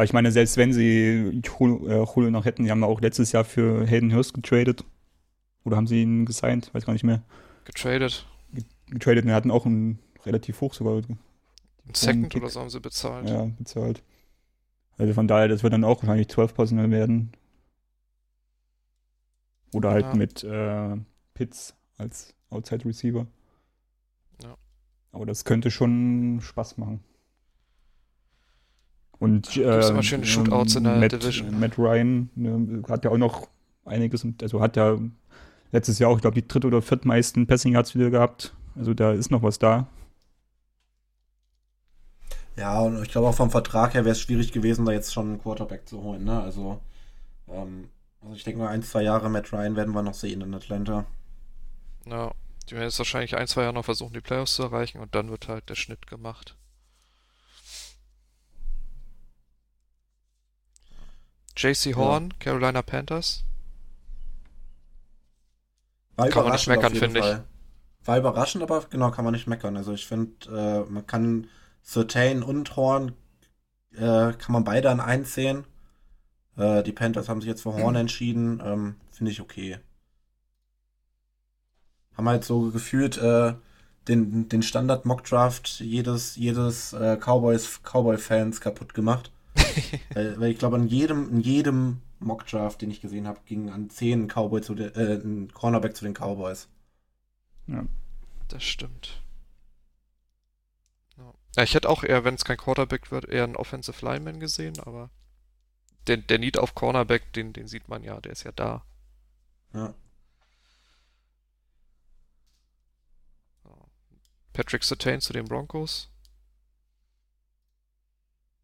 Aber 0.00 0.06
ich 0.06 0.14
meine, 0.14 0.32
selbst 0.32 0.56
wenn 0.56 0.72
sie 0.72 1.42
Julio, 1.44 2.06
äh, 2.26 2.30
noch 2.30 2.46
hätten, 2.46 2.64
die 2.64 2.70
haben 2.70 2.80
ja 2.80 2.86
auch 2.86 3.02
letztes 3.02 3.32
Jahr 3.32 3.44
für 3.44 3.86
Hayden 3.86 4.14
Hurst 4.14 4.32
getradet. 4.32 4.82
Oder 5.62 5.76
haben 5.76 5.86
sie 5.86 6.00
ihn 6.00 6.24
gesigned? 6.24 6.72
Weiß 6.72 6.86
gar 6.86 6.94
nicht 6.94 7.04
mehr. 7.04 7.22
Getradet. 7.66 8.26
Getradet 8.86 9.24
und 9.24 9.28
wir 9.28 9.34
hatten 9.34 9.50
auch 9.50 9.66
einen 9.66 9.98
relativ 10.24 10.62
hoch 10.62 10.72
sogar 10.72 10.96
Ein 10.96 11.18
Second 11.92 12.34
oder 12.34 12.48
so 12.48 12.60
haben 12.60 12.70
sie 12.70 12.80
bezahlt. 12.80 13.28
ja, 13.28 13.50
bezahlt. 13.58 14.02
Also 14.96 15.12
von 15.12 15.28
daher, 15.28 15.48
das 15.48 15.62
wird 15.62 15.74
dann 15.74 15.84
auch 15.84 16.02
wahrscheinlich 16.02 16.28
12 16.28 16.54
Personal 16.54 16.90
werden. 16.90 17.32
Oder 19.74 19.90
halt 19.90 20.06
Ja. 20.06 20.14
mit 20.14 20.42
äh, 20.44 20.96
Pitts 21.34 21.74
als 21.98 22.34
Outside 22.48 22.86
Receiver. 22.86 23.26
Ja. 24.42 24.54
Aber 25.12 25.26
das 25.26 25.44
könnte 25.44 25.70
schon 25.70 26.40
Spaß 26.40 26.78
machen. 26.78 27.04
Und 29.20 29.50
Gibt's 29.50 29.86
äh, 29.86 29.90
immer 29.90 30.02
schöne 30.02 30.24
Shootouts 30.24 30.74
in 30.76 30.84
der 30.84 30.96
Matt, 30.96 31.12
Division. 31.12 31.60
Matt 31.60 31.78
Ryan 31.78 32.30
ne, 32.34 32.82
hat 32.88 33.04
ja 33.04 33.10
auch 33.12 33.18
noch 33.18 33.48
einiges, 33.84 34.24
und- 34.24 34.42
also 34.42 34.60
hat 34.60 34.76
ja 34.76 34.98
letztes 35.72 35.98
Jahr 36.00 36.10
auch, 36.10 36.16
ich 36.16 36.22
glaube, 36.22 36.40
die 36.40 36.48
dritt- 36.48 36.64
oder 36.64 36.82
viertmeisten 36.82 37.46
Passing 37.46 37.74
Yards 37.74 37.94
wieder 37.94 38.10
gehabt. 38.10 38.54
Also 38.76 38.94
da 38.94 39.12
ist 39.12 39.30
noch 39.30 39.42
was 39.42 39.58
da. 39.58 39.86
Ja, 42.56 42.80
und 42.80 43.02
ich 43.02 43.10
glaube 43.10 43.28
auch 43.28 43.34
vom 43.34 43.50
Vertrag 43.50 43.94
her 43.94 44.04
wäre 44.04 44.12
es 44.12 44.20
schwierig 44.20 44.52
gewesen, 44.52 44.84
da 44.84 44.92
jetzt 44.92 45.12
schon 45.12 45.28
einen 45.28 45.42
Quarterback 45.42 45.88
zu 45.88 46.02
holen, 46.02 46.24
ne? 46.24 46.42
Also, 46.42 46.80
ähm, 47.48 47.88
also 48.20 48.34
ich 48.34 48.44
denke 48.44 48.60
mal, 48.60 48.68
ein, 48.68 48.82
zwei 48.82 49.02
Jahre 49.02 49.30
Matt 49.30 49.52
Ryan 49.52 49.76
werden 49.76 49.94
wir 49.94 50.02
noch 50.02 50.14
sehen 50.14 50.40
in 50.40 50.54
Atlanta. 50.54 51.04
Ja. 52.06 52.32
Die 52.68 52.74
werden 52.74 52.84
jetzt 52.84 52.98
wahrscheinlich 52.98 53.36
ein, 53.36 53.48
zwei 53.48 53.62
Jahre 53.62 53.74
noch 53.74 53.84
versuchen, 53.84 54.12
die 54.12 54.20
Playoffs 54.20 54.54
zu 54.54 54.62
erreichen 54.62 54.98
und 55.00 55.14
dann 55.14 55.30
wird 55.30 55.48
halt 55.48 55.68
der 55.68 55.74
Schnitt 55.74 56.06
gemacht. 56.06 56.56
JC 61.60 61.94
Horn, 61.94 62.32
Carolina 62.38 62.80
Panthers. 62.80 63.44
War 66.16 66.28
Kann 66.28 66.44
man 66.44 66.52
nicht 66.52 66.66
meckern, 66.68 66.94
finde 66.94 67.20
ich. 67.20 68.06
War 68.06 68.18
überraschend, 68.18 68.62
aber 68.62 68.86
genau, 68.88 69.10
kann 69.10 69.24
man 69.24 69.34
nicht 69.34 69.46
meckern. 69.46 69.76
Also 69.76 69.92
ich 69.92 70.06
finde, 70.06 70.86
äh, 70.86 70.90
man 70.90 71.06
kann 71.06 71.48
Certain 71.84 72.42
und 72.42 72.76
Horn, 72.76 73.12
äh, 73.92 74.32
kann 74.32 74.52
man 74.52 74.64
beide 74.64 74.90
an 74.90 75.00
eins 75.00 75.34
sehen. 75.34 75.64
Äh, 76.56 76.82
die 76.82 76.92
Panthers 76.92 77.28
haben 77.28 77.42
sich 77.42 77.48
jetzt 77.48 77.62
für 77.62 77.74
Horn 77.74 77.94
entschieden. 77.94 78.62
Ähm, 78.64 78.96
finde 79.10 79.32
ich 79.32 79.40
okay. 79.42 79.78
Haben 82.16 82.28
halt 82.28 82.44
so 82.44 82.70
gefühlt 82.70 83.18
äh, 83.18 83.54
den, 84.08 84.48
den 84.48 84.62
Standard-Mock-Draft 84.62 85.80
jedes, 85.80 86.36
jedes 86.36 86.94
äh, 86.94 87.18
Cowboys, 87.18 87.80
Cowboy-Fans 87.82 88.62
kaputt 88.62 88.94
gemacht. 88.94 89.30
weil, 90.14 90.40
weil 90.40 90.50
ich 90.50 90.58
glaube, 90.58 90.76
in 90.76 90.86
jedem, 90.86 91.30
in 91.30 91.40
jedem 91.40 92.00
Mock-Draft, 92.18 92.82
den 92.82 92.90
ich 92.90 93.00
gesehen 93.00 93.26
habe, 93.26 93.40
ging 93.46 93.70
an 93.70 93.90
10 93.90 94.24
ein 94.24 94.28
Cowboy 94.28 94.60
zu 94.60 94.74
den, 94.74 94.94
äh, 94.94 95.14
ein 95.14 95.52
Cornerback 95.52 95.96
zu 95.96 96.04
den 96.04 96.14
Cowboys. 96.14 96.68
Ja. 97.66 97.84
Das 98.48 98.62
stimmt. 98.62 99.22
Ja. 101.16 101.32
Ja, 101.56 101.62
ich 101.62 101.74
hätte 101.74 101.88
auch 101.88 102.02
eher, 102.02 102.24
wenn 102.24 102.34
es 102.34 102.44
kein 102.44 102.56
Quarterback 102.56 103.10
wird, 103.10 103.26
eher 103.26 103.44
einen 103.44 103.56
Offensive 103.56 104.04
Lineman 104.04 104.40
gesehen, 104.40 104.78
aber 104.80 105.10
den, 106.08 106.26
der 106.26 106.38
Need 106.38 106.58
auf 106.58 106.74
Cornerback, 106.74 107.32
den, 107.32 107.52
den 107.52 107.68
sieht 107.68 107.88
man 107.88 108.02
ja, 108.02 108.20
der 108.20 108.32
ist 108.32 108.44
ja 108.44 108.52
da. 108.52 108.84
Ja. 109.72 109.94
Patrick 114.52 114.84
Surtain 114.84 115.20
zu 115.20 115.32
den 115.32 115.46
Broncos. 115.46 116.10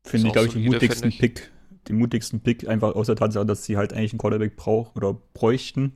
Finde 0.06 0.26
ich, 0.26 0.30
auch 0.30 0.34
glaube 0.34 0.48
ich, 0.48 0.54
den 0.54 0.64
mutigsten 0.64 1.08
ich. 1.08 1.18
Pick. 1.18 1.50
Den 1.88 1.98
mutigsten 1.98 2.40
Pick, 2.40 2.68
einfach 2.68 2.94
aus 2.94 3.06
der 3.06 3.16
Tatsache, 3.16 3.46
dass 3.46 3.64
sie 3.64 3.76
halt 3.76 3.92
eigentlich 3.92 4.12
einen 4.12 4.18
Quarterback 4.18 4.56
brauchen 4.56 4.96
oder 4.96 5.14
bräuchten. 5.14 5.92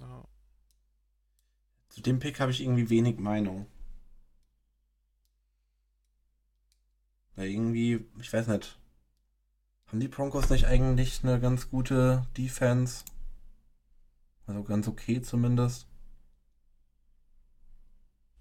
Ja. 0.00 0.24
Zu 1.88 2.00
dem 2.00 2.18
Pick 2.18 2.40
habe 2.40 2.50
ich 2.50 2.62
irgendwie 2.62 2.90
wenig 2.90 3.18
Meinung. 3.18 3.66
Weil 7.36 7.48
irgendwie, 7.48 8.04
ich 8.20 8.32
weiß 8.32 8.48
nicht. 8.48 8.78
Haben 9.86 10.00
die 10.00 10.08
Broncos 10.08 10.50
nicht 10.50 10.66
eigentlich 10.66 11.20
eine 11.22 11.38
ganz 11.38 11.70
gute 11.70 12.26
Defense? 12.36 13.04
Also 14.46 14.62
ganz 14.64 14.88
okay 14.88 15.20
zumindest. 15.22 15.86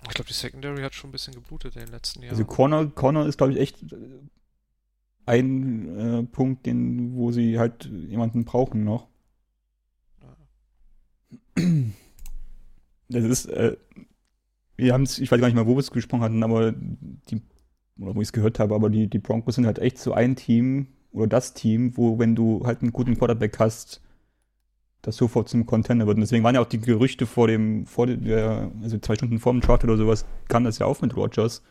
Ich 0.10 0.16
glaube, 0.16 0.28
die 0.28 0.34
Secondary 0.34 0.82
hat 0.82 0.94
schon 0.94 1.10
ein 1.10 1.12
bisschen 1.12 1.34
geblutet 1.34 1.76
in 1.76 1.84
den 1.84 1.92
letzten 1.92 2.22
Jahren. 2.22 2.32
Also 2.32 2.46
Corner, 2.46 2.88
Corner 2.88 3.26
ist, 3.26 3.38
glaube 3.38 3.54
ich, 3.54 3.60
echt 3.60 3.82
äh, 3.92 3.98
ein 5.26 5.98
äh, 5.98 6.24
Punkt, 6.24 6.66
den, 6.66 7.16
wo 7.16 7.32
sie 7.32 7.60
halt 7.60 7.86
jemanden 7.86 8.46
brauchen 8.46 8.84
noch. 8.84 9.08
Das 13.08 13.24
ist, 13.24 13.46
äh, 13.46 13.78
wir 14.78 14.94
haben 14.94 15.04
es, 15.04 15.20
ich 15.20 15.32
weiß 15.32 15.40
gar 15.40 15.48
nicht 15.48 15.56
mal, 15.56 15.68
wo 15.68 15.76
wir 15.76 15.80
es 15.80 15.92
gesprochen 15.92 16.22
hatten, 16.22 16.44
aber 16.44 16.72
die, 16.74 17.42
oder 18.00 18.16
wo 18.16 18.22
ich 18.22 18.28
es 18.28 18.34
gehört 18.34 18.60
habe, 18.60 18.76
aber 18.76 18.90
die, 18.90 19.08
die 19.08 19.20
Broncos 19.20 19.56
sind 19.56 19.66
halt 19.66 19.80
echt 19.80 19.98
so 19.98 20.14
ein 20.14 20.36
Team 20.36 20.88
oder 21.12 21.28
das 21.28 21.54
Team, 21.54 21.96
wo, 21.98 22.20
wenn 22.20 22.36
du 22.36 22.66
halt 22.66 22.82
einen 22.82 22.92
guten 22.92 23.18
Quarterback 23.18 23.58
hast, 23.60 24.02
das 25.06 25.18
sofort 25.18 25.48
zum 25.50 25.66
Contender 25.66 26.08
wird. 26.08 26.18
Und 26.18 26.22
deswegen 26.22 26.44
waren 26.44 26.56
ja 26.56 26.62
auch 26.62 26.68
die 26.68 26.82
Gerüchte 26.82 27.26
vor 27.26 27.48
dem, 27.48 27.86
vor 27.86 28.08
der, 28.08 28.72
also 28.82 28.98
zwei 28.98 29.16
Stunden 29.16 29.40
vor 29.40 29.54
dem 29.54 29.62
Draft 29.62 29.84
oder 29.84 29.98
sowas, 29.98 30.26
kam 30.48 30.64
das 30.64 30.80
ja 30.80 30.88
auf 30.88 31.02
mit 31.02 31.16
Rogers. 31.16 31.62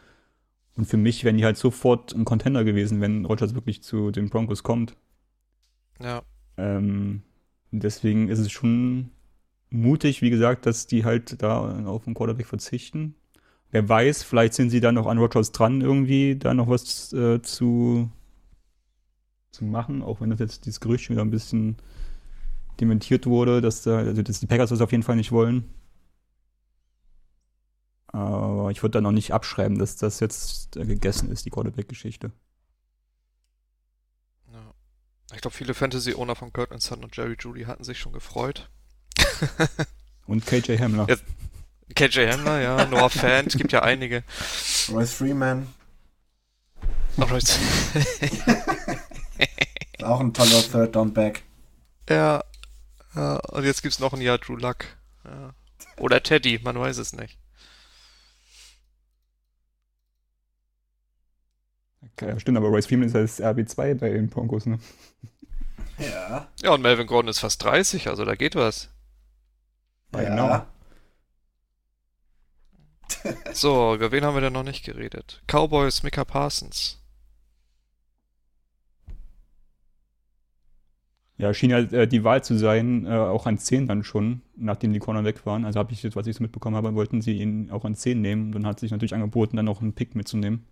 Und 0.77 0.87
für 0.87 0.97
mich 0.97 1.25
wären 1.25 1.37
die 1.37 1.45
halt 1.45 1.57
sofort 1.57 2.15
ein 2.15 2.25
Contender 2.25 2.65
gewesen, 2.65 3.01
wenn 3.01 3.25
Rogers 3.25 3.55
wirklich 3.55 3.83
zu 3.83 4.11
den 4.11 4.29
Broncos 4.29 4.63
kommt. 4.63 4.97
ja. 6.01 6.23
Ähm, 6.57 7.23
deswegen 7.73 8.29
ist 8.29 8.39
es 8.39 8.53
schon 8.53 9.11
mutig, 9.71 10.23
wie 10.23 10.31
gesagt, 10.31 10.67
dass 10.67 10.87
die 10.87 11.05
halt 11.05 11.43
da 11.43 11.85
auf 11.87 12.05
den 12.05 12.15
Quarterback 12.15 12.47
verzichten. 12.47 13.17
Wer 13.73 13.89
weiß, 13.89 14.23
vielleicht 14.23 14.55
sind 14.55 14.71
sie 14.71 14.79
da 14.79 14.93
noch 14.93 15.09
an 15.09 15.19
Rogers 15.19 15.51
dran, 15.51 15.81
irgendwie 15.81 16.37
da 16.37 16.55
noch 16.55 16.69
was 16.69 17.13
äh, 17.13 17.43
zu, 17.43 18.09
zu 19.51 19.65
machen, 19.65 20.03
auch 20.03 20.21
wenn 20.21 20.31
das 20.31 20.39
jetzt 20.39 20.67
dieses 20.67 20.79
Gerücht 20.79 21.05
schon 21.05 21.17
wieder 21.17 21.25
ein 21.25 21.33
bisschen 21.33 21.77
dementiert 22.81 23.27
wurde, 23.27 23.61
dass 23.61 23.83
da, 23.83 23.99
also 23.99 24.23
dass 24.23 24.41
die 24.41 24.47
Packers 24.47 24.71
das 24.71 24.81
auf 24.81 24.93
jeden 24.93 25.03
Fall 25.03 25.17
nicht 25.17 25.33
wollen. 25.33 25.73
Aber 28.09 28.71
ich 28.71 28.83
würde 28.83 28.93
da 28.93 29.01
noch 29.01 29.13
nicht 29.13 29.33
abschreiben, 29.33 29.79
dass 29.79 29.97
das 29.97 30.21
jetzt 30.21 30.73
gegessen 30.73 31.31
ist, 31.31 31.45
die 31.45 31.51
Quarterback-Geschichte. 31.51 32.31
ja. 34.53 34.75
Ich 35.35 35.41
glaube, 35.41 35.57
viele 35.57 35.75
Fantasy-Owner 35.75 36.37
von 36.37 36.53
Kirtland 36.53 36.83
Sutton 36.83 37.05
und 37.05 37.17
Jerry 37.17 37.37
Judy 37.39 37.65
hatten 37.65 37.83
sich 37.83 37.99
schon 37.99 38.13
gefreut. 38.13 38.71
Und 40.27 40.47
KJ 40.47 40.79
Hamler. 40.79 41.07
Ja. 41.09 41.17
KJ 41.95 42.31
Hamler, 42.33 42.61
ja, 42.61 42.87
Noah 42.87 43.11
Fant, 43.11 43.49
es 43.49 43.59
gibt 43.59 43.73
ja 43.73 43.83
einige. 43.83 44.25
Royce 44.91 45.13
Freeman 45.13 45.67
jetzt, 47.17 47.59
ist 49.99 50.05
auch 50.05 50.21
ein 50.21 50.33
toller 50.33 50.63
Third 50.63 50.95
Down 50.95 51.13
Back. 51.13 51.43
ja, 52.09 52.43
ja, 53.15 53.37
und 53.37 53.65
jetzt 53.65 53.83
gibt's 53.83 53.99
noch 53.99 54.13
ein 54.13 54.21
Jahr 54.21 54.39
Drew 54.39 54.57
Luck. 54.57 54.85
Ja. 55.25 55.55
Oder 55.99 56.23
Teddy, 56.23 56.61
man 56.63 56.79
weiß 56.79 56.99
es 56.99 57.13
nicht. 57.13 57.39
Ja, 62.21 62.39
stimmt, 62.39 62.59
aber 62.59 62.69
Royce 62.69 62.87
Freeman 62.87 63.09
ist 63.09 63.15
ja 63.15 63.23
das 63.23 63.41
RB2 63.41 63.95
bei 63.95 64.11
den 64.11 64.29
Broncos, 64.29 64.67
ne? 64.67 64.79
Ja. 65.99 66.49
Ja, 66.61 66.71
und 66.73 66.83
Melvin 66.83 67.07
Gordon 67.07 67.29
ist 67.29 67.41
fast 67.41 67.63
30, 67.63 68.09
also 68.09 68.25
da 68.25 68.35
geht 68.35 68.55
was. 68.55 68.91
Genau. 70.13 70.65
So, 73.53 73.95
über 73.95 74.13
wen 74.13 74.25
haben 74.25 74.35
wir 74.35 74.41
denn 74.41 74.53
noch 74.53 74.63
nicht 74.63 74.85
geredet? 74.85 75.43
Cowboys, 75.47 76.03
Micah 76.03 76.25
Parsons. 76.25 77.04
Ja, 81.37 81.53
schien 81.53 81.71
ja 81.71 81.79
äh, 81.79 82.07
die 82.07 82.23
Wahl 82.23 82.45
zu 82.45 82.57
sein, 82.57 83.07
äh, 83.07 83.11
auch 83.11 83.47
an 83.47 83.59
10 83.59 83.89
dann 83.89 84.05
schon, 84.05 84.43
nachdem 84.57 84.93
die 84.93 85.01
Corner 85.01 85.25
weg 85.25 85.45
waren. 85.47 85.65
Also 85.65 85.81
habe 85.81 85.93
ich 85.93 86.03
jetzt, 86.03 86.15
was 86.15 86.29
ich 86.29 86.37
so 86.37 86.43
mitbekommen 86.43 86.77
habe, 86.77 86.95
wollten 86.95 87.23
sie 87.23 87.39
ihn 87.39 87.71
auch 87.71 87.85
an 87.85 87.97
10 87.97 88.21
nehmen. 88.21 88.53
Dann 88.53 88.67
hat 88.67 88.79
sich 88.79 88.93
natürlich 88.93 89.15
angeboten, 89.15 89.57
dann 89.57 89.67
noch 89.67 89.81
einen 89.81 89.95
Pick 89.95 90.15
mitzunehmen. 90.15 90.65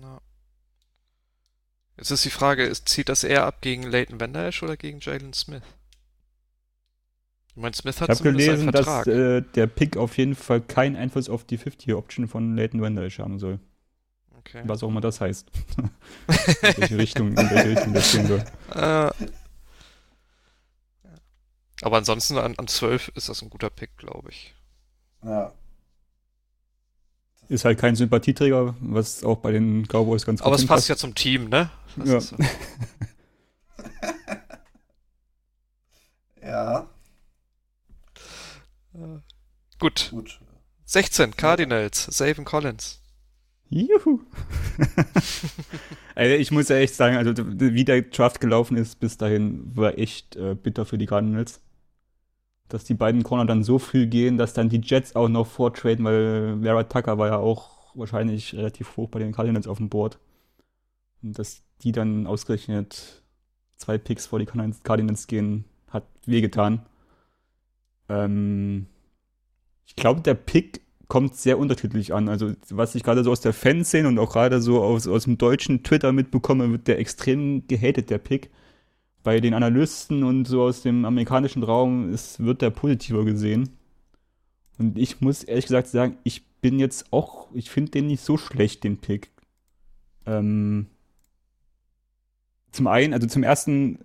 Ja. 0.00 0.20
Jetzt 1.98 2.10
ist 2.10 2.24
die 2.24 2.30
Frage, 2.30 2.64
ist, 2.64 2.88
zieht 2.88 3.08
das 3.08 3.24
eher 3.24 3.44
ab 3.44 3.60
gegen 3.60 3.82
Leighton 3.82 4.20
Van 4.20 4.34
oder 4.34 4.76
gegen 4.76 5.00
Jalen 5.00 5.32
Smith? 5.34 5.62
Ich 7.50 7.56
meine, 7.56 7.74
Smith 7.74 8.00
hat 8.00 8.08
Ich 8.08 8.18
habe 8.18 8.30
gelesen, 8.30 8.72
dass 8.72 9.06
äh, 9.06 9.42
der 9.54 9.66
Pick 9.66 9.96
auf 9.96 10.16
jeden 10.16 10.34
Fall 10.34 10.60
keinen 10.60 10.96
Einfluss 10.96 11.28
auf 11.28 11.44
die 11.44 11.58
50-Option 11.58 12.26
von 12.26 12.56
Leighton 12.56 12.80
Van 12.80 12.98
haben 12.98 13.38
soll. 13.38 13.60
Okay. 14.46 14.62
Was 14.66 14.82
auch 14.82 14.88
immer 14.88 15.00
das 15.00 15.20
heißt. 15.20 15.48
in 15.76 16.76
welche 16.76 16.98
Richtung, 16.98 17.28
in 17.28 17.36
welche 17.36 17.70
Richtung 17.70 17.92
das 17.92 18.12
gehen 18.12 18.26
soll. 18.26 18.44
Äh, 18.74 19.10
aber 21.82 21.96
ansonsten 21.98 22.38
an, 22.38 22.54
an 22.56 22.68
12 22.68 23.08
ist 23.14 23.28
das 23.28 23.42
ein 23.42 23.50
guter 23.50 23.70
Pick, 23.70 23.96
glaube 23.96 24.30
ich. 24.30 24.54
Ja. 25.22 25.52
Ist 27.48 27.64
halt 27.64 27.78
kein 27.78 27.94
Sympathieträger, 27.94 28.74
was 28.80 29.22
auch 29.22 29.38
bei 29.38 29.52
den 29.52 29.86
Cowboys 29.86 30.24
ganz 30.24 30.40
Aber 30.40 30.56
es 30.56 30.66
passt 30.66 30.88
ja 30.88 30.96
zum 30.96 31.14
Team, 31.14 31.48
ne? 31.48 31.70
Das 31.96 32.08
Ja. 32.08 32.20
so. 32.20 32.36
Ja, 36.42 36.86
gut. 39.78 40.08
gut. 40.10 40.40
16, 40.84 41.36
Cardinals, 41.36 42.04
Savin 42.04 42.44
Collins. 42.44 43.00
Juhu. 43.74 44.20
also 46.14 46.34
ich 46.34 46.50
muss 46.52 46.68
ja 46.68 46.76
echt 46.76 46.94
sagen, 46.94 47.16
also 47.16 47.32
wie 47.36 47.84
der 47.84 48.02
Draft 48.02 48.40
gelaufen 48.40 48.76
ist 48.76 49.00
bis 49.00 49.18
dahin, 49.18 49.76
war 49.76 49.98
echt 49.98 50.36
äh, 50.36 50.54
bitter 50.54 50.84
für 50.86 50.96
die 50.96 51.06
Cardinals. 51.06 51.60
Dass 52.68 52.84
die 52.84 52.94
beiden 52.94 53.24
Corner 53.24 53.46
dann 53.46 53.64
so 53.64 53.78
früh 53.78 54.06
gehen, 54.06 54.38
dass 54.38 54.54
dann 54.54 54.68
die 54.68 54.80
Jets 54.80 55.16
auch 55.16 55.28
noch 55.28 55.46
vortraden, 55.46 56.04
weil 56.04 56.60
Vera 56.62 56.84
Tucker 56.84 57.18
war 57.18 57.28
ja 57.28 57.36
auch 57.36 57.94
wahrscheinlich 57.94 58.54
relativ 58.54 58.96
hoch 58.96 59.08
bei 59.08 59.18
den 59.18 59.32
Cardinals 59.32 59.66
auf 59.66 59.78
dem 59.78 59.88
Board. 59.88 60.18
Und 61.22 61.38
dass 61.38 61.62
die 61.82 61.92
dann 61.92 62.26
ausgerechnet 62.26 63.22
zwei 63.76 63.98
Picks 63.98 64.26
vor 64.26 64.38
die 64.38 64.46
Cardinals 64.46 65.26
gehen, 65.26 65.64
hat 65.88 66.04
wehgetan. 66.26 66.86
Ähm, 68.08 68.86
ich 69.86 69.96
glaube, 69.96 70.20
der 70.20 70.34
Pick 70.34 70.83
kommt 71.14 71.36
sehr 71.36 71.60
unterschiedlich 71.60 72.12
an. 72.12 72.28
Also, 72.28 72.54
was 72.70 72.96
ich 72.96 73.04
gerade 73.04 73.22
so 73.22 73.30
aus 73.30 73.40
der 73.40 73.52
Fanszene 73.52 74.08
und 74.08 74.18
auch 74.18 74.32
gerade 74.32 74.60
so 74.60 74.82
aus, 74.82 75.06
aus 75.06 75.22
dem 75.22 75.38
deutschen 75.38 75.84
Twitter 75.84 76.10
mitbekomme, 76.12 76.72
wird 76.72 76.88
der 76.88 76.98
extrem 76.98 77.68
gehatet, 77.68 78.10
der 78.10 78.18
Pick. 78.18 78.50
Bei 79.22 79.38
den 79.38 79.54
Analysten 79.54 80.24
und 80.24 80.46
so 80.46 80.62
aus 80.62 80.82
dem 80.82 81.04
amerikanischen 81.04 81.62
Raum 81.62 82.12
ist, 82.12 82.40
wird 82.40 82.62
der 82.62 82.70
positiver 82.70 83.24
gesehen. 83.24 83.68
Und 84.76 84.98
ich 84.98 85.20
muss 85.20 85.44
ehrlich 85.44 85.66
gesagt 85.66 85.86
sagen, 85.86 86.16
ich 86.24 86.48
bin 86.60 86.80
jetzt 86.80 87.12
auch, 87.12 87.46
ich 87.54 87.70
finde 87.70 87.92
den 87.92 88.08
nicht 88.08 88.24
so 88.24 88.36
schlecht, 88.36 88.82
den 88.82 88.96
Pick. 88.96 89.30
Ähm, 90.26 90.86
zum 92.72 92.88
einen, 92.88 93.14
also 93.14 93.28
zum 93.28 93.44
ersten, 93.44 94.00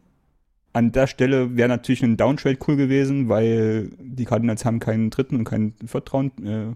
an 0.73 0.91
der 0.91 1.07
Stelle 1.07 1.57
wäre 1.57 1.69
natürlich 1.69 2.03
ein 2.03 2.17
Downtrade 2.17 2.59
cool 2.67 2.75
gewesen, 2.75 3.29
weil 3.29 3.89
die 3.99 4.25
Cardinals 4.25 4.63
haben 4.63 4.79
keinen 4.79 5.09
dritten 5.09 5.37
und 5.37 5.45
keinen 5.45 5.73
vierten 5.87 6.45
äh, 6.45 6.75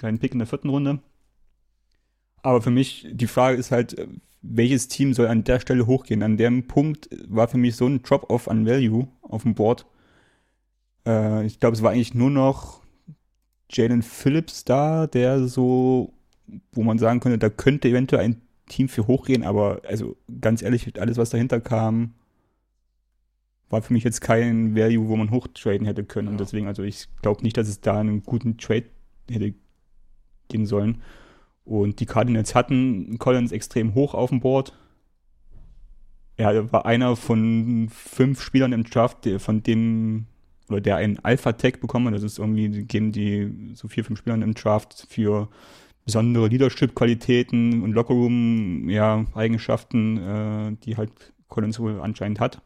keinen 0.00 0.18
Pick 0.18 0.32
in 0.32 0.38
der 0.38 0.48
vierten 0.48 0.68
Runde. 0.70 0.98
Aber 2.42 2.62
für 2.62 2.70
mich, 2.70 3.06
die 3.10 3.26
Frage 3.26 3.56
ist 3.58 3.70
halt, 3.70 3.98
äh, 3.98 4.06
welches 4.42 4.88
Team 4.88 5.12
soll 5.12 5.26
an 5.26 5.44
der 5.44 5.60
Stelle 5.60 5.86
hochgehen? 5.86 6.22
An 6.22 6.36
dem 6.38 6.66
Punkt 6.66 7.08
war 7.28 7.46
für 7.48 7.58
mich 7.58 7.76
so 7.76 7.86
ein 7.86 8.02
Drop-off 8.02 8.48
an 8.48 8.66
Value 8.66 9.06
auf 9.22 9.42
dem 9.42 9.54
Board. 9.54 9.86
Äh, 11.06 11.44
ich 11.44 11.60
glaube, 11.60 11.76
es 11.76 11.82
war 11.82 11.90
eigentlich 11.92 12.14
nur 12.14 12.30
noch 12.30 12.80
Jalen 13.70 14.02
Phillips 14.02 14.64
da, 14.64 15.06
der 15.06 15.46
so, 15.46 16.12
wo 16.72 16.82
man 16.82 16.98
sagen 16.98 17.20
könnte, 17.20 17.38
da 17.38 17.50
könnte 17.50 17.88
eventuell 17.88 18.24
ein 18.24 18.40
Team 18.68 18.88
für 18.88 19.06
hochgehen, 19.06 19.44
aber 19.44 19.82
also 19.86 20.16
ganz 20.40 20.62
ehrlich, 20.62 20.98
alles, 21.00 21.18
was 21.18 21.30
dahinter 21.30 21.60
kam, 21.60 22.14
war 23.68 23.82
für 23.82 23.92
mich 23.92 24.02
jetzt 24.04 24.20
kein 24.20 24.74
Value, 24.74 25.08
wo 25.08 25.16
man 25.16 25.30
hochtraden 25.30 25.86
hätte 25.86 26.04
können. 26.04 26.28
Und 26.28 26.34
Ja. 26.34 26.38
deswegen, 26.44 26.66
also 26.66 26.82
ich 26.82 27.06
glaube 27.22 27.42
nicht, 27.42 27.56
dass 27.56 27.68
es 27.68 27.80
da 27.80 28.00
einen 28.00 28.22
guten 28.22 28.56
Trade 28.58 28.86
hätte 29.30 29.54
gehen 30.50 30.66
sollen. 30.66 31.02
Und 31.64 32.00
die 32.00 32.06
Cardinals 32.06 32.54
hatten 32.54 33.18
Collins 33.18 33.52
extrem 33.52 33.94
hoch 33.94 34.14
auf 34.14 34.30
dem 34.30 34.40
Board. 34.40 34.76
Er 36.36 36.72
war 36.72 36.86
einer 36.86 37.16
von 37.16 37.88
fünf 37.90 38.40
Spielern 38.42 38.72
im 38.72 38.84
Draft, 38.84 39.28
von 39.38 39.62
denen, 39.62 40.26
oder 40.68 40.80
der 40.80 40.96
einen 40.96 41.18
Alpha-Tag 41.18 41.80
bekommen 41.80 42.06
hat. 42.06 42.14
Das 42.14 42.22
ist 42.22 42.38
irgendwie, 42.38 42.84
geben 42.84 43.12
die 43.12 43.72
so 43.74 43.88
vier, 43.88 44.04
fünf 44.04 44.18
Spielern 44.18 44.42
im 44.42 44.54
Draft 44.54 45.06
für 45.08 45.48
besondere 46.04 46.48
Leadership-Qualitäten 46.48 47.82
und 47.82 47.92
Lockerroom, 47.92 48.88
ja, 48.88 49.26
äh, 49.36 50.76
die 50.84 50.96
halt 50.96 51.12
Collins 51.48 51.78
wohl 51.78 52.00
anscheinend 52.00 52.40
hat. 52.40 52.62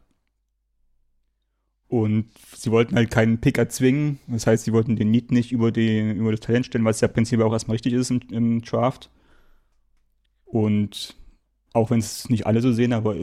Und 1.95 2.25
sie 2.53 2.71
wollten 2.71 2.97
halt 2.97 3.09
keinen 3.09 3.39
Pick 3.39 3.57
erzwingen. 3.57 4.19
Das 4.27 4.47
heißt, 4.47 4.65
sie 4.65 4.73
wollten 4.73 4.97
den 4.97 5.11
Need 5.11 5.31
nicht 5.31 5.53
über, 5.53 5.71
die, 5.71 6.11
über 6.11 6.31
das 6.31 6.41
Talent 6.41 6.65
stellen, 6.65 6.83
was 6.83 6.99
ja 6.99 7.07
prinzipiell 7.07 7.47
auch 7.47 7.53
erstmal 7.53 7.75
richtig 7.75 7.93
ist 7.93 8.11
im, 8.11 8.19
im 8.31 8.61
Draft. 8.63 9.09
Und 10.43 11.15
auch 11.71 11.91
wenn 11.91 11.99
es 11.99 12.29
nicht 12.29 12.47
alle 12.47 12.61
so 12.61 12.73
sehen, 12.73 12.91
aber 12.91 13.15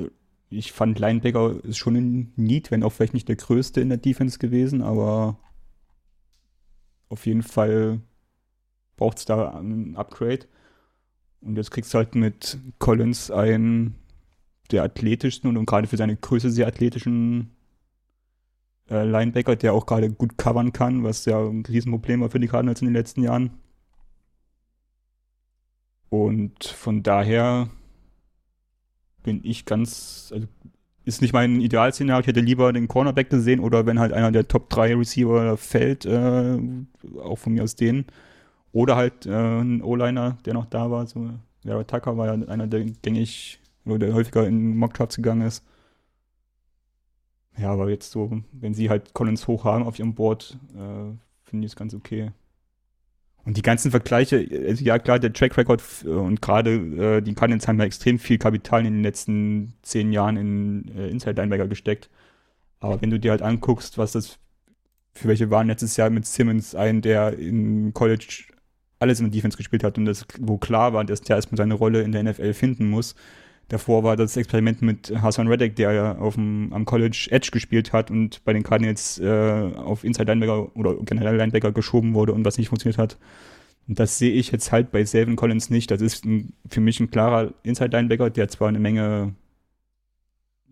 ich 0.48 0.72
fand 0.72 0.98
Linebacker 0.98 1.62
ist 1.64 1.76
schon 1.76 1.96
ein 1.96 2.32
Need, 2.36 2.70
wenn 2.70 2.82
auch 2.82 2.94
vielleicht 2.94 3.12
nicht 3.12 3.28
der 3.28 3.36
größte 3.36 3.82
in 3.82 3.90
der 3.90 3.98
Defense 3.98 4.38
gewesen, 4.38 4.80
aber 4.80 5.38
auf 7.10 7.26
jeden 7.26 7.42
Fall 7.42 8.00
braucht 8.96 9.18
es 9.18 9.26
da 9.26 9.50
ein 9.50 9.96
Upgrade. 9.96 10.46
Und 11.42 11.56
jetzt 11.56 11.72
kriegst 11.72 11.92
du 11.92 11.98
halt 11.98 12.14
mit 12.14 12.56
Collins 12.78 13.30
einen 13.30 13.96
der 14.70 14.82
athletischsten 14.82 15.54
und 15.58 15.66
gerade 15.66 15.88
für 15.88 15.98
seine 15.98 16.16
Größe 16.16 16.50
sehr 16.50 16.66
athletischen 16.66 17.50
äh, 18.90 19.04
Linebacker, 19.04 19.56
der 19.56 19.74
auch 19.74 19.86
gerade 19.86 20.10
gut 20.10 20.38
covern 20.38 20.72
kann, 20.72 21.04
was 21.04 21.24
ja 21.24 21.38
ein 21.40 21.64
Riesenproblem 21.66 22.20
war 22.20 22.30
für 22.30 22.40
die 22.40 22.48
Cardinals 22.48 22.80
in 22.82 22.88
den 22.88 22.94
letzten 22.94 23.22
Jahren. 23.22 23.50
Und 26.08 26.64
von 26.64 27.02
daher 27.02 27.70
bin 29.22 29.40
ich 29.44 29.64
ganz, 29.64 30.30
also 30.34 30.46
ist 31.04 31.22
nicht 31.22 31.32
mein 31.32 31.60
Idealszenario. 31.60 32.20
Ich 32.20 32.26
hätte 32.26 32.40
lieber 32.40 32.72
den 32.72 32.88
Cornerback 32.88 33.30
gesehen 33.30 33.60
oder 33.60 33.86
wenn 33.86 33.98
halt 33.98 34.12
einer 34.12 34.30
der 34.30 34.46
Top 34.46 34.70
3 34.70 34.96
Receiver 34.96 35.56
fällt, 35.56 36.06
äh, 36.06 36.58
auch 37.22 37.38
von 37.38 37.54
mir 37.54 37.62
aus 37.62 37.76
den. 37.76 38.06
Oder 38.72 38.96
halt 38.96 39.26
äh, 39.26 39.30
ein 39.30 39.82
O-Liner, 39.82 40.38
der 40.44 40.54
noch 40.54 40.66
da 40.66 40.90
war. 40.90 41.06
So, 41.06 41.30
Vera 41.64 41.84
Tucker 41.84 42.16
war 42.16 42.26
ja 42.26 42.46
einer, 42.46 42.66
der 42.66 42.84
gängig 42.84 43.60
oder 43.84 43.98
der 43.98 44.14
häufiger 44.14 44.46
in 44.46 44.76
Mockdrafts 44.76 45.16
gegangen 45.16 45.42
ist. 45.46 45.64
Ja, 47.58 47.70
aber 47.70 47.90
jetzt 47.90 48.10
so, 48.10 48.42
wenn 48.52 48.74
sie 48.74 48.88
halt 48.88 49.12
Collins 49.14 49.46
hoch 49.46 49.64
haben 49.64 49.84
auf 49.84 49.98
ihrem 49.98 50.14
Board, 50.14 50.58
äh, 50.74 51.14
finde 51.44 51.66
ich 51.66 51.72
es 51.72 51.76
ganz 51.76 51.94
okay. 51.94 52.32
Und 53.44 53.56
die 53.56 53.62
ganzen 53.62 53.90
Vergleiche, 53.90 54.46
also 54.68 54.84
ja 54.84 54.98
klar, 54.98 55.18
der 55.18 55.32
Track 55.32 55.56
Record 55.58 55.80
f- 55.80 56.04
und 56.04 56.40
gerade 56.40 56.74
äh, 57.18 57.20
die 57.20 57.34
Cardinals 57.34 57.66
haben 57.66 57.78
ja 57.78 57.84
extrem 57.84 58.18
viel 58.18 58.38
Kapital 58.38 58.86
in 58.86 58.94
den 58.94 59.02
letzten 59.02 59.74
zehn 59.82 60.12
Jahren 60.12 60.36
in 60.36 60.96
äh, 60.96 61.08
Inside 61.08 61.40
Linebacker 61.40 61.66
gesteckt. 61.66 62.08
Aber 62.80 63.00
wenn 63.02 63.10
du 63.10 63.18
dir 63.18 63.32
halt 63.32 63.42
anguckst, 63.42 63.98
was 63.98 64.12
das 64.12 64.38
für 65.14 65.28
welche 65.28 65.50
waren 65.50 65.66
letztes 65.68 65.96
Jahr 65.96 66.10
mit 66.10 66.26
Simmons, 66.26 66.74
ein, 66.74 67.02
der 67.02 67.38
in 67.38 67.92
College 67.92 68.44
alles 68.98 69.18
in 69.20 69.26
der 69.26 69.32
Defense 69.32 69.56
gespielt 69.56 69.84
hat 69.84 69.98
und 69.98 70.04
das, 70.04 70.24
wo 70.38 70.58
klar 70.58 70.92
war, 70.92 71.04
dass 71.04 71.20
der 71.20 71.36
erstmal 71.36 71.56
seine 71.58 71.74
Rolle 71.74 72.02
in 72.02 72.12
der 72.12 72.22
NFL 72.22 72.54
finden 72.54 72.88
muss. 72.88 73.14
Davor 73.68 74.04
war 74.04 74.16
das 74.16 74.36
Experiment 74.36 74.82
mit 74.82 75.12
Hassan 75.22 75.48
Reddick, 75.48 75.76
der 75.76 75.92
ja 75.92 76.18
auf 76.18 76.34
dem, 76.34 76.72
am 76.72 76.84
College 76.84 77.28
Edge 77.30 77.50
gespielt 77.52 77.92
hat 77.92 78.10
und 78.10 78.44
bei 78.44 78.52
den 78.52 78.62
Cardinals 78.62 79.18
äh, 79.18 79.70
auf 79.76 80.04
Inside 80.04 80.30
Linebacker 80.30 80.76
oder 80.76 80.94
generell 81.04 81.36
Linebacker 81.36 81.72
geschoben 81.72 82.14
wurde 82.14 82.32
und 82.34 82.44
was 82.44 82.58
nicht 82.58 82.68
funktioniert 82.68 82.98
hat. 82.98 83.16
Und 83.88 83.98
das 83.98 84.18
sehe 84.18 84.32
ich 84.32 84.52
jetzt 84.52 84.72
halt 84.72 84.92
bei 84.92 85.04
Selvin 85.04 85.36
Collins 85.36 85.70
nicht. 85.70 85.90
Das 85.90 86.00
ist 86.00 86.24
ein, 86.24 86.52
für 86.68 86.80
mich 86.80 87.00
ein 87.00 87.10
klarer 87.10 87.54
Inside 87.62 87.96
Linebacker, 87.96 88.30
der 88.30 88.48
zwar 88.48 88.68
eine 88.68 88.78
Menge 88.78 89.34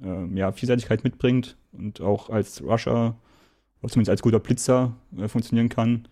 äh, 0.02 0.26
ja, 0.34 0.52
Vielseitigkeit 0.52 1.04
mitbringt 1.04 1.56
und 1.72 2.00
auch 2.00 2.30
als 2.30 2.62
Rusher, 2.62 3.16
oder 3.80 3.92
zumindest 3.92 4.10
als 4.10 4.22
guter 4.22 4.40
Blitzer 4.40 4.94
äh, 5.16 5.28
funktionieren 5.28 5.68
kann. 5.68 6.06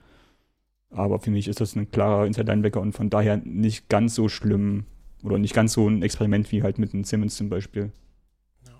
Aber 0.90 1.18
für 1.18 1.30
mich 1.30 1.48
ist 1.48 1.60
das 1.60 1.76
ein 1.76 1.90
klarer 1.90 2.26
Inside 2.26 2.50
Linebacker 2.50 2.80
und 2.80 2.92
von 2.92 3.10
daher 3.10 3.36
nicht 3.36 3.88
ganz 3.88 4.14
so 4.14 4.28
schlimm 4.28 4.86
oder 5.22 5.38
nicht 5.38 5.54
ganz 5.54 5.72
so 5.72 5.88
ein 5.88 6.02
Experiment 6.02 6.50
wie 6.52 6.62
halt 6.62 6.78
mit 6.78 6.94
einem 6.94 7.04
Simmons 7.04 7.36
zum 7.36 7.48
Beispiel. 7.48 7.92
Ja. 8.66 8.72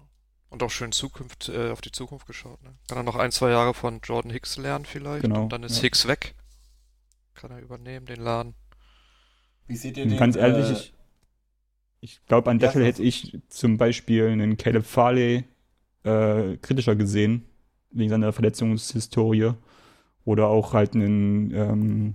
Und 0.51 0.63
auch 0.63 0.71
schön 0.71 0.93
Zukunft, 0.93 1.49
äh, 1.49 1.71
auf 1.71 1.81
die 1.81 1.93
Zukunft 1.93 2.27
geschaut. 2.27 2.63
Ne? 2.63 2.75
Kann 2.89 2.99
er 2.99 3.05
noch 3.05 3.17
ein, 3.17 3.33
zwei 3.33 3.51
Jahre 3.51 3.75
von 3.75 4.01
Jordan 4.03 4.31
Hicks 4.31 4.57
lernen 4.57 4.85
vielleicht. 4.85 5.23
Genau, 5.23 5.43
Und 5.43 5.53
dann 5.53 5.63
ist 5.63 5.77
ja. 5.77 5.83
Hicks 5.83 6.07
weg. 6.07 6.35
Kann 7.35 7.51
er 7.51 7.61
übernehmen, 7.61 8.07
den 8.07 8.21
Laden. 8.21 8.55
Wie 9.67 9.77
seht 9.77 9.97
ihr 9.97 10.05
Und 10.05 10.11
den? 10.11 10.19
ganz 10.19 10.37
ehrlich, 10.37 10.69
äh, 10.69 10.73
ich, 10.73 10.93
ich 12.01 12.27
glaube, 12.27 12.51
an 12.51 12.59
der 12.59 12.69
ja, 12.69 12.71
Stelle 12.71 12.85
sag- 12.87 12.95
hätte 12.95 13.03
ich 13.03 13.39
zum 13.49 13.77
Beispiel 13.77 14.29
einen 14.29 14.57
Caleb 14.57 14.85
Farley 14.87 15.45
äh, 16.05 16.57
kritischer 16.59 16.97
gesehen, 16.97 17.45
wegen 17.91 18.11
seiner 18.11 18.33
Verletzungshistorie. 18.33 19.53
Oder 20.25 20.49
auch 20.49 20.75
halt 20.75 20.95
einen, 20.95 21.53
ähm, 21.55 22.15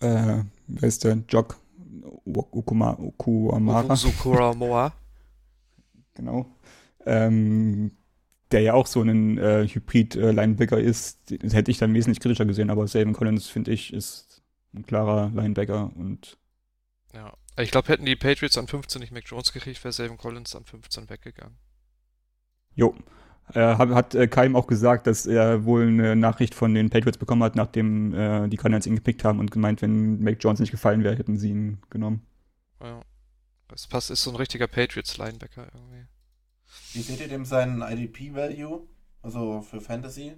äh, 0.00 0.44
wer 0.66 0.88
ist 0.88 1.04
der? 1.04 1.22
Jock 1.28 1.59
Ukuma, 2.24 2.92
Ukuamara. 2.98 3.96
Sukuramoa. 3.96 4.92
Genau. 6.14 6.44
Ähm, 7.06 7.92
der 8.50 8.60
ja 8.60 8.74
auch 8.74 8.86
so 8.86 9.00
ein 9.00 9.38
äh, 9.38 9.66
Hybrid-Linebacker 9.66 10.78
ist, 10.78 11.32
das 11.42 11.54
hätte 11.54 11.70
ich 11.70 11.78
dann 11.78 11.94
wesentlich 11.94 12.20
kritischer 12.20 12.44
gesehen, 12.44 12.68
aber 12.68 12.86
Savin 12.88 13.14
Collins, 13.14 13.46
finde 13.46 13.70
ich, 13.70 13.92
ist 13.92 14.42
ein 14.74 14.84
klarer 14.84 15.30
Linebacker 15.34 15.92
und 15.96 16.36
Ja. 17.14 17.32
Ich 17.56 17.70
glaube, 17.70 17.88
hätten 17.88 18.06
die 18.06 18.16
Patriots 18.16 18.58
an 18.58 18.66
15 18.66 19.00
nicht 19.00 19.12
Mac 19.12 19.24
Jones 19.26 19.52
gekriegt, 19.52 19.82
wäre 19.84 19.92
Savin 19.92 20.16
Collins 20.16 20.54
an 20.56 20.64
15 20.64 21.08
weggegangen. 21.10 21.56
Jo. 22.74 22.94
Er 23.54 23.78
hat, 23.78 23.90
hat 23.90 24.14
äh, 24.14 24.28
Keim 24.28 24.56
auch 24.56 24.66
gesagt, 24.66 25.06
dass 25.06 25.26
er 25.26 25.64
wohl 25.64 25.86
eine 25.86 26.16
Nachricht 26.16 26.54
von 26.54 26.74
den 26.74 26.90
Patriots 26.90 27.18
bekommen 27.18 27.42
hat, 27.42 27.56
nachdem 27.56 28.14
äh, 28.14 28.48
die 28.48 28.56
Cardinals 28.56 28.86
ihn 28.86 28.96
gepickt 28.96 29.24
haben 29.24 29.38
und 29.38 29.50
gemeint, 29.50 29.82
wenn 29.82 30.22
Mac 30.22 30.36
Jones 30.40 30.60
nicht 30.60 30.70
gefallen 30.70 31.02
wäre, 31.04 31.16
hätten 31.16 31.36
sie 31.36 31.50
ihn 31.50 31.78
genommen. 31.90 32.26
Ja. 32.80 33.00
Das 33.68 33.86
passt, 33.86 34.10
ist 34.10 34.22
so 34.22 34.30
ein 34.30 34.36
richtiger 34.36 34.66
Patriots-Linebacker 34.66 35.68
irgendwie. 35.72 36.06
Wie 36.92 37.02
seht 37.02 37.20
ihr 37.20 37.28
dem 37.28 37.44
seinen 37.44 37.82
IDP-Value? 37.82 38.82
Also 39.22 39.60
für 39.62 39.80
Fantasy? 39.80 40.32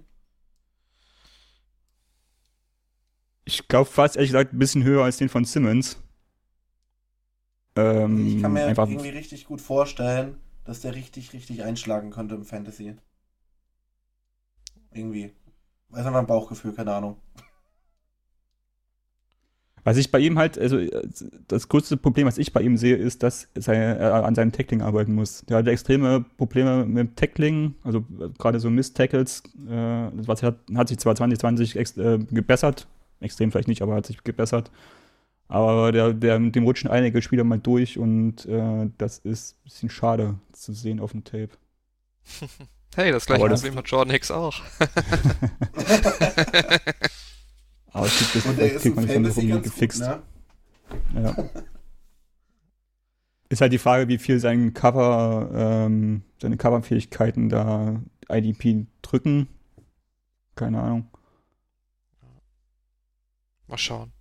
Ich 3.45 3.67
glaube 3.67 3.89
fast, 3.89 4.15
ehrlich 4.15 4.31
gesagt, 4.31 4.53
ein 4.53 4.59
bisschen 4.59 4.83
höher 4.83 5.03
als 5.03 5.17
den 5.17 5.29
von 5.29 5.45
Simmons. 5.45 5.97
Ähm, 7.75 8.27
ich 8.27 8.41
kann 8.41 8.53
mir 8.53 8.65
einfach, 8.65 8.87
irgendwie 8.87 9.09
richtig 9.09 9.45
gut 9.45 9.61
vorstellen, 9.61 10.37
dass 10.63 10.81
der 10.81 10.95
richtig, 10.95 11.33
richtig 11.33 11.63
einschlagen 11.63 12.11
könnte 12.11 12.35
im 12.35 12.45
Fantasy. 12.45 12.95
Irgendwie. 14.91 15.33
Weiß 15.89 16.05
einfach 16.05 16.19
ein 16.19 16.27
Bauchgefühl, 16.27 16.73
keine 16.73 16.93
Ahnung. 16.93 17.17
Was 19.85 19.97
ich 19.97 20.11
bei 20.11 20.19
ihm 20.19 20.39
halt, 20.39 20.57
also 20.57 20.79
das 21.49 21.67
größte 21.67 21.97
Problem, 21.97 22.25
was 22.25 22.37
ich 22.37 22.53
bei 22.53 22.61
ihm 22.61 22.77
sehe, 22.77 22.95
ist, 22.95 23.21
dass 23.21 23.49
er 23.67 24.23
an 24.23 24.33
seinem 24.33 24.53
Tackling 24.53 24.81
arbeiten 24.81 25.13
muss. 25.13 25.43
Der 25.45 25.57
hat 25.57 25.67
extreme 25.67 26.23
Probleme 26.37 26.85
mit 26.85 26.97
dem 26.97 27.15
Tackling, 27.15 27.75
also 27.83 28.05
gerade 28.37 28.61
so 28.61 28.69
Miss-Tackles, 28.69 29.43
äh, 29.67 30.09
hat, 30.25 30.57
hat 30.73 30.87
sich 30.87 30.99
zwar 30.99 31.15
2020 31.15 31.75
ex, 31.75 31.97
äh, 31.97 32.19
gebessert, 32.31 32.87
extrem 33.19 33.51
vielleicht 33.51 33.67
nicht, 33.67 33.81
aber 33.81 33.95
hat 33.95 34.05
sich 34.05 34.23
gebessert. 34.23 34.71
Aber 35.53 35.91
der, 35.91 36.13
der, 36.13 36.39
dem 36.39 36.63
rutschen 36.63 36.89
einige 36.89 37.21
Spieler 37.21 37.43
mal 37.43 37.59
durch 37.59 37.99
und 37.99 38.43
äh, 38.47 38.89
das 38.97 39.19
ist 39.19 39.53
ein 39.55 39.63
bisschen 39.65 39.89
schade 39.91 40.39
zu 40.51 40.73
sehen 40.73 40.99
auf 40.99 41.11
dem 41.11 41.23
Tape. 41.23 41.49
Hey, 42.95 43.11
das 43.11 43.25
gleiche 43.25 43.49
das- 43.49 43.61
Problem 43.61 43.79
hat 43.79 43.87
Jordan 43.87 44.11
Hicks 44.11 44.29
auch. 44.29 44.53
Aber 47.91 48.05
es 48.05 48.19
gibt 48.19 48.35
das 48.35 48.45
Und 48.45 48.59
er 48.59 48.71
ist 48.71 48.85
dann 48.85 49.07
Fantasy 49.07 49.47
ganz 49.47 49.63
gefixt. 49.63 50.01
gut, 50.01 50.21
ne? 51.15 51.23
Ja. 51.23 51.35
Ist 53.49 53.61
halt 53.61 53.73
die 53.73 53.79
Frage, 53.79 54.07
wie 54.09 54.19
viel 54.19 54.39
sein 54.39 54.75
Cover, 54.75 55.49
ähm, 55.55 56.21
seine 56.39 56.55
Coverfähigkeiten 56.57 57.49
da 57.49 57.99
IDP 58.29 58.85
drücken. 59.01 59.47
Keine 60.55 60.79
Ahnung. 60.79 61.09
Mal 63.67 63.77
schauen. 63.79 64.11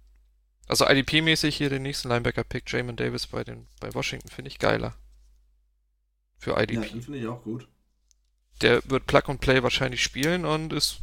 Also 0.73 0.87
IDP-mäßig 0.87 1.55
hier 1.55 1.69
den 1.69 1.83
nächsten 1.83 2.09
Linebacker-Pick, 2.09 2.65
Jamin 2.73 2.97
Davis 2.97 3.27
bei, 3.27 3.45
den, 3.45 3.69
bei 3.79 3.93
Washington, 3.93 4.31
finde 4.31 4.49
ich 4.49 4.59
geiler. 4.59 4.95
Für 6.39 6.61
Ja, 6.69 6.81
IDP. 6.81 6.89
den 6.89 7.01
finde 7.03 7.21
ich 7.21 7.27
auch 7.29 7.45
gut. 7.45 7.69
Der 8.63 8.81
wird 8.89 9.07
Plug 9.07 9.25
and 9.29 9.43
Play 9.43 9.63
wahrscheinlich 9.63 10.03
spielen 10.03 10.47
und 10.47 10.73
ist 10.73 11.03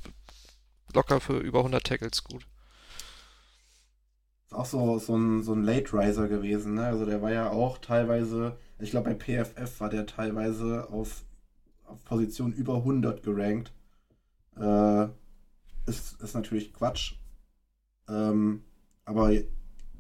locker 0.94 1.22
für 1.22 1.40
über 1.40 1.60
100 1.60 1.86
Tackles 1.86 2.24
gut. 2.24 2.48
Ist 4.48 4.54
auch 4.54 4.66
so, 4.66 5.00
so 5.00 5.16
ein, 5.16 5.44
so 5.44 5.54
ein 5.54 5.64
Late 5.64 5.94
Riser 5.94 6.28
gewesen, 6.28 6.74
ne? 6.76 6.86
Also 6.86 7.06
der 7.06 7.22
war 7.22 7.32
ja 7.32 7.50
auch 7.52 7.78
teilweise, 7.78 8.58
ich 8.80 8.90
glaube 8.92 9.10
bei 9.12 9.16
PFF 9.16 9.80
war 9.80 9.90
der 9.90 10.06
teilweise 10.08 10.90
auf, 10.90 11.24
auf 11.86 12.04
Position 12.06 12.54
über 12.54 12.76
100 12.78 13.24
gerankt. 13.24 13.74
Äh, 14.58 15.08
ist, 15.88 16.22
ist 16.22 16.36
natürlich 16.36 16.74
Quatsch. 16.74 17.16
Ähm, 18.10 18.64
aber 19.06 19.32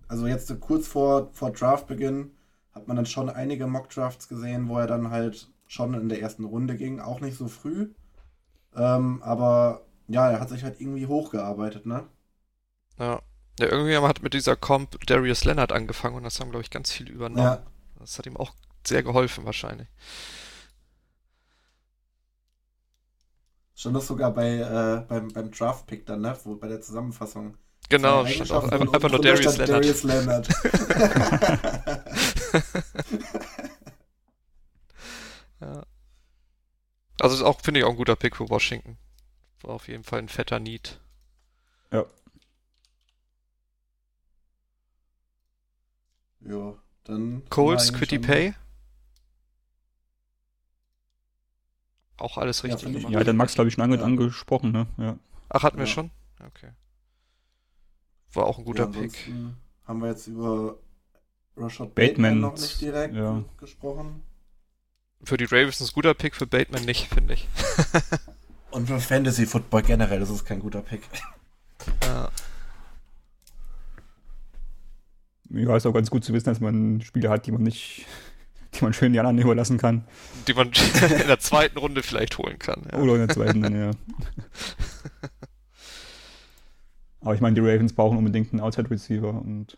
also 0.09 0.27
jetzt 0.27 0.59
kurz 0.59 0.87
vor, 0.87 1.29
vor 1.33 1.51
Draftbeginn 1.51 2.31
hat 2.73 2.87
man 2.87 2.97
dann 2.97 3.05
schon 3.05 3.29
einige 3.29 3.67
Mock-Drafts 3.67 4.27
gesehen, 4.27 4.67
wo 4.67 4.77
er 4.77 4.87
dann 4.87 5.11
halt 5.11 5.49
schon 5.67 5.93
in 5.93 6.09
der 6.09 6.21
ersten 6.21 6.45
Runde 6.45 6.75
ging. 6.75 6.99
Auch 6.99 7.21
nicht 7.21 7.37
so 7.37 7.47
früh. 7.47 7.93
Ähm, 8.75 9.21
aber 9.23 9.85
ja, 10.07 10.29
er 10.31 10.39
hat 10.39 10.49
sich 10.49 10.63
halt 10.63 10.81
irgendwie 10.81 11.07
hochgearbeitet, 11.07 11.85
ne? 11.85 12.07
Ja. 12.97 13.21
Ja, 13.59 13.65
irgendjemand 13.67 14.09
hat 14.09 14.23
mit 14.23 14.33
dieser 14.33 14.55
Comp 14.55 15.05
Darius 15.05 15.43
Leonard 15.43 15.73
angefangen 15.73 16.15
und 16.15 16.23
das 16.23 16.39
haben, 16.39 16.49
glaube 16.49 16.63
ich, 16.63 16.71
ganz 16.71 16.91
viele 16.91 17.11
übernommen. 17.11 17.43
Ja. 17.43 17.63
Das 17.99 18.17
hat 18.17 18.25
ihm 18.25 18.37
auch 18.37 18.53
sehr 18.87 19.03
geholfen 19.03 19.45
wahrscheinlich. 19.45 19.89
Stand 23.75 23.95
das 23.95 24.07
sogar 24.07 24.33
bei, 24.33 24.57
äh, 24.57 25.05
beim, 25.07 25.27
beim 25.29 25.51
Draft-Pick 25.51 26.05
dann, 26.05 26.21
ne? 26.21 26.37
Wo, 26.43 26.55
bei 26.55 26.67
der 26.67 26.81
Zusammenfassung. 26.81 27.57
Genau, 27.89 28.23
Zwei 28.23 28.33
stand 28.33 28.51
auch 28.51 28.69
einfach, 28.69 28.93
einfach 28.93 29.09
nur 29.09 29.21
Darius 29.21 29.55
stand 29.55 29.67
Leonard. 29.69 29.83
Darius 29.83 30.03
Leonard. 30.03 30.47
Ja. 35.61 35.83
Also 37.21 37.35
ist 37.35 37.41
auch, 37.41 37.59
finde 37.59 37.81
ich, 37.81 37.85
auch 37.85 37.89
ein 37.89 37.97
guter 37.97 38.15
Pick 38.15 38.37
für 38.37 38.49
Washington. 38.49 38.97
War 39.61 39.71
auf 39.75 39.89
jeden 39.89 40.05
Fall 40.05 40.19
ein 40.19 40.29
fetter 40.29 40.57
Need. 40.59 41.01
ja, 46.41 46.73
dann. 47.03 47.43
Coles, 47.49 47.93
Quitty 47.93 48.19
Pay. 48.19 48.53
Auch 52.17 52.37
alles 52.37 52.61
Ja, 52.63 52.73
richtig 52.73 52.89
ich 52.89 52.95
gemacht. 52.95 53.13
Ja, 53.13 53.23
der 53.23 53.33
Max, 53.33 53.55
glaube 53.55 53.67
ich, 53.67 53.73
schon 53.73 53.83
ange 53.83 53.97
Ja. 53.97 54.03
angesprochen, 54.03 54.71
ne? 54.71 54.87
Ja. 54.97 55.17
Ach, 55.49 55.63
hatten 55.63 55.77
wir 55.77 55.85
Ja. 55.85 55.91
schon? 55.91 56.11
Okay. 56.45 56.71
War 58.33 58.45
auch 58.45 58.59
ein 58.59 58.65
guter 58.65 58.83
ja, 58.83 58.87
Pick. 58.87 58.97
ansonsten 59.27 59.57
Haben 59.85 60.01
wir 60.01 60.09
jetzt 60.09 60.27
über 60.27 60.77
Rashad 61.57 61.95
Bateman, 61.95 62.39
Bateman 62.39 62.39
noch 62.39 62.57
nicht 62.57 62.81
direkt 62.81 63.15
ja. 63.15 63.43
gesprochen. 63.57 64.23
Für 65.23 65.37
die 65.37 65.45
Ravens 65.45 65.81
ein 65.81 65.93
guter 65.93 66.13
Pick, 66.13 66.35
für 66.35 66.47
Bateman 66.47 66.85
nicht, 66.85 67.07
finde 67.07 67.33
ich. 67.33 67.47
Und 68.71 68.87
für 68.87 68.99
Fantasy 68.99 69.45
Football 69.45 69.81
generell 69.81 70.21
ist 70.21 70.29
es 70.29 70.45
kein 70.45 70.59
guter 70.59 70.81
Pick. 70.81 71.01
Ja. 72.03 72.29
Ja, 75.51 75.75
ist 75.75 75.87
auch 75.87 75.93
ganz 75.93 76.11
gut 76.11 76.23
zu 76.23 76.31
wissen, 76.33 76.45
dass 76.45 76.59
man 76.59 77.01
Spieler 77.01 77.31
hat, 77.31 77.47
die 77.47 77.51
man 77.51 77.63
nicht, 77.63 78.05
die 78.75 78.83
man 78.83 78.93
schön 78.93 79.13
die 79.13 79.19
anderen 79.19 79.39
überlassen 79.39 79.77
kann. 79.77 80.05
Die 80.47 80.53
man 80.53 80.67
in 81.21 81.27
der 81.27 81.39
zweiten 81.39 81.77
Runde 81.79 82.03
vielleicht 82.03 82.37
holen 82.37 82.59
kann. 82.59 82.87
Ja. 82.91 82.99
Oder 82.99 83.13
in 83.15 83.27
der 83.27 83.29
zweiten 83.29 83.61
dann, 83.61 83.75
ja. 83.75 83.91
Aber 87.21 87.33
ich 87.35 87.41
meine, 87.41 87.55
die 87.55 87.61
Ravens 87.61 87.93
brauchen 87.93 88.17
unbedingt 88.17 88.51
einen 88.53 88.61
Outside-Receiver 88.61 89.29
und. 89.29 89.77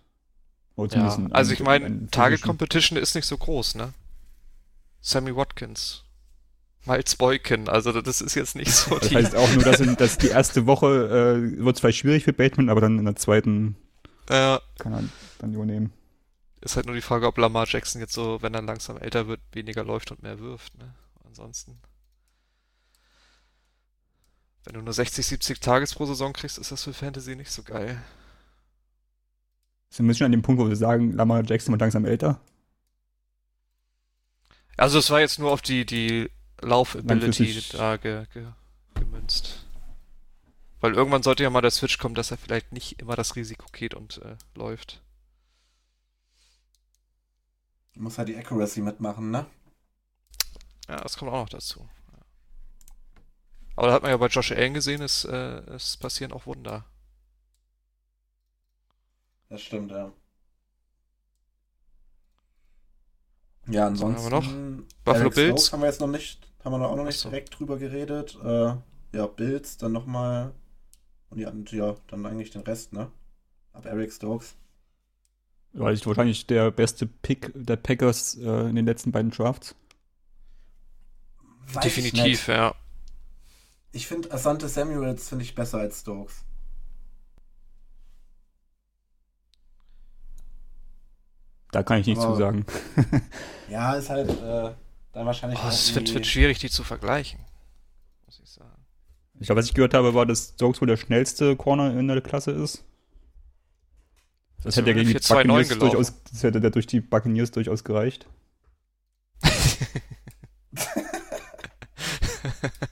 Oder 0.76 0.98
Ja, 0.98 1.28
also 1.32 1.52
ich 1.54 1.60
meine, 1.62 2.08
Target. 2.12 2.42
Competition 2.42 2.98
ist 2.98 3.14
nicht 3.16 3.26
so 3.26 3.38
groß, 3.38 3.76
ne? 3.76 3.94
Sammy 5.02 5.36
Watkins, 5.36 6.04
Miles 6.86 7.16
Boykin, 7.16 7.68
also 7.68 8.00
das 8.02 8.22
ist 8.22 8.36
jetzt 8.36 8.56
nicht 8.56 8.72
so 8.72 8.98
Das 8.98 9.10
die. 9.10 9.16
heißt 9.16 9.36
auch 9.36 9.52
nur, 9.54 9.64
dass, 9.64 9.80
in, 9.80 9.96
dass 9.98 10.18
die 10.18 10.28
erste 10.30 10.66
Woche 10.68 10.88
äh, 11.58 11.64
wird 11.64 11.76
es 11.76 11.82
vielleicht 11.82 11.98
schwierig 12.00 12.24
für 12.24 12.34
Bateman, 12.34 12.70
aber 12.70 12.82
dann 12.82 13.00
in 13.00 13.06
der 13.06 13.16
zweiten 13.16 13.76
äh, 14.30 14.58
kann 14.80 14.94
er 14.94 15.04
dann 15.40 15.54
übernehmen. 15.54 15.92
ist 16.62 16.76
halt 16.76 16.86
nur 16.86 16.96
die 16.96 17.02
Frage, 17.02 17.28
ob 17.28 17.38
Lamar 17.38 17.66
Jackson 17.68 18.00
jetzt 18.00 18.14
so, 18.14 18.42
wenn 18.42 18.54
er 18.54 18.62
langsam 18.62 18.98
älter 18.98 19.28
wird, 19.28 19.42
weniger 19.52 19.84
läuft 19.84 20.12
und 20.12 20.22
mehr 20.24 20.40
wirft, 20.40 20.78
ne? 20.78 20.94
Ansonsten. 21.26 21.78
Wenn 24.64 24.76
du 24.76 24.82
nur 24.82 24.94
60, 24.94 25.26
70 25.26 25.60
Tages 25.60 25.96
pro 25.96 26.06
Saison 26.06 26.34
kriegst, 26.34 26.58
ist 26.58 26.72
das 26.72 26.84
für 26.84 26.94
Fantasy 26.94 27.36
nicht 27.36 27.52
so 27.52 27.64
geil. 27.64 28.02
Sind 29.90 30.08
wir 30.08 30.14
schon 30.14 30.26
an 30.26 30.32
dem 30.32 30.42
Punkt, 30.42 30.62
wo 30.62 30.70
wir 30.70 30.76
sagen, 30.76 31.14
Lamar 31.14 31.44
Jackson 31.44 31.74
wird 31.74 31.82
langsam 31.82 32.06
älter? 32.06 32.40
Also 34.78 35.00
es 35.00 35.10
war 35.10 35.20
jetzt 35.20 35.40
nur 35.40 35.52
auf 35.52 35.62
die, 35.62 35.86
die 35.86 36.30
Laufability 36.62 37.62
da 37.72 37.98
ge, 37.98 38.26
ge, 38.34 38.46
gemünzt. 38.94 39.66
Weil 40.80 40.94
irgendwann 40.94 41.24
sollte 41.24 41.44
ja 41.44 41.50
mal 41.50 41.62
der 41.62 41.72
Switch 41.72 41.98
kommen, 41.98 42.16
dass 42.16 42.32
er 42.32 42.38
vielleicht 42.38 42.72
nicht 42.72 43.00
immer 43.00 43.16
das 43.16 43.36
Risiko 43.36 43.66
geht 43.72 43.94
und 43.94 44.22
äh, 44.24 44.38
läuft. 44.56 45.02
Muss 47.96 48.18
halt 48.18 48.30
die 48.30 48.38
Accuracy 48.38 48.82
mitmachen, 48.82 49.30
ne? 49.30 49.46
Ja, 50.88 50.98
das 51.02 51.18
kommt 51.18 51.32
auch 51.32 51.42
noch 51.42 51.50
dazu. 51.50 51.88
Ja. 53.72 53.78
Aber 53.78 53.88
da 53.88 53.94
hat 53.94 54.02
man 54.04 54.12
ja 54.12 54.18
bei 54.18 54.28
Josh 54.28 54.52
Allen 54.52 54.74
gesehen, 54.74 55.02
es, 55.02 55.26
äh, 55.26 55.62
es 55.74 55.98
passieren 55.98 56.32
auch 56.32 56.46
Wunder. 56.46 56.86
Das 59.50 59.62
stimmt, 59.62 59.92
ja. 59.92 60.12
Ja, 63.68 63.88
ansonsten. 63.88 64.24
haben 64.24 64.32
wir 64.32 64.78
noch? 64.78 64.86
Buffalo 65.04 65.24
Alex 65.24 65.36
Bills? 65.36 65.50
Stokes 65.50 65.74
haben 65.74 65.82
wir 65.82 65.88
jetzt 65.88 66.02
noch 66.02 66.08
nicht 66.08 66.52
haben 66.64 66.74
wir 66.74 66.78
noch 66.78 66.92
auch 66.92 66.96
noch 66.96 67.06
nicht 67.06 67.18
Ach 67.18 67.24
so. 67.24 67.30
direkt 67.30 67.58
drüber 67.58 67.78
geredet. 67.78 68.38
Äh, 68.44 68.76
ja, 69.14 69.28
Bills, 69.28 69.78
dann 69.78 69.92
nochmal. 69.92 70.54
Und 71.30 71.38
die 71.38 71.46
anderen, 71.46 71.78
ja, 71.78 71.96
dann 72.08 72.26
eigentlich 72.26 72.52
den 72.52 72.62
Rest, 72.62 72.94
ne? 72.94 73.10
Ab 73.74 73.86
Eric 73.86 74.12
Stokes. 74.12 74.56
Weil 75.74 75.94
ich 75.94 76.06
wahrscheinlich 76.06 76.46
der 76.48 76.70
beste 76.72 77.08
Pick 77.08 77.52
der 77.56 77.78
Packers 77.78 78.38
äh, 78.38 78.70
in 78.70 78.76
den 78.76 78.86
letzten 78.86 79.12
beiden 79.12 79.32
Drafts. 79.32 79.76
Weiß 81.74 81.84
Definitiv, 81.84 82.24
nicht. 82.24 82.48
ja. 82.48 82.76
Ich 83.92 84.08
finde 84.08 84.32
Asante 84.32 84.70
Samuels 84.70 85.28
finde 85.28 85.44
ich 85.44 85.56
besser 85.56 85.80
als 85.80 86.00
Stokes. 86.02 86.46
Da 91.72 91.84
kann 91.84 92.00
ich 92.00 92.08
nichts 92.08 92.24
Aber- 92.24 92.34
zu 92.34 92.40
sagen. 92.40 92.66
Ja, 93.70 93.94
ist 93.94 94.10
halt 94.10 94.30
äh, 94.30 94.74
dann 95.14 95.26
wahrscheinlich. 95.26 95.58
Oh, 95.64 95.68
es 95.70 95.96
wird, 95.96 96.14
wird 96.14 96.28
schwierig, 96.28 96.60
die 96.60 96.70
zu 96.70 96.84
vergleichen. 96.84 97.40
Muss 98.26 98.42
ich 98.44 98.50
sagen. 98.50 98.70
Ich 99.40 99.46
glaube, 99.46 99.60
was 99.60 99.68
ich 99.68 99.74
gehört 99.74 99.94
habe, 99.94 100.14
war, 100.14 100.26
dass 100.26 100.50
Stokes 100.56 100.82
wohl 100.82 100.90
der 100.90 100.98
schnellste 100.98 101.56
Corner 101.56 101.98
in 101.98 102.10
der 102.10 102.20
Klasse 102.20 102.52
ist. 102.52 102.84
Das 104.58 104.74
Ist 104.74 104.78
hätte 104.78 104.90
ja 104.90 104.96
gegen 104.98 105.08
die 105.08 105.16
4-2-9 105.18 105.36
Buccaneers 105.46 105.80
durchaus, 105.80 106.14
das 106.30 106.44
hätte 106.44 106.60
der 106.60 106.72
durch 106.72 106.86
die 106.86 107.00
Buccaneers 107.00 107.52
durchaus 107.52 107.86
gereicht. 107.86 108.28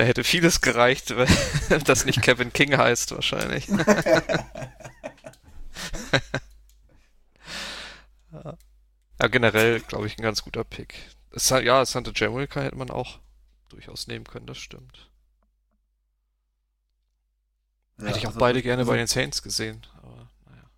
Da 0.00 0.06
hätte 0.06 0.24
vieles 0.24 0.62
gereicht, 0.62 1.10
wenn 1.68 1.84
das 1.84 2.06
nicht 2.06 2.22
Kevin 2.22 2.54
King 2.54 2.74
heißt, 2.74 3.12
wahrscheinlich. 3.12 3.68
ja. 8.32 8.56
generell, 9.28 9.80
glaube 9.80 10.06
ich, 10.06 10.16
ein 10.16 10.22
ganz 10.22 10.42
guter 10.42 10.64
Pick. 10.64 10.94
Es, 11.32 11.50
ja, 11.50 11.84
Santa 11.84 12.12
Jamaica 12.14 12.62
hätte 12.62 12.78
man 12.78 12.88
auch 12.88 13.18
durchaus 13.68 14.06
nehmen 14.06 14.24
können, 14.24 14.46
das 14.46 14.56
stimmt. 14.56 15.10
Ja, 17.98 18.06
hätte 18.06 18.20
ich 18.20 18.24
auch 18.24 18.28
also- 18.28 18.40
beide 18.40 18.62
gerne 18.62 18.80
also- 18.80 18.92
bei 18.92 18.96
den 18.96 19.06
Saints 19.06 19.42
gesehen, 19.42 19.86
aber 19.98 20.30
naja. 20.46 20.70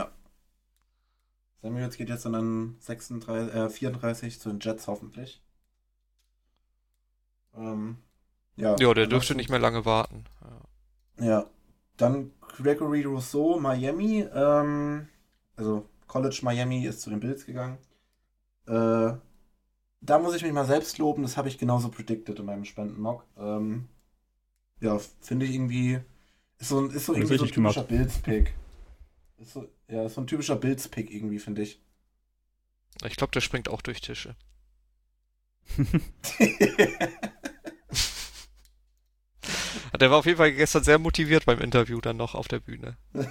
Ja. 0.00 0.12
Samuels 1.60 1.96
geht 1.96 2.08
jetzt 2.08 2.24
dann 2.24 2.36
an 2.36 2.76
36, 2.78 3.52
äh, 3.52 3.68
34 3.68 4.38
zu 4.38 4.48
den 4.48 4.60
Jets 4.60 4.86
hoffentlich. 4.86 5.42
Ähm, 7.56 7.98
ja, 8.60 8.76
Ja, 8.78 8.94
der 8.94 9.06
dürfte 9.06 9.34
nicht 9.34 9.50
mehr 9.50 9.58
lange 9.58 9.84
warten. 9.84 10.24
Ja. 11.18 11.26
Ja. 11.26 11.50
Dann 11.96 12.32
Gregory 12.40 13.02
Rousseau, 13.04 13.58
Miami. 13.60 14.26
Ähm, 14.32 15.08
also 15.56 15.86
College 16.06 16.40
Miami 16.42 16.84
ist 16.86 17.02
zu 17.02 17.10
den 17.10 17.20
Bills 17.20 17.46
gegangen. 17.46 17.78
Äh, 18.66 19.12
da 20.02 20.18
muss 20.18 20.34
ich 20.34 20.42
mich 20.42 20.52
mal 20.52 20.64
selbst 20.66 20.98
loben, 20.98 21.22
das 21.22 21.36
habe 21.36 21.48
ich 21.48 21.58
genauso 21.58 21.90
predicted 21.90 22.38
in 22.38 22.46
meinem 22.46 22.64
Spendenmock. 22.64 23.24
Ähm, 23.38 23.88
ja, 24.80 24.98
finde 25.20 25.46
ich 25.46 25.54
irgendwie. 25.54 26.00
Ist 26.58 26.68
so, 26.70 26.80
ein- 26.80 26.90
ist 26.90 27.06
so 27.06 27.14
irgendwie 27.14 27.36
so 27.38 27.44
ein 27.44 27.50
typischer 27.50 27.84
Bills-Pick. 27.84 28.54
Ist 29.38 29.52
so, 29.54 29.68
ja, 29.88 30.04
ist 30.06 30.14
so 30.14 30.20
ein 30.22 30.26
typischer 30.26 30.56
Bills-Pick 30.56 31.10
irgendwie, 31.12 31.38
finde 31.38 31.62
ich. 31.62 31.80
Ich 33.04 33.16
glaube, 33.16 33.32
der 33.32 33.40
springt 33.40 33.68
auch 33.68 33.82
durch 33.82 34.00
Tische. 34.00 34.36
Der 40.00 40.10
war 40.10 40.18
auf 40.18 40.26
jeden 40.26 40.38
Fall 40.38 40.52
gestern 40.52 40.82
sehr 40.82 40.98
motiviert 40.98 41.46
beim 41.46 41.60
Interview 41.60 42.00
dann 42.00 42.16
noch 42.16 42.34
auf 42.34 42.48
der 42.48 42.58
Bühne. 42.58 42.96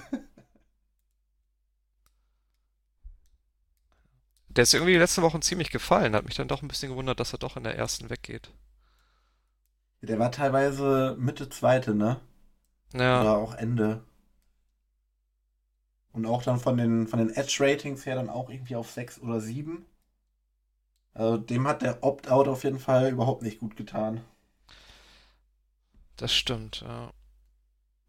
Der 4.48 4.64
ist 4.64 4.74
irgendwie 4.74 4.92
die 4.92 4.98
letzten 4.98 5.22
Wochen 5.22 5.42
ziemlich 5.42 5.70
gefallen, 5.70 6.14
hat 6.14 6.24
mich 6.26 6.34
dann 6.36 6.46
doch 6.46 6.60
ein 6.62 6.68
bisschen 6.68 6.90
gewundert, 6.90 7.18
dass 7.20 7.32
er 7.32 7.38
doch 7.38 7.56
in 7.56 7.64
der 7.64 7.76
ersten 7.76 8.10
weggeht. 8.10 8.52
Der 10.02 10.18
war 10.18 10.30
teilweise 10.30 11.16
Mitte 11.18 11.48
zweite, 11.48 11.94
ne? 11.94 12.20
Ja, 12.94 13.22
Oder 13.22 13.38
auch 13.38 13.54
Ende. 13.54 14.04
Und 16.12 16.24
auch 16.24 16.44
dann 16.44 16.60
von 16.60 16.76
den, 16.76 17.08
von 17.08 17.18
den 17.18 17.30
Edge-Ratings 17.30 18.06
her 18.06 18.14
dann 18.14 18.30
auch 18.30 18.48
irgendwie 18.48 18.76
auf 18.76 18.90
6 18.92 19.20
oder 19.20 19.40
7. 19.40 19.86
Also 21.14 21.36
dem 21.36 21.68
hat 21.68 21.82
der 21.82 22.02
Opt-out 22.02 22.48
auf 22.48 22.64
jeden 22.64 22.80
Fall 22.80 23.10
überhaupt 23.12 23.42
nicht 23.42 23.60
gut 23.60 23.76
getan. 23.76 24.22
Das 26.20 26.34
stimmt. 26.34 26.82
Ja. 26.82 27.10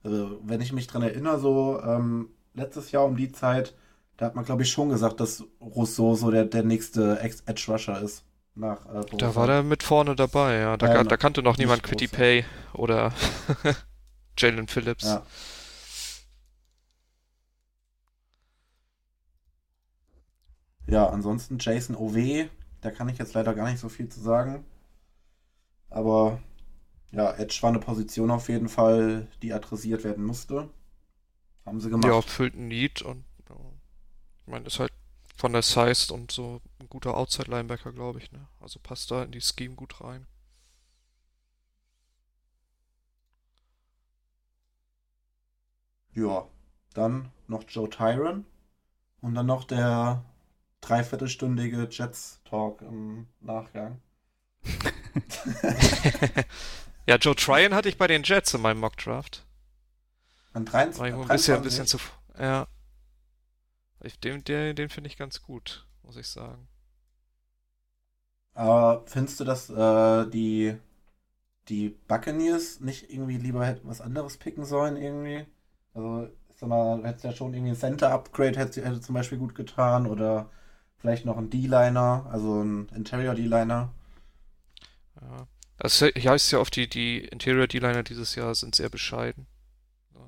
Also, 0.03 0.39
wenn 0.43 0.61
ich 0.61 0.73
mich 0.73 0.87
dran 0.87 1.03
erinnere, 1.03 1.39
so 1.39 1.81
ähm, 1.81 2.29
letztes 2.53 2.91
Jahr 2.91 3.05
um 3.05 3.15
die 3.15 3.31
Zeit, 3.31 3.75
da 4.17 4.25
hat 4.25 4.35
man, 4.35 4.45
glaube 4.45 4.63
ich, 4.63 4.71
schon 4.71 4.89
gesagt, 4.89 5.19
dass 5.19 5.43
Rousseau 5.61 6.15
so 6.15 6.31
der, 6.31 6.45
der 6.45 6.63
nächste 6.63 7.19
Edge-Rusher 7.19 8.01
ist. 8.01 8.23
Nach, 8.53 8.85
äh, 8.93 9.05
Da 9.17 9.35
war 9.35 9.47
der 9.47 9.63
mit 9.63 9.83
vorne 9.83 10.15
dabei, 10.15 10.57
ja. 10.57 10.77
Da, 10.77 10.93
Ja, 10.93 11.03
da 11.03 11.17
kannte 11.17 11.41
noch 11.41 11.57
niemand 11.57 11.83
Quitty. 11.83 12.07
Pay 12.07 12.45
oder 12.73 13.13
Jalen 14.37 14.67
Phillips. 14.67 15.05
Ja. 15.05 15.25
Ja, 20.87 21.07
ansonsten 21.07 21.57
Jason 21.59 21.95
OW, 21.95 22.49
da 22.81 22.91
kann 22.91 23.07
ich 23.07 23.17
jetzt 23.17 23.33
leider 23.33 23.53
gar 23.53 23.69
nicht 23.69 23.79
so 23.79 23.87
viel 23.87 24.09
zu 24.09 24.19
sagen. 24.19 24.65
Aber 25.89 26.39
ja, 27.11 27.33
Edge 27.33 27.57
war 27.61 27.69
eine 27.69 27.79
Position 27.79 28.31
auf 28.31 28.47
jeden 28.49 28.69
Fall, 28.69 29.27
die 29.41 29.53
adressiert 29.53 30.03
werden 30.03 30.23
musste. 30.23 30.69
Haben 31.65 31.81
sie 31.81 31.89
gemacht. 31.89 32.05
Ja, 32.05 32.21
füllt 32.21 32.55
ein 32.55 32.67
Need 32.69 33.01
und 33.01 33.25
ja, 33.49 33.55
ich 34.41 34.47
meine, 34.47 34.65
ist 34.65 34.79
halt 34.79 34.93
von 35.35 35.53
der 35.53 35.61
Size 35.61 36.13
und 36.13 36.31
so 36.31 36.61
ein 36.79 36.87
guter 36.87 37.17
Outside-Linebacker, 37.17 37.91
glaube 37.91 38.19
ich, 38.19 38.31
ne? 38.31 38.47
Also 38.59 38.79
passt 38.79 39.11
da 39.11 39.23
in 39.23 39.31
die 39.31 39.41
Scheme 39.41 39.75
gut 39.75 40.01
rein. 40.01 40.25
Ja, 46.13 46.47
dann 46.93 47.31
noch 47.47 47.63
Joe 47.67 47.89
Tyron 47.89 48.45
und 49.21 49.35
dann 49.35 49.45
noch 49.45 49.63
der 49.63 50.23
dreiviertelstündige 50.81 51.87
Jets-Talk 51.89 52.81
im 52.81 53.27
Nachgang. 53.39 54.01
ja, 57.07 57.15
Joe 57.17 57.35
Tryon 57.35 57.73
hatte 57.73 57.89
ich 57.89 57.97
bei 57.97 58.07
den 58.07 58.23
Jets 58.23 58.53
in 58.53 58.61
meinem 58.61 58.79
Mock-Draft. 58.79 59.45
An 60.53 60.65
War 60.95 61.07
23, 61.07 61.07
ich 61.07 61.13
ein 61.13 61.27
bisschen, 61.27 61.55
ein 61.55 61.63
23. 61.63 61.63
bisschen 61.63 61.87
zu. 61.87 61.99
Ja. 62.39 62.67
Den 64.23 64.43
den, 64.43 64.75
den 64.75 64.89
finde 64.89 65.07
ich 65.09 65.17
ganz 65.17 65.41
gut, 65.41 65.85
muss 66.03 66.17
ich 66.17 66.27
sagen. 66.27 66.67
Aber 68.53 69.03
findest 69.07 69.39
du, 69.39 69.43
dass 69.45 69.69
äh, 69.69 70.29
die, 70.29 70.75
die 71.69 71.89
Buccaneers 71.89 72.79
nicht 72.81 73.11
irgendwie 73.11 73.37
lieber 73.37 73.65
hätten 73.65 73.87
was 73.87 74.01
anderes 74.01 74.37
picken 74.37 74.65
sollen 74.65 74.97
irgendwie? 74.97 75.45
Also, 75.93 76.29
ich 76.49 76.57
sag 76.57 76.69
mal, 76.69 77.03
hätte 77.05 77.27
ja 77.27 77.33
schon 77.33 77.53
irgendwie 77.53 77.71
ein 77.71 77.77
Center-Upgrade 77.77 78.59
hätte, 78.59 78.83
hätte 78.85 79.01
zum 79.01 79.15
Beispiel 79.15 79.37
gut 79.37 79.55
getan 79.55 80.07
oder 80.07 80.49
vielleicht 80.97 81.25
noch 81.25 81.37
ein 81.37 81.49
D-Liner, 81.49 82.27
also 82.31 82.61
ein 82.63 82.89
Interior 82.95 83.35
D-Liner. 83.35 83.93
Ja. 85.21 85.47
Das 85.81 85.99
he- 85.99 86.11
heißt 86.13 86.51
ja 86.51 86.59
oft, 86.59 86.75
die, 86.75 86.87
die 86.87 87.25
Interior 87.25 87.65
D-Liner 87.65 88.03
dieses 88.03 88.35
Jahr 88.35 88.53
sind 88.53 88.75
sehr 88.75 88.89
bescheiden. 88.89 89.47
Ja. 90.13 90.21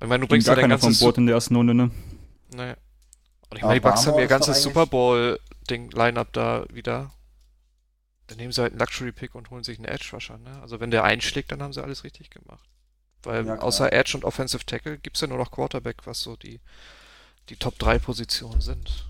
Ich 0.00 0.08
meine, 0.08 0.22
du 0.22 0.26
bringst 0.26 0.48
ja 0.48 0.54
gar 0.54 0.62
dein 0.62 0.70
keiner 0.70 0.78
vom 0.80 0.88
ganzes 0.88 1.00
Bord 1.00 1.18
in 1.18 1.26
der 1.26 1.36
ersten 1.36 1.54
Runde, 1.54 1.72
ne? 1.72 1.90
Nee. 2.52 2.74
Und 3.48 3.56
ich 3.56 3.62
meine, 3.62 3.74
die 3.74 3.80
Bucks 3.80 4.06
haben 4.06 4.18
ihr 4.18 4.26
ganzes 4.26 4.60
Super 4.62 4.86
Bowl-Ding-Line-Up 4.86 6.32
da 6.32 6.64
wieder. 6.72 7.12
Dann 8.26 8.38
nehmen 8.38 8.50
sie 8.52 8.60
halt 8.62 8.72
einen 8.72 8.80
Luxury-Pick 8.80 9.36
und 9.36 9.50
holen 9.50 9.62
sich 9.62 9.78
einen 9.78 9.86
Edge-Rusher, 9.86 10.38
ne? 10.38 10.60
Also 10.62 10.80
wenn 10.80 10.90
der 10.90 11.04
einschlägt, 11.04 11.52
dann 11.52 11.62
haben 11.62 11.72
sie 11.72 11.82
alles 11.82 12.02
richtig 12.02 12.30
gemacht. 12.30 12.68
Weil 13.22 13.46
Ja, 13.46 13.58
außer 13.58 13.92
Edge 13.92 14.16
und 14.16 14.24
Offensive 14.24 14.66
Tackle 14.66 14.98
gibt's 14.98 15.20
ja 15.20 15.28
nur 15.28 15.38
noch 15.38 15.52
Quarterback, 15.52 16.06
was 16.06 16.20
so 16.20 16.34
die, 16.36 16.60
die 17.50 17.56
Top-3-Positionen 17.56 18.60
sind. 18.60 19.09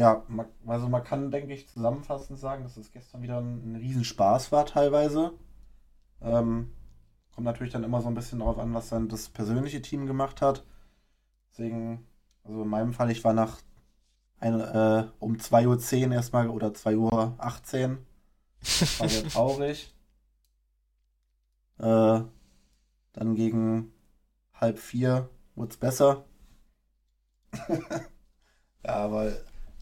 Ja, 0.00 0.24
man, 0.28 0.46
also 0.66 0.88
man 0.88 1.04
kann, 1.04 1.30
denke 1.30 1.52
ich, 1.52 1.68
zusammenfassend 1.68 2.38
sagen, 2.38 2.62
dass 2.62 2.78
es 2.78 2.90
gestern 2.90 3.20
wieder 3.20 3.36
ein, 3.36 3.72
ein 3.72 3.76
Riesenspaß 3.76 4.50
war 4.50 4.64
teilweise. 4.64 5.34
Ähm, 6.22 6.72
kommt 7.34 7.44
natürlich 7.44 7.74
dann 7.74 7.84
immer 7.84 8.00
so 8.00 8.08
ein 8.08 8.14
bisschen 8.14 8.38
darauf 8.38 8.58
an, 8.58 8.72
was 8.72 8.88
dann 8.88 9.10
das 9.10 9.28
persönliche 9.28 9.82
Team 9.82 10.06
gemacht 10.06 10.40
hat. 10.40 10.64
Deswegen, 11.50 12.06
also 12.44 12.62
in 12.62 12.68
meinem 12.68 12.94
Fall, 12.94 13.10
ich 13.10 13.22
war 13.24 13.34
nach 13.34 13.58
ein, 14.38 14.58
äh, 14.58 15.06
um 15.18 15.36
2.10 15.36 16.06
Uhr 16.06 16.12
erstmal 16.14 16.48
oder 16.48 16.68
2.18 16.68 16.96
Uhr. 16.96 17.98
Das 18.60 19.00
war 19.00 19.08
sehr 19.10 19.24
traurig. 19.28 19.94
Äh, 21.76 22.22
dann 23.12 23.34
gegen 23.34 23.92
halb 24.54 24.78
vier 24.78 25.28
wurde 25.56 25.72
es 25.72 25.76
besser. 25.76 26.24
ja, 28.82 28.94
aber 28.94 29.30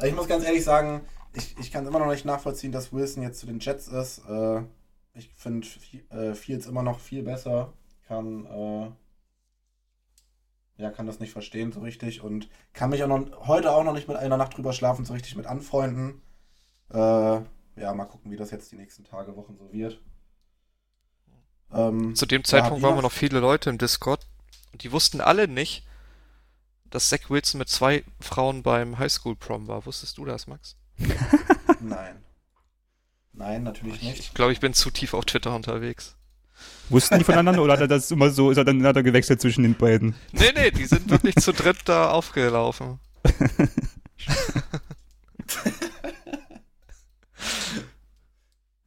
ich 0.06 0.14
muss 0.14 0.28
ganz 0.28 0.44
ehrlich 0.44 0.64
sagen, 0.64 1.02
ich, 1.34 1.56
ich 1.58 1.70
kann 1.70 1.86
immer 1.86 1.98
noch 1.98 2.10
nicht 2.10 2.24
nachvollziehen, 2.24 2.72
dass 2.72 2.92
Wilson 2.92 3.22
jetzt 3.22 3.40
zu 3.40 3.46
den 3.46 3.60
Jets 3.60 3.88
ist. 3.88 4.22
Äh, 4.28 4.62
ich 5.14 5.30
finde 5.34 5.66
äh, 6.10 6.34
Fields 6.34 6.66
immer 6.66 6.82
noch 6.82 7.00
viel 7.00 7.22
besser. 7.22 7.72
Kann, 8.06 8.46
äh, 8.46 8.90
ja, 10.82 10.90
kann 10.90 11.06
das 11.06 11.20
nicht 11.20 11.32
verstehen 11.32 11.72
so 11.72 11.80
richtig 11.80 12.22
und 12.22 12.48
kann 12.72 12.90
mich 12.90 13.02
auch 13.02 13.08
noch 13.08 13.46
heute 13.46 13.72
auch 13.72 13.84
noch 13.84 13.92
nicht 13.92 14.08
mit 14.08 14.16
einer 14.16 14.36
Nacht 14.36 14.56
drüber 14.56 14.72
schlafen, 14.72 15.04
so 15.04 15.12
richtig 15.12 15.36
mit 15.36 15.46
anfreunden. 15.46 16.22
Äh, 16.90 17.40
ja, 17.80 17.94
mal 17.94 18.06
gucken, 18.06 18.30
wie 18.30 18.36
das 18.36 18.50
jetzt 18.50 18.72
die 18.72 18.76
nächsten 18.76 19.04
Tage, 19.04 19.36
Wochen 19.36 19.56
so 19.56 19.72
wird. 19.72 20.00
Ähm, 21.72 22.14
Zu 22.14 22.26
dem 22.26 22.44
Zeitpunkt 22.44 22.82
waren 22.82 22.96
wir 22.96 23.02
noch 23.02 23.12
viele 23.12 23.40
Leute 23.40 23.70
im 23.70 23.78
Discord 23.78 24.26
und 24.72 24.82
die 24.82 24.92
wussten 24.92 25.20
alle 25.20 25.48
nicht, 25.48 25.84
dass 26.90 27.08
Zach 27.08 27.28
Wilson 27.28 27.58
mit 27.58 27.68
zwei 27.68 28.04
Frauen 28.20 28.62
beim 28.62 28.98
Highschool-Prom 28.98 29.68
war. 29.68 29.86
Wusstest 29.86 30.18
du 30.18 30.24
das, 30.24 30.46
Max? 30.46 30.76
Nein. 31.80 32.22
Nein, 33.32 33.62
natürlich 33.62 34.02
nicht. 34.02 34.18
Ich 34.18 34.34
glaube, 34.34 34.52
ich 34.52 34.60
bin 34.60 34.74
zu 34.74 34.90
tief 34.90 35.14
auf 35.14 35.24
Twitter 35.24 35.54
unterwegs. 35.54 36.16
Wussten 36.88 37.18
die 37.18 37.24
voneinander 37.24 37.62
oder 37.62 37.74
hat 37.74 37.80
er 37.80 37.88
das 37.88 38.10
immer 38.10 38.30
so, 38.30 38.50
ist 38.50 38.56
er 38.56 38.64
dann 38.64 38.84
hat 38.84 38.96
er 38.96 39.04
gewechselt 39.04 39.40
zwischen 39.40 39.62
den 39.62 39.76
beiden? 39.76 40.16
Nee, 40.32 40.52
nee, 40.54 40.72
die 40.72 40.86
sind 40.86 41.08
wirklich 41.10 41.36
zu 41.36 41.52
dritt 41.52 41.78
da 41.84 42.10
aufgelaufen. 42.10 42.98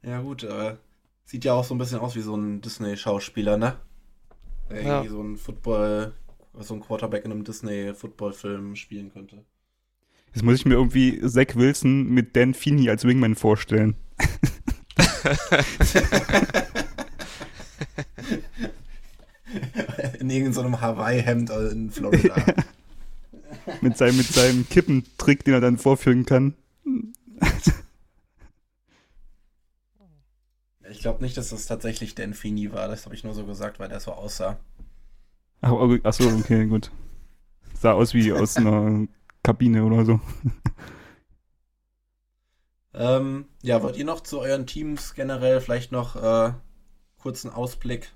ja, 0.02 0.20
gut, 0.20 0.42
äh, 0.42 0.76
sieht 1.24 1.44
ja 1.44 1.54
auch 1.54 1.64
so 1.64 1.74
ein 1.74 1.78
bisschen 1.78 2.00
aus 2.00 2.14
wie 2.14 2.20
so 2.20 2.36
ein 2.36 2.60
Disney-Schauspieler, 2.60 3.56
ne? 3.56 3.78
Der 4.68 4.82
ja. 4.82 4.88
irgendwie 4.88 5.08
so 5.08 5.22
ein 5.22 5.38
Football, 5.38 6.12
so 6.60 6.74
ein 6.74 6.80
Quarterback 6.80 7.24
in 7.24 7.32
einem 7.32 7.44
Disney-Football-Film 7.44 8.76
spielen 8.76 9.12
könnte. 9.12 9.44
Jetzt 10.34 10.44
muss 10.44 10.56
ich 10.56 10.64
mir 10.64 10.74
irgendwie 10.74 11.20
Zach 11.20 11.54
Wilson 11.54 12.08
mit 12.08 12.34
Dan 12.36 12.54
Feeney 12.54 12.88
als 12.88 13.04
Wingman 13.04 13.34
vorstellen. 13.34 13.96
in 20.18 20.30
irgendeinem 20.30 20.80
Hawaii-Hemd 20.80 21.50
in 21.50 21.90
Florida. 21.90 22.34
mit, 23.80 23.96
seinem, 23.96 24.16
mit 24.16 24.26
seinem 24.26 24.68
Kippentrick, 24.68 25.44
den 25.44 25.54
er 25.54 25.60
dann 25.60 25.78
vorführen 25.78 26.24
kann. 26.24 26.54
Ich 30.90 31.00
glaube 31.00 31.22
nicht, 31.22 31.36
dass 31.36 31.50
das 31.50 31.66
tatsächlich 31.66 32.14
Dan 32.14 32.34
Feeney 32.34 32.72
war. 32.72 32.88
Das 32.88 33.04
habe 33.04 33.14
ich 33.14 33.24
nur 33.24 33.34
so 33.34 33.44
gesagt, 33.44 33.80
weil 33.80 33.88
der 33.88 34.00
so 34.00 34.12
aussah. 34.12 34.58
Ach, 35.62 35.72
achso, 36.02 36.24
okay, 36.38 36.66
gut. 36.66 36.90
Sah 37.74 37.92
aus 37.92 38.14
wie 38.14 38.32
aus 38.32 38.56
einer 38.56 39.06
Kabine 39.42 39.84
oder 39.84 40.04
so. 40.04 40.20
Ähm, 42.94 43.46
ja, 43.62 43.82
wollt 43.82 43.96
ihr 43.96 44.04
noch 44.04 44.20
zu 44.20 44.40
euren 44.40 44.66
Teams 44.66 45.14
generell 45.14 45.60
vielleicht 45.60 45.92
noch 45.92 46.16
äh, 46.16 46.52
kurzen 47.16 47.50
Ausblick? 47.50 48.12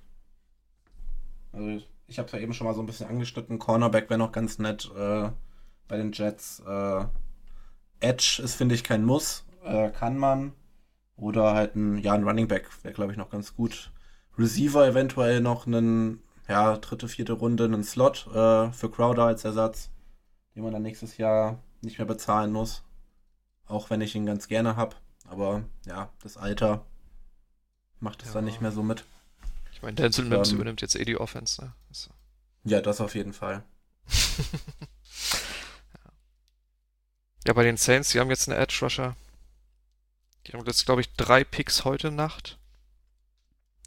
Also 1.53 1.83
ich 2.07 2.19
habe 2.19 2.27
es 2.27 2.33
ja 2.33 2.39
eben 2.41 2.53
schon 2.53 2.67
mal 2.67 2.75
so 2.75 2.83
ein 2.83 2.87
bisschen 2.87 3.09
angeschnitten. 3.09 3.59
Cornerback 3.59 4.11
wäre 4.11 4.19
noch 4.19 4.33
ganz 4.33 4.59
nett 4.59 4.91
äh, 4.97 5.31
bei 5.89 5.97
den 5.97 6.13
Jets. 6.13 6.61
Äh, 6.67 7.05
Edge 8.01 8.41
ist, 8.45 8.55
finde 8.55 8.75
ich, 8.75 8.85
kein 8.85 9.05
Muss. 9.05 9.47
Äh, 9.65 9.91
kann 9.91 10.19
man. 10.19 10.53
Oder 11.17 11.55
halt 11.55 11.75
ein, 11.75 11.99
ja, 11.99 12.13
ein 12.13 12.25
Running 12.25 12.49
Back 12.49 12.69
wäre, 12.83 12.93
glaube 12.93 13.13
ich, 13.13 13.19
noch 13.19 13.31
ganz 13.31 13.55
gut. 13.55 13.91
Receiver 14.39 14.87
eventuell 14.87 15.41
noch 15.41 15.67
einen, 15.67 16.21
ja, 16.49 16.79
dritte, 16.79 17.09
vierte 17.09 17.35
Runde, 17.35 17.65
einen 17.65 17.85
Slot 17.85 18.27
äh, 18.29 18.73
für 18.73 18.91
Crowder 18.91 19.25
als 19.25 19.45
Ersatz 19.45 19.91
den 20.57 20.65
man 20.65 20.73
dann 20.73 20.83
nächstes 20.83 21.19
Jahr 21.19 21.63
nicht 21.83 21.99
mehr 21.99 22.07
bezahlen 22.07 22.51
muss. 22.51 22.83
Auch 23.67 23.91
wenn 23.91 24.01
ich 24.01 24.15
ihn 24.15 24.27
ganz 24.27 24.49
gerne 24.49 24.77
habe. 24.77 24.97
Aber 25.29 25.65
ja, 25.85 26.11
das 26.23 26.39
Alter 26.39 26.85
macht 28.01 28.23
es 28.23 28.29
ja. 28.29 28.35
dann 28.35 28.47
nicht 28.47 28.63
mehr 28.63 28.73
so 28.73 28.83
mit. 28.83 29.05
Ich 29.73 29.83
meine, 29.83 29.95
Denzel 29.95 30.25
Mims 30.25 30.51
ähm, 30.51 30.57
übernimmt 30.57 30.81
jetzt 30.81 30.97
eh 30.97 31.05
die 31.05 31.19
Offense, 31.19 31.63
ne? 31.63 31.75
So. 31.91 32.11
Ja, 32.65 32.81
das 32.81 33.03
auf 33.03 33.15
jeden 33.15 33.35
Fall. 33.35 33.63
ja. 34.09 34.15
ja, 37.49 37.53
bei 37.53 37.63
den 37.63 37.77
Saints, 37.77 38.11
die 38.11 38.21
haben 38.21 38.31
jetzt 38.31 38.49
einen 38.49 38.59
Edge 38.59 38.79
Rusher. 38.81 39.15
Die 40.47 40.53
haben 40.53 40.65
jetzt, 40.65 40.87
glaube 40.87 41.03
ich, 41.03 41.13
drei 41.17 41.45
Picks 41.45 41.85
heute 41.85 42.11
Nacht. 42.11 42.59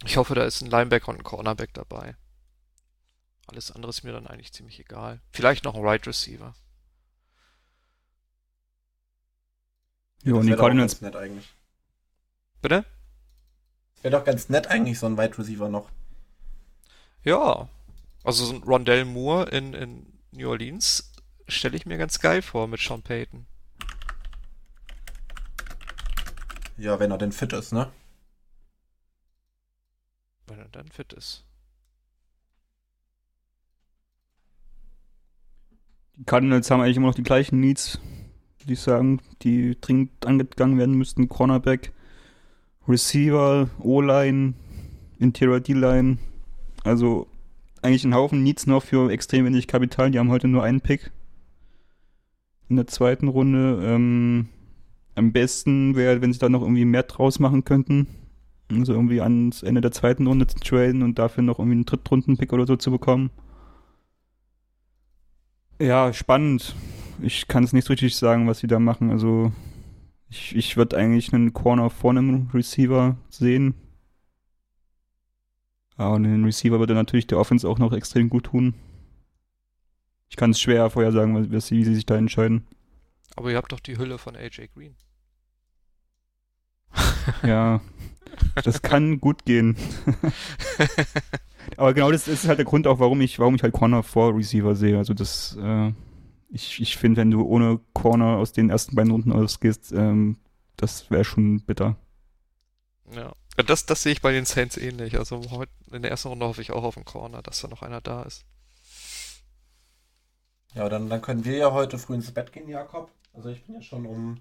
Ich 0.05 0.17
hoffe, 0.17 0.35
da 0.35 0.43
ist 0.43 0.61
ein 0.61 0.69
Linebacker 0.69 1.09
und 1.09 1.17
ein 1.17 1.23
Cornerback 1.23 1.73
dabei. 1.73 2.15
Alles 3.49 3.71
andere 3.71 3.89
ist 3.89 4.03
mir 4.03 4.11
dann 4.11 4.27
eigentlich 4.27 4.53
ziemlich 4.53 4.79
egal. 4.79 5.19
Vielleicht 5.31 5.63
noch 5.63 5.73
ein 5.73 5.81
Right 5.81 6.05
Receiver. 6.05 6.53
Ja, 10.23 10.33
und 10.35 10.45
die 10.45 10.55
Cardinals. 10.55 11.01
Nett 11.01 11.15
eigentlich. 11.15 11.49
Bitte? 12.61 12.85
Wäre 14.03 14.17
doch 14.17 14.23
ganz 14.23 14.49
nett 14.49 14.67
eigentlich, 14.67 14.99
so 14.99 15.07
ein 15.07 15.17
Wide 15.17 15.37
Receiver 15.37 15.67
noch. 15.67 15.89
Ja. 17.23 17.67
Also 18.23 18.45
so 18.45 18.53
ein 18.53 18.63
Rondell 18.63 19.05
Moore 19.05 19.49
in, 19.49 19.73
in 19.73 20.19
New 20.31 20.47
Orleans 20.47 21.11
stelle 21.47 21.75
ich 21.75 21.87
mir 21.87 21.97
ganz 21.97 22.19
geil 22.19 22.43
vor 22.43 22.67
mit 22.67 22.79
Sean 22.79 23.01
Payton. 23.01 23.47
Ja, 26.77 26.99
wenn 26.99 27.11
er 27.11 27.17
denn 27.17 27.31
fit 27.31 27.51
ist, 27.53 27.73
ne? 27.73 27.91
Wenn 30.45 30.59
er 30.59 30.69
dann 30.69 30.89
fit 30.89 31.13
ist. 31.13 31.48
Cardinals 36.25 36.69
haben 36.69 36.81
eigentlich 36.81 36.97
immer 36.97 37.07
noch 37.07 37.15
die 37.15 37.23
gleichen 37.23 37.59
Needs, 37.59 37.99
würde 38.59 38.73
ich 38.73 38.79
sagen, 38.79 39.21
die 39.41 39.77
dringend 39.79 40.25
angegangen 40.25 40.77
werden 40.77 40.95
müssten. 40.95 41.29
Cornerback, 41.29 41.91
Receiver, 42.87 43.69
O-Line, 43.79 44.53
Interior 45.19 45.59
D-Line. 45.59 46.17
Also 46.83 47.27
eigentlich 47.81 48.03
ein 48.03 48.15
Haufen 48.15 48.43
Needs 48.43 48.67
noch 48.67 48.83
für 48.83 49.11
extrem 49.11 49.45
wenig 49.45 49.67
Kapital. 49.67 50.11
Die 50.11 50.19
haben 50.19 50.31
heute 50.31 50.47
nur 50.47 50.63
einen 50.63 50.81
Pick 50.81 51.11
in 52.69 52.75
der 52.75 52.87
zweiten 52.87 53.27
Runde. 53.27 53.79
Ähm, 53.83 54.49
am 55.15 55.31
besten 55.31 55.95
wäre, 55.95 56.21
wenn 56.21 56.33
sie 56.33 56.39
da 56.39 56.49
noch 56.49 56.61
irgendwie 56.61 56.85
mehr 56.85 57.03
draus 57.03 57.39
machen 57.39 57.63
könnten. 57.63 58.07
Also 58.71 58.93
irgendwie 58.93 59.21
ans 59.21 59.63
Ende 59.63 59.81
der 59.81 59.91
zweiten 59.91 60.27
Runde 60.27 60.47
zu 60.47 60.59
traden 60.59 61.01
und 61.01 61.17
dafür 61.17 61.43
noch 61.43 61.59
irgendwie 61.59 61.77
einen 61.77 61.85
Drittrunden-Pick 61.85 62.53
oder 62.53 62.67
so 62.67 62.75
zu 62.75 62.91
bekommen. 62.91 63.31
Ja, 65.79 66.11
spannend. 66.11 66.75
Ich 67.21 67.47
kann 67.47 67.63
es 67.63 67.73
nicht 67.73 67.85
so 67.85 67.93
richtig 67.93 68.15
sagen, 68.15 68.47
was 68.47 68.59
sie 68.59 68.67
da 68.67 68.79
machen. 68.79 69.11
Also 69.11 69.53
ich, 70.29 70.55
ich 70.55 70.77
würde 70.77 70.97
eigentlich 70.97 71.33
einen 71.33 71.53
Corner 71.53 71.89
vor 71.89 72.11
einem 72.11 72.49
Receiver 72.53 73.17
sehen. 73.29 73.73
Aber 75.95 76.15
einen 76.15 76.43
Receiver 76.45 76.79
würde 76.79 76.93
natürlich 76.93 77.27
der 77.27 77.39
Offense 77.39 77.67
auch 77.67 77.79
noch 77.79 77.93
extrem 77.93 78.29
gut 78.29 78.45
tun. 78.45 78.73
Ich 80.29 80.35
kann 80.35 80.51
es 80.51 80.59
schwer 80.59 80.89
vorher 80.89 81.11
sagen, 81.11 81.51
wie 81.51 81.59
sie 81.59 81.95
sich 81.95 82.05
da 82.05 82.15
entscheiden. 82.15 82.67
Aber 83.35 83.49
ihr 83.51 83.57
habt 83.57 83.71
doch 83.71 83.79
die 83.79 83.97
Hülle 83.97 84.17
von 84.17 84.35
AJ 84.35 84.69
Green. 84.73 84.95
ja, 87.43 87.81
das 88.63 88.81
kann 88.81 89.19
gut 89.19 89.45
gehen. 89.45 89.75
Aber 91.77 91.93
genau 91.93 92.11
das 92.11 92.27
ist 92.27 92.47
halt 92.47 92.59
der 92.59 92.65
Grund 92.65 92.87
auch, 92.87 92.99
warum 92.99 93.21
ich, 93.21 93.39
warum 93.39 93.55
ich 93.55 93.63
halt 93.63 93.73
Corner 93.73 94.03
vor 94.03 94.35
Receiver 94.35 94.75
sehe. 94.75 94.97
Also 94.97 95.13
das, 95.13 95.57
äh, 95.61 95.91
ich, 96.49 96.81
ich 96.81 96.97
finde, 96.97 97.21
wenn 97.21 97.31
du 97.31 97.43
ohne 97.43 97.79
Corner 97.93 98.37
aus 98.37 98.51
den 98.51 98.69
ersten 98.69 98.95
beiden 98.95 99.11
Runden 99.11 99.31
ausgehst, 99.31 99.91
ähm, 99.91 100.37
das 100.77 101.09
wäre 101.11 101.25
schon 101.25 101.61
bitter. 101.61 101.95
Ja. 103.13 103.33
Das, 103.65 103.85
das 103.85 104.03
sehe 104.03 104.13
ich 104.13 104.21
bei 104.21 104.31
den 104.31 104.45
Saints 104.45 104.77
ähnlich. 104.77 105.17
Also 105.17 105.41
heute 105.51 105.71
in 105.91 106.01
der 106.01 106.11
ersten 106.11 106.29
Runde 106.29 106.45
hoffe 106.45 106.61
ich 106.61 106.71
auch 106.71 106.83
auf 106.83 106.95
den 106.95 107.05
Corner, 107.05 107.41
dass 107.41 107.61
da 107.61 107.67
noch 107.67 107.81
einer 107.81 107.99
da 107.99 108.23
ist. 108.23 108.45
Ja, 110.75 110.87
dann, 110.87 111.09
dann 111.09 111.21
können 111.21 111.45
wir 111.45 111.57
ja 111.57 111.71
heute 111.71 111.97
früh 111.97 112.15
ins 112.15 112.31
Bett 112.31 112.53
gehen, 112.53 112.69
Jakob. 112.69 113.11
Also 113.33 113.49
ich 113.49 113.65
bin 113.65 113.75
ja 113.75 113.81
schon 113.81 114.05
um 114.05 114.37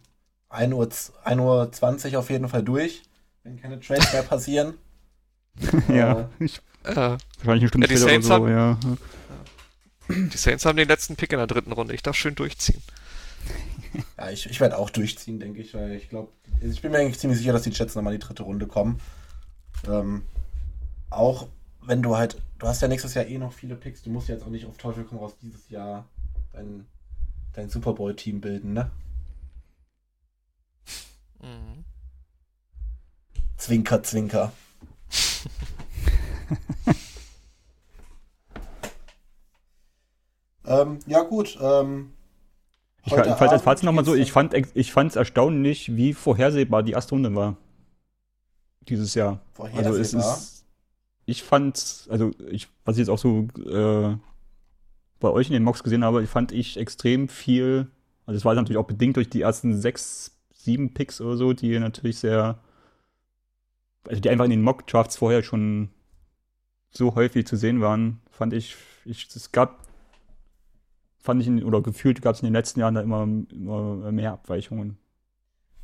1 0.50 0.72
Uhr, 0.72 0.88
1 1.24 1.40
Uhr 1.40 1.72
20 1.72 2.16
auf 2.16 2.30
jeden 2.30 2.48
Fall 2.48 2.62
durch, 2.62 3.02
wenn 3.42 3.60
keine 3.60 3.80
Trades 3.80 4.12
mehr 4.12 4.22
passieren. 4.22 4.74
ja, 5.88 6.20
äh, 6.20 6.44
ich 6.44 6.60
äh, 6.88 6.96
Wahrscheinlich 6.96 7.62
eine 7.62 7.68
Stunde 7.68 7.86
ja, 7.86 7.92
die 7.92 7.98
Saints 7.98 8.26
so, 8.26 8.34
haben, 8.34 8.48
ja. 8.48 8.78
Die 10.08 10.36
Saints 10.36 10.64
haben 10.64 10.76
den 10.76 10.88
letzten 10.88 11.16
Pick 11.16 11.32
in 11.32 11.38
der 11.38 11.46
dritten 11.46 11.72
Runde. 11.72 11.94
Ich 11.94 12.02
darf 12.02 12.16
schön 12.16 12.34
durchziehen. 12.34 12.82
Ja, 14.16 14.30
ich, 14.30 14.46
ich 14.46 14.60
werde 14.60 14.78
auch 14.78 14.90
durchziehen, 14.90 15.40
denke 15.40 15.60
ich, 15.60 15.74
weil 15.74 15.92
ich 15.92 16.08
glaube, 16.08 16.30
ich 16.60 16.80
bin 16.82 16.92
mir 16.92 16.98
eigentlich 16.98 17.18
ziemlich 17.18 17.38
sicher, 17.38 17.52
dass 17.52 17.62
die 17.62 17.70
Jets 17.70 17.94
nochmal 17.94 18.14
in 18.14 18.20
die 18.20 18.26
dritte 18.26 18.42
Runde 18.42 18.66
kommen. 18.66 19.00
Ähm, 19.86 20.22
auch 21.10 21.48
wenn 21.82 22.02
du 22.02 22.16
halt, 22.16 22.36
du 22.58 22.66
hast 22.66 22.82
ja 22.82 22.88
nächstes 22.88 23.14
Jahr 23.14 23.26
eh 23.26 23.38
noch 23.38 23.52
viele 23.52 23.74
Picks, 23.74 24.02
du 24.02 24.10
musst 24.10 24.28
jetzt 24.28 24.44
auch 24.44 24.50
nicht 24.50 24.66
auf 24.66 24.76
Teufel 24.76 25.04
komm 25.04 25.18
raus 25.18 25.36
dieses 25.40 25.68
Jahr 25.70 26.06
dein, 26.52 26.86
dein 27.54 27.70
Super 27.70 27.94
Bowl-Team 27.94 28.40
bilden, 28.40 28.74
ne? 28.74 28.90
Mhm. 31.40 31.84
Zwinker, 33.56 34.02
Zwinker. 34.02 34.52
Ähm, 40.68 40.98
ja, 41.06 41.22
gut. 41.22 41.58
Ähm, 41.60 42.12
ich 43.04 43.14
fand 43.14 43.52
als 43.52 43.62
Fazit 43.62 43.84
nochmal 43.84 44.04
so, 44.04 44.14
ich 44.14 44.32
fand 44.32 44.54
ich 44.54 44.96
es 44.96 45.16
erstaunlich, 45.16 45.96
wie 45.96 46.12
vorhersehbar 46.12 46.82
die 46.82 46.92
erste 46.92 47.14
Runde 47.14 47.34
war. 47.34 47.56
Dieses 48.82 49.14
Jahr. 49.14 49.40
Vorhersehbar? 49.52 49.86
Also 49.86 50.00
es 50.00 50.14
ist, 50.14 50.66
ich 51.24 51.42
fand, 51.42 52.06
also 52.10 52.32
ich, 52.50 52.68
was 52.84 52.96
ich 52.96 53.00
jetzt 53.00 53.10
auch 53.10 53.18
so 53.18 53.48
äh, 53.58 54.16
bei 55.20 55.28
euch 55.28 55.48
in 55.48 55.52
den 55.52 55.62
Mocks 55.62 55.82
gesehen 55.82 56.04
habe, 56.04 56.26
fand 56.26 56.52
ich 56.52 56.76
extrem 56.76 57.28
viel, 57.28 57.88
also 58.26 58.36
es 58.36 58.44
war 58.44 58.54
natürlich 58.54 58.78
auch 58.78 58.86
bedingt 58.86 59.16
durch 59.16 59.28
die 59.30 59.42
ersten 59.42 59.78
sechs, 59.80 60.38
sieben 60.52 60.94
Picks 60.94 61.20
oder 61.20 61.36
so, 61.36 61.52
die 61.52 61.78
natürlich 61.78 62.18
sehr, 62.18 62.58
also 64.06 64.20
die 64.20 64.30
einfach 64.30 64.44
in 64.44 64.50
den 64.50 64.62
Mock-Drafts 64.62 65.16
vorher 65.16 65.42
schon 65.42 65.90
so 66.90 67.14
häufig 67.14 67.46
zu 67.46 67.56
sehen 67.56 67.80
waren, 67.80 68.20
fand 68.30 68.52
ich, 68.52 68.76
ich 69.04 69.28
es 69.34 69.52
gab, 69.52 69.87
fand 71.18 71.40
ich, 71.42 71.48
in, 71.48 71.64
oder 71.64 71.82
gefühlt 71.82 72.22
gab 72.22 72.34
es 72.34 72.42
in 72.42 72.46
den 72.46 72.54
letzten 72.54 72.80
Jahren 72.80 72.94
da 72.94 73.00
immer, 73.00 73.22
immer 73.22 74.12
mehr 74.12 74.32
Abweichungen. 74.32 74.98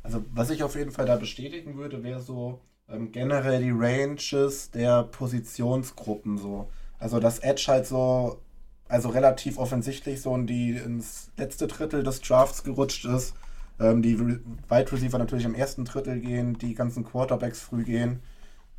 Also 0.03 0.23
was 0.33 0.49
ich 0.49 0.63
auf 0.63 0.75
jeden 0.75 0.91
Fall 0.91 1.05
da 1.05 1.15
bestätigen 1.15 1.77
würde, 1.77 2.03
wäre 2.03 2.21
so 2.21 2.61
ähm, 2.87 3.11
generell 3.11 3.61
die 3.61 3.73
Ranges 3.73 4.71
der 4.71 5.03
Positionsgruppen 5.03 6.37
so. 6.37 6.69
Also 6.99 7.19
dass 7.19 7.39
Edge 7.39 7.65
halt 7.67 7.87
so, 7.87 8.39
also 8.87 9.09
relativ 9.09 9.57
offensichtlich 9.57 10.21
so 10.21 10.35
in 10.35 10.47
die 10.47 10.71
ins 10.71 11.31
letzte 11.37 11.67
Drittel 11.67 12.03
des 12.03 12.21
Drafts 12.21 12.63
gerutscht 12.63 13.05
ist. 13.05 13.33
Ähm, 13.79 14.01
die 14.01 14.19
Wide 14.19 14.91
Receiver 14.91 15.17
natürlich 15.17 15.45
im 15.45 15.55
ersten 15.55 15.85
Drittel 15.85 16.19
gehen, 16.19 16.57
die 16.57 16.75
ganzen 16.75 17.03
Quarterbacks 17.03 17.61
früh 17.61 17.83
gehen. 17.83 18.21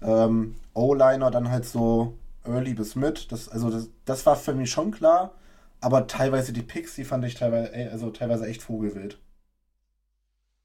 Ähm, 0.00 0.54
O-Liner 0.74 1.30
dann 1.30 1.50
halt 1.50 1.64
so 1.64 2.16
early 2.44 2.74
bis 2.74 2.94
mid. 2.96 3.30
Das, 3.32 3.48
also 3.48 3.70
das, 3.70 3.88
das 4.04 4.24
war 4.26 4.36
für 4.36 4.54
mich 4.54 4.70
schon 4.70 4.92
klar. 4.92 5.34
Aber 5.80 6.06
teilweise 6.06 6.52
die 6.52 6.62
Picks, 6.62 6.94
die 6.94 7.04
fand 7.04 7.24
ich 7.24 7.34
teilweise, 7.34 7.72
also 7.90 8.10
teilweise 8.10 8.46
echt 8.46 8.62
vogelwild. 8.62 9.20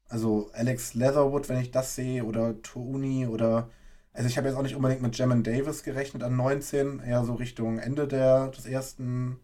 Also 0.08 0.50
Alex 0.52 0.94
Leatherwood, 0.94 1.48
wenn 1.48 1.60
ich 1.60 1.70
das 1.70 1.94
sehe, 1.94 2.24
oder 2.24 2.60
Touni 2.62 3.26
oder. 3.26 3.70
Also 4.12 4.28
ich 4.28 4.36
habe 4.36 4.46
jetzt 4.48 4.56
auch 4.56 4.62
nicht 4.62 4.76
unbedingt 4.76 5.00
mit 5.00 5.16
Jamin 5.16 5.42
Davis 5.42 5.82
gerechnet 5.82 6.22
an 6.22 6.36
19, 6.36 7.00
eher 7.00 7.24
so 7.24 7.34
Richtung 7.34 7.78
Ende 7.78 8.06
der, 8.06 8.48
des 8.48 8.66
ersten, 8.66 9.38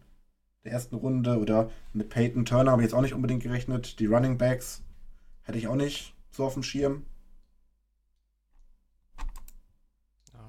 der 0.63 0.73
ersten 0.73 0.95
Runde. 0.95 1.39
Oder 1.39 1.71
mit 1.93 2.09
Peyton 2.09 2.45
Turner 2.45 2.71
habe 2.71 2.83
ich 2.83 2.87
jetzt 2.87 2.93
auch 2.93 3.01
nicht 3.01 3.15
unbedingt 3.15 3.41
gerechnet. 3.41 3.99
Die 3.99 4.05
Running 4.05 4.37
Backs 4.37 4.83
hätte 5.41 5.57
ich 5.57 5.67
auch 5.67 5.75
nicht 5.75 6.13
so 6.29 6.45
auf 6.45 6.53
dem 6.53 6.63
Schirm. 6.63 7.05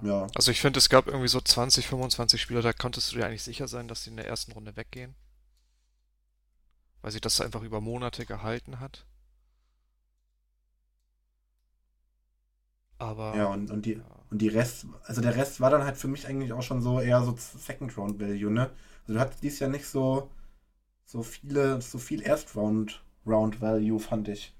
Ja. 0.03 0.27
Also 0.35 0.51
ich 0.51 0.61
finde, 0.61 0.79
es 0.79 0.89
gab 0.89 1.07
irgendwie 1.07 1.29
so 1.29 1.41
20, 1.41 1.87
25 1.87 2.41
Spieler, 2.41 2.63
da 2.63 2.73
konntest 2.73 3.13
du 3.13 3.17
dir 3.17 3.27
eigentlich 3.27 3.43
sicher 3.43 3.69
sein, 3.69 3.89
dass 3.89 4.05
die 4.05 4.11
in 4.11 4.17
der 4.17 4.27
ersten 4.27 4.53
Runde 4.53 4.77
weggehen. 4.77 5.15
Weil 7.03 7.13
sich 7.13 7.21
das 7.21 7.41
einfach 7.41 7.63
über 7.63 7.81
Monate 7.81 8.27
gehalten 8.27 8.81
hat. 8.81 9.07
Aber. 12.99 13.35
Ja, 13.35 13.47
und, 13.47 13.71
und, 13.71 13.87
die, 13.87 13.95
ja. 13.95 14.05
und 14.31 14.43
die 14.43 14.49
Rest, 14.49 14.87
also 15.05 15.23
der 15.23 15.35
Rest 15.35 15.61
war 15.61 15.71
dann 15.71 15.85
halt 15.85 15.97
für 15.97 16.09
mich 16.09 16.27
eigentlich 16.27 16.53
auch 16.53 16.63
schon 16.63 16.83
so 16.83 17.01
eher 17.01 17.23
so 17.23 17.35
Second 17.37 17.97
Round 17.97 18.21
Value, 18.21 18.51
ne? 18.51 18.71
Also 19.03 19.15
du 19.15 19.21
hattest 19.21 19.43
dies 19.43 19.59
Jahr 19.59 19.71
nicht 19.71 19.87
so, 19.87 20.31
so 21.07 21.23
viele, 21.23 21.81
so 21.81 21.99
viel 21.99 22.23
Erst 22.23 22.55
Round, 22.55 23.03
Round 23.27 23.63
Value, 23.63 23.99
fand 23.99 24.29
ich. 24.29 24.55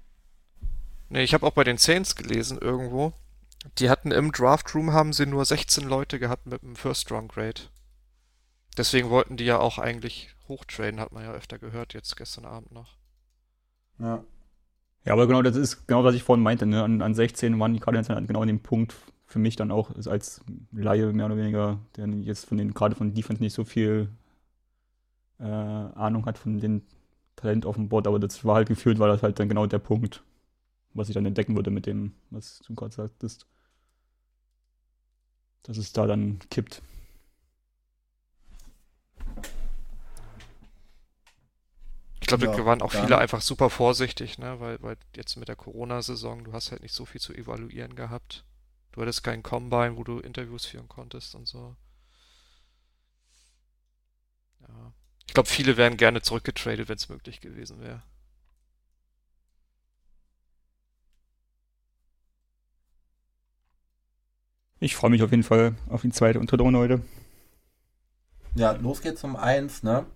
Nee, 1.09 1.23
ich 1.23 1.33
habe 1.33 1.45
auch 1.45 1.53
bei 1.53 1.63
den 1.63 1.77
Saints 1.77 2.15
gelesen 2.15 2.57
irgendwo. 2.57 3.13
Die 3.77 3.89
hatten 3.89 4.11
im 4.11 4.31
Draft 4.31 4.73
Room 4.73 4.91
haben 4.91 5.13
sie 5.13 5.25
nur 5.25 5.45
16 5.45 5.87
Leute 5.87 6.19
gehabt 6.19 6.47
mit 6.47 6.63
einem 6.63 6.75
First 6.75 7.11
Round 7.11 7.31
Grade. 7.31 7.61
Deswegen 8.77 9.09
wollten 9.09 9.37
die 9.37 9.45
ja 9.45 9.59
auch 9.59 9.77
eigentlich 9.77 10.29
hochtraden, 10.47 10.99
hat 10.99 11.11
man 11.11 11.23
ja 11.23 11.31
öfter 11.31 11.59
gehört, 11.59 11.93
jetzt 11.93 12.15
gestern 12.17 12.45
Abend 12.45 12.71
noch. 12.71 12.97
Ja. 13.99 14.23
Ja, 15.03 15.13
aber 15.13 15.27
genau, 15.27 15.41
das 15.41 15.55
ist 15.55 15.87
genau, 15.87 16.03
was 16.03 16.15
ich 16.15 16.23
vorhin 16.23 16.43
meinte. 16.43 16.65
Ne? 16.65 16.83
An, 16.83 17.01
an 17.01 17.15
16 17.15 17.59
waren 17.59 17.73
die 17.73 17.79
Cardinals 17.79 18.07
dann 18.07 18.27
genau 18.27 18.41
an 18.41 18.47
dem 18.47 18.59
Punkt 18.59 18.95
für 19.25 19.39
mich 19.39 19.55
dann 19.55 19.71
auch 19.71 19.89
als 19.95 20.41
Laie 20.71 21.11
mehr 21.13 21.25
oder 21.25 21.37
weniger, 21.37 21.79
der 21.95 22.07
jetzt 22.07 22.45
von 22.45 22.57
den, 22.57 22.73
gerade 22.73 22.95
von 22.95 23.13
Defense 23.13 23.41
nicht 23.41 23.53
so 23.53 23.63
viel 23.63 24.09
äh, 25.39 25.45
Ahnung 25.45 26.25
hat 26.25 26.37
von 26.37 26.59
den 26.59 26.83
Talent 27.35 27.65
auf 27.65 27.75
dem 27.75 27.89
Board, 27.89 28.07
aber 28.07 28.19
das 28.19 28.45
war 28.45 28.55
halt 28.55 28.67
gefühlt, 28.67 28.99
war 28.99 29.07
das 29.07 29.23
halt 29.23 29.39
dann 29.39 29.49
genau 29.49 29.65
der 29.65 29.79
Punkt, 29.79 30.21
was 30.93 31.09
ich 31.09 31.13
dann 31.13 31.25
entdecken 31.25 31.55
würde 31.55 31.71
mit 31.71 31.85
dem, 31.85 32.13
was 32.29 32.59
du 32.59 32.75
gerade 32.75 32.93
sagtest. 32.93 33.45
Dass 35.63 35.77
es 35.77 35.93
da 35.93 36.07
dann 36.07 36.39
kippt. 36.49 36.81
glaube, 42.37 42.45
ja, 42.45 42.57
da 42.57 42.65
waren 42.65 42.81
auch 42.81 42.91
viele 42.91 43.17
einfach 43.17 43.41
super 43.41 43.69
vorsichtig, 43.69 44.37
ne? 44.37 44.59
weil, 44.59 44.81
weil 44.81 44.97
jetzt 45.15 45.35
mit 45.37 45.47
der 45.47 45.55
Corona-Saison, 45.55 46.43
du 46.43 46.53
hast 46.53 46.71
halt 46.71 46.81
nicht 46.81 46.93
so 46.93 47.05
viel 47.05 47.21
zu 47.21 47.33
evaluieren 47.33 47.95
gehabt. 47.95 48.45
Du 48.91 49.01
hattest 49.01 49.23
keinen 49.23 49.43
Combine, 49.43 49.97
wo 49.97 50.03
du 50.03 50.19
Interviews 50.19 50.65
führen 50.65 50.87
konntest 50.87 51.35
und 51.35 51.47
so. 51.47 51.75
Ja. 54.61 54.93
Ich 55.27 55.33
glaube, 55.33 55.49
viele 55.49 55.77
wären 55.77 55.97
gerne 55.97 56.21
zurückgetradet, 56.21 56.89
wenn 56.89 56.97
es 56.97 57.09
möglich 57.09 57.41
gewesen 57.41 57.81
wäre. 57.81 58.03
Ich 64.81 64.95
freue 64.95 65.11
mich 65.11 65.21
auf 65.21 65.29
jeden 65.29 65.43
Fall 65.43 65.75
auf 65.89 66.01
die 66.01 66.09
zweite 66.09 66.39
und 66.39 66.51
dritte 66.51 66.63
Runde 66.63 66.79
heute. 66.79 67.01
Ja, 68.55 68.71
los 68.71 69.01
geht's 69.01 69.23
um 69.23 69.35
eins, 69.35 69.83
ne? 69.83 70.07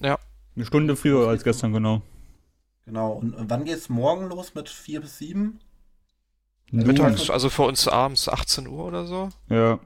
Ja. 0.00 0.18
Eine 0.54 0.66
Stunde 0.66 0.94
früher 0.94 1.26
als 1.26 1.42
gestern, 1.42 1.72
genau. 1.72 2.02
Genau. 2.84 3.12
Und 3.12 3.34
wann 3.48 3.64
geht's 3.64 3.88
morgen 3.88 4.28
los 4.28 4.54
mit 4.54 4.68
4 4.68 5.00
bis 5.00 5.16
7? 5.18 5.58
Mittags, 6.70 7.30
also 7.30 7.48
für 7.48 7.62
uns 7.62 7.88
abends 7.88 8.28
18 8.28 8.66
Uhr 8.68 8.84
oder 8.84 9.06
so? 9.06 9.30
Ja. 9.48 9.80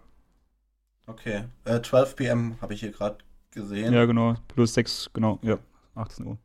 Okay. 1.06 1.44
Äh, 1.64 1.80
12 1.80 2.16
p.m. 2.16 2.56
habe 2.60 2.74
ich 2.74 2.80
hier 2.80 2.90
gerade 2.90 3.18
gesehen. 3.52 3.94
Ja, 3.94 4.04
genau. 4.04 4.34
Plus 4.48 4.74
6, 4.74 5.10
genau. 5.14 5.38
Ja, 5.42 5.58
18 5.94 6.26
Uhr. 6.26 6.38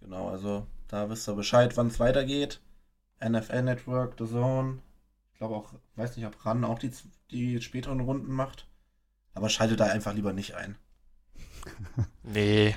Genau, 0.00 0.28
also 0.28 0.66
da 0.88 1.08
wisst 1.08 1.28
ihr 1.28 1.34
Bescheid, 1.34 1.76
wann 1.76 1.86
es 1.86 2.00
weitergeht. 2.00 2.60
NFL 3.24 3.62
Network, 3.62 4.14
The 4.18 4.26
Zone. 4.26 4.78
Ich 5.38 5.40
glaube 5.40 5.54
auch, 5.54 5.72
weiß 5.94 6.16
nicht, 6.16 6.26
ob 6.26 6.44
RAN 6.44 6.64
auch 6.64 6.80
die, 6.80 6.90
die 7.30 7.60
späteren 7.60 8.00
Runden 8.00 8.32
macht. 8.32 8.66
Aber 9.34 9.48
schaltet 9.48 9.78
da 9.78 9.84
einfach 9.84 10.12
lieber 10.12 10.32
nicht 10.32 10.56
ein. 10.56 10.76
nee. 12.24 12.74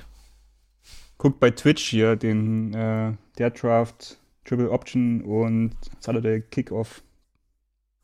Guckt 1.17 1.39
bei 1.39 1.49
Twitch 1.49 1.89
hier 1.89 2.15
den 2.15 2.71
äh, 2.75 3.17
der 3.39 3.49
Draft, 3.49 4.19
Triple 4.45 4.69
Option 4.69 5.23
und 5.23 5.75
Saturday 5.99 6.43
Kickoff. 6.43 7.01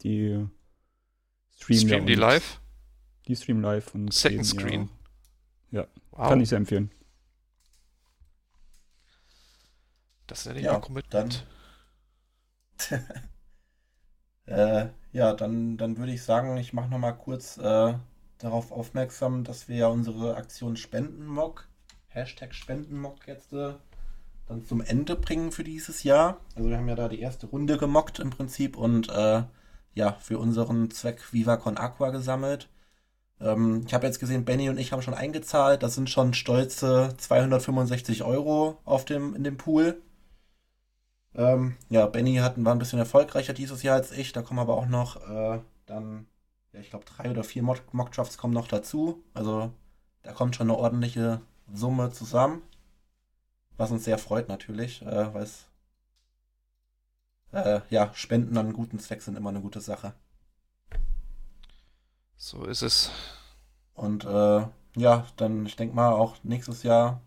Die 0.01 0.47
streamen 1.55 1.87
Stream 1.87 2.05
die 2.07 2.15
live? 2.15 2.59
Die 3.27 3.35
streamen 3.35 3.61
live. 3.61 3.93
Und 3.93 4.11
Second 4.11 4.43
Screen. 4.43 4.89
Ja, 5.69 5.81
ja. 5.81 5.87
Wow. 6.13 6.29
kann 6.29 6.41
ich 6.41 6.49
sehr 6.49 6.57
empfehlen. 6.57 6.89
Das 10.25 10.47
nenne 10.47 10.57
ich 10.57 10.65
ja, 10.65 10.73
mal 10.73 10.81
Commitment. 10.81 11.45
Dann, 12.89 13.05
äh, 14.47 14.87
ja, 15.11 15.33
dann, 15.33 15.77
dann 15.77 15.97
würde 15.97 16.11
ich 16.13 16.23
sagen, 16.23 16.57
ich 16.57 16.73
mache 16.73 16.89
nochmal 16.89 17.15
kurz 17.15 17.57
äh, 17.57 17.93
darauf 18.39 18.71
aufmerksam, 18.71 19.43
dass 19.43 19.67
wir 19.67 19.77
ja 19.77 19.87
unsere 19.87 20.35
Aktion 20.35 20.77
Spendenmock, 20.77 21.67
Hashtag 22.07 22.53
Spendenmock 22.53 23.27
jetzt 23.27 23.53
äh, 23.53 23.73
dann 24.47 24.65
zum 24.65 24.81
Ende 24.81 25.15
bringen 25.15 25.51
für 25.51 25.63
dieses 25.63 26.03
Jahr. 26.03 26.37
Also 26.55 26.69
wir 26.69 26.77
haben 26.77 26.87
ja 26.87 26.95
da 26.95 27.09
die 27.09 27.19
erste 27.19 27.47
Runde 27.47 27.77
gemockt 27.77 28.19
im 28.19 28.29
Prinzip 28.29 28.77
und 28.77 29.09
äh, 29.09 29.43
ja, 29.93 30.13
für 30.13 30.39
unseren 30.39 30.91
Zweck 30.91 31.33
Viva 31.33 31.57
Con 31.57 31.77
Aqua 31.77 32.11
gesammelt. 32.11 32.69
Ähm, 33.41 33.83
ich 33.85 33.93
habe 33.93 34.05
jetzt 34.07 34.19
gesehen, 34.19 34.45
Benny 34.45 34.69
und 34.69 34.77
ich 34.77 34.91
haben 34.91 35.01
schon 35.01 35.13
eingezahlt. 35.13 35.83
Das 35.83 35.95
sind 35.95 36.09
schon 36.09 36.33
stolze 36.33 37.13
265 37.17 38.23
Euro 38.23 38.79
auf 38.85 39.05
dem, 39.05 39.35
in 39.35 39.43
dem 39.43 39.57
Pool. 39.57 40.01
Ähm, 41.37 41.77
ja, 41.89 42.05
Benny 42.07 42.35
hat, 42.35 42.63
war 42.63 42.73
ein 42.73 42.79
bisschen 42.79 42.99
erfolgreicher 42.99 43.53
dieses 43.53 43.83
Jahr 43.83 43.95
als 43.95 44.11
ich. 44.11 44.33
Da 44.33 44.41
kommen 44.41 44.59
aber 44.59 44.75
auch 44.75 44.87
noch 44.87 45.29
äh, 45.29 45.59
dann 45.85 46.27
ja, 46.73 46.79
ich 46.79 46.89
glaube, 46.89 47.05
drei 47.05 47.29
oder 47.31 47.43
vier 47.43 47.63
Mock 47.63 47.93
Mockdrafts 47.93 48.37
kommen 48.37 48.53
noch 48.53 48.67
dazu. 48.67 49.23
Also 49.33 49.71
da 50.23 50.33
kommt 50.33 50.55
schon 50.55 50.69
eine 50.69 50.77
ordentliche 50.77 51.41
Summe 51.71 52.11
zusammen. 52.11 52.61
Was 53.77 53.91
uns 53.91 54.03
sehr 54.05 54.17
freut 54.17 54.47
natürlich, 54.49 55.01
äh, 55.03 55.33
weil 55.33 55.43
es 55.43 55.67
äh, 57.51 57.81
ja, 57.89 58.13
Spenden 58.13 58.57
an 58.57 58.73
guten 58.73 58.99
Zweck 58.99 59.21
sind 59.21 59.37
immer 59.37 59.49
eine 59.49 59.61
gute 59.61 59.81
Sache. 59.81 60.13
So 62.35 62.65
ist 62.65 62.81
es. 62.81 63.11
Und 63.93 64.25
äh, 64.25 64.67
ja, 64.95 65.27
dann, 65.37 65.65
ich 65.65 65.75
denke 65.75 65.95
mal, 65.95 66.11
auch 66.11 66.35
nächstes 66.43 66.83
Jahr 66.83 67.21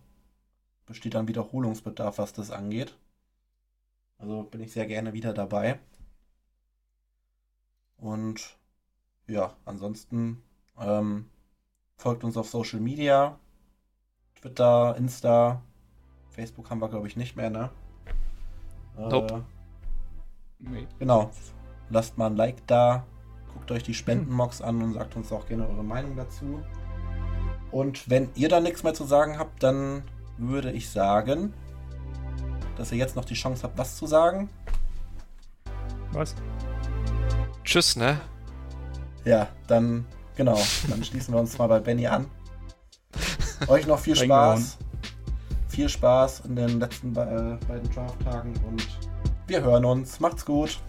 besteht 0.87 1.15
dann 1.15 1.29
Wiederholungsbedarf, 1.29 2.19
was 2.19 2.33
das 2.33 2.51
angeht. 2.51 2.95
Also 4.21 4.43
bin 4.43 4.61
ich 4.61 4.73
sehr 4.73 4.87
gerne 4.87 5.12
wieder 5.14 5.33
dabei. 5.33 5.79
Und 7.97 8.59
ja, 9.27 9.55
ansonsten 9.64 10.43
ähm, 10.79 11.31
folgt 11.97 12.25
uns 12.25 12.37
auf 12.37 12.49
Social 12.49 12.81
Media. 12.81 13.39
Twitter, 14.41 14.97
Insta, 14.97 15.62
Facebook 16.31 16.71
haben 16.71 16.81
wir, 16.81 16.89
glaube 16.89 17.07
ich, 17.07 17.16
nicht 17.16 17.37
mehr, 17.37 17.51
ne? 17.51 17.71
Äh, 18.97 19.09
nope. 19.09 19.45
Nee. 20.59 20.87
Genau. 20.99 21.31
Lasst 21.89 22.18
mal 22.18 22.27
ein 22.27 22.37
Like 22.37 22.66
da. 22.66 23.07
Guckt 23.53 23.71
euch 23.73 23.83
die 23.83 23.95
Spendenmocks 23.95 24.62
an 24.62 24.83
und 24.83 24.95
sagt 24.95 25.16
uns 25.16 25.33
auch 25.33 25.47
gerne 25.47 25.68
eure 25.68 25.85
Meinung 25.85 26.16
dazu. 26.16 26.62
Und 27.71 28.09
wenn 28.09 28.31
ihr 28.35 28.49
da 28.49 28.61
nichts 28.61 28.83
mehr 28.83 28.95
zu 28.95 29.05
sagen 29.05 29.39
habt, 29.39 29.62
dann 29.62 30.03
würde 30.39 30.73
ich 30.73 30.91
sagen, 30.91 31.53
dass 32.81 32.91
ihr 32.93 32.99
jetzt 32.99 33.14
noch 33.14 33.26
die 33.26 33.35
Chance 33.35 33.62
habt, 33.64 33.76
was 33.76 33.97
zu 33.97 34.07
sagen. 34.07 34.49
Was? 36.12 36.35
Tschüss, 37.62 37.95
ne? 37.95 38.18
Ja, 39.26 39.49
dann, 39.66 40.07
genau, 40.35 40.59
dann 40.89 41.05
schließen 41.05 41.35
wir 41.35 41.41
uns 41.41 41.59
mal 41.59 41.66
bei 41.66 41.78
Benny 41.78 42.07
an. 42.07 42.26
Euch 43.68 43.87
noch 43.87 43.99
viel. 43.99 44.16
Spaß. 44.16 44.78
Viel 45.68 45.91
Spaß 45.91 46.41
in 46.47 46.57
den 46.57 46.81
letzten 46.81 47.12
be 47.12 47.59
äh, 47.61 47.66
beiden 47.66 47.91
Draft-Tagen 47.93 48.55
und 48.66 48.89
wir 49.47 49.61
hören 49.61 49.85
uns. 49.85 50.18
Macht's 50.18 50.47
gut. 50.47 50.81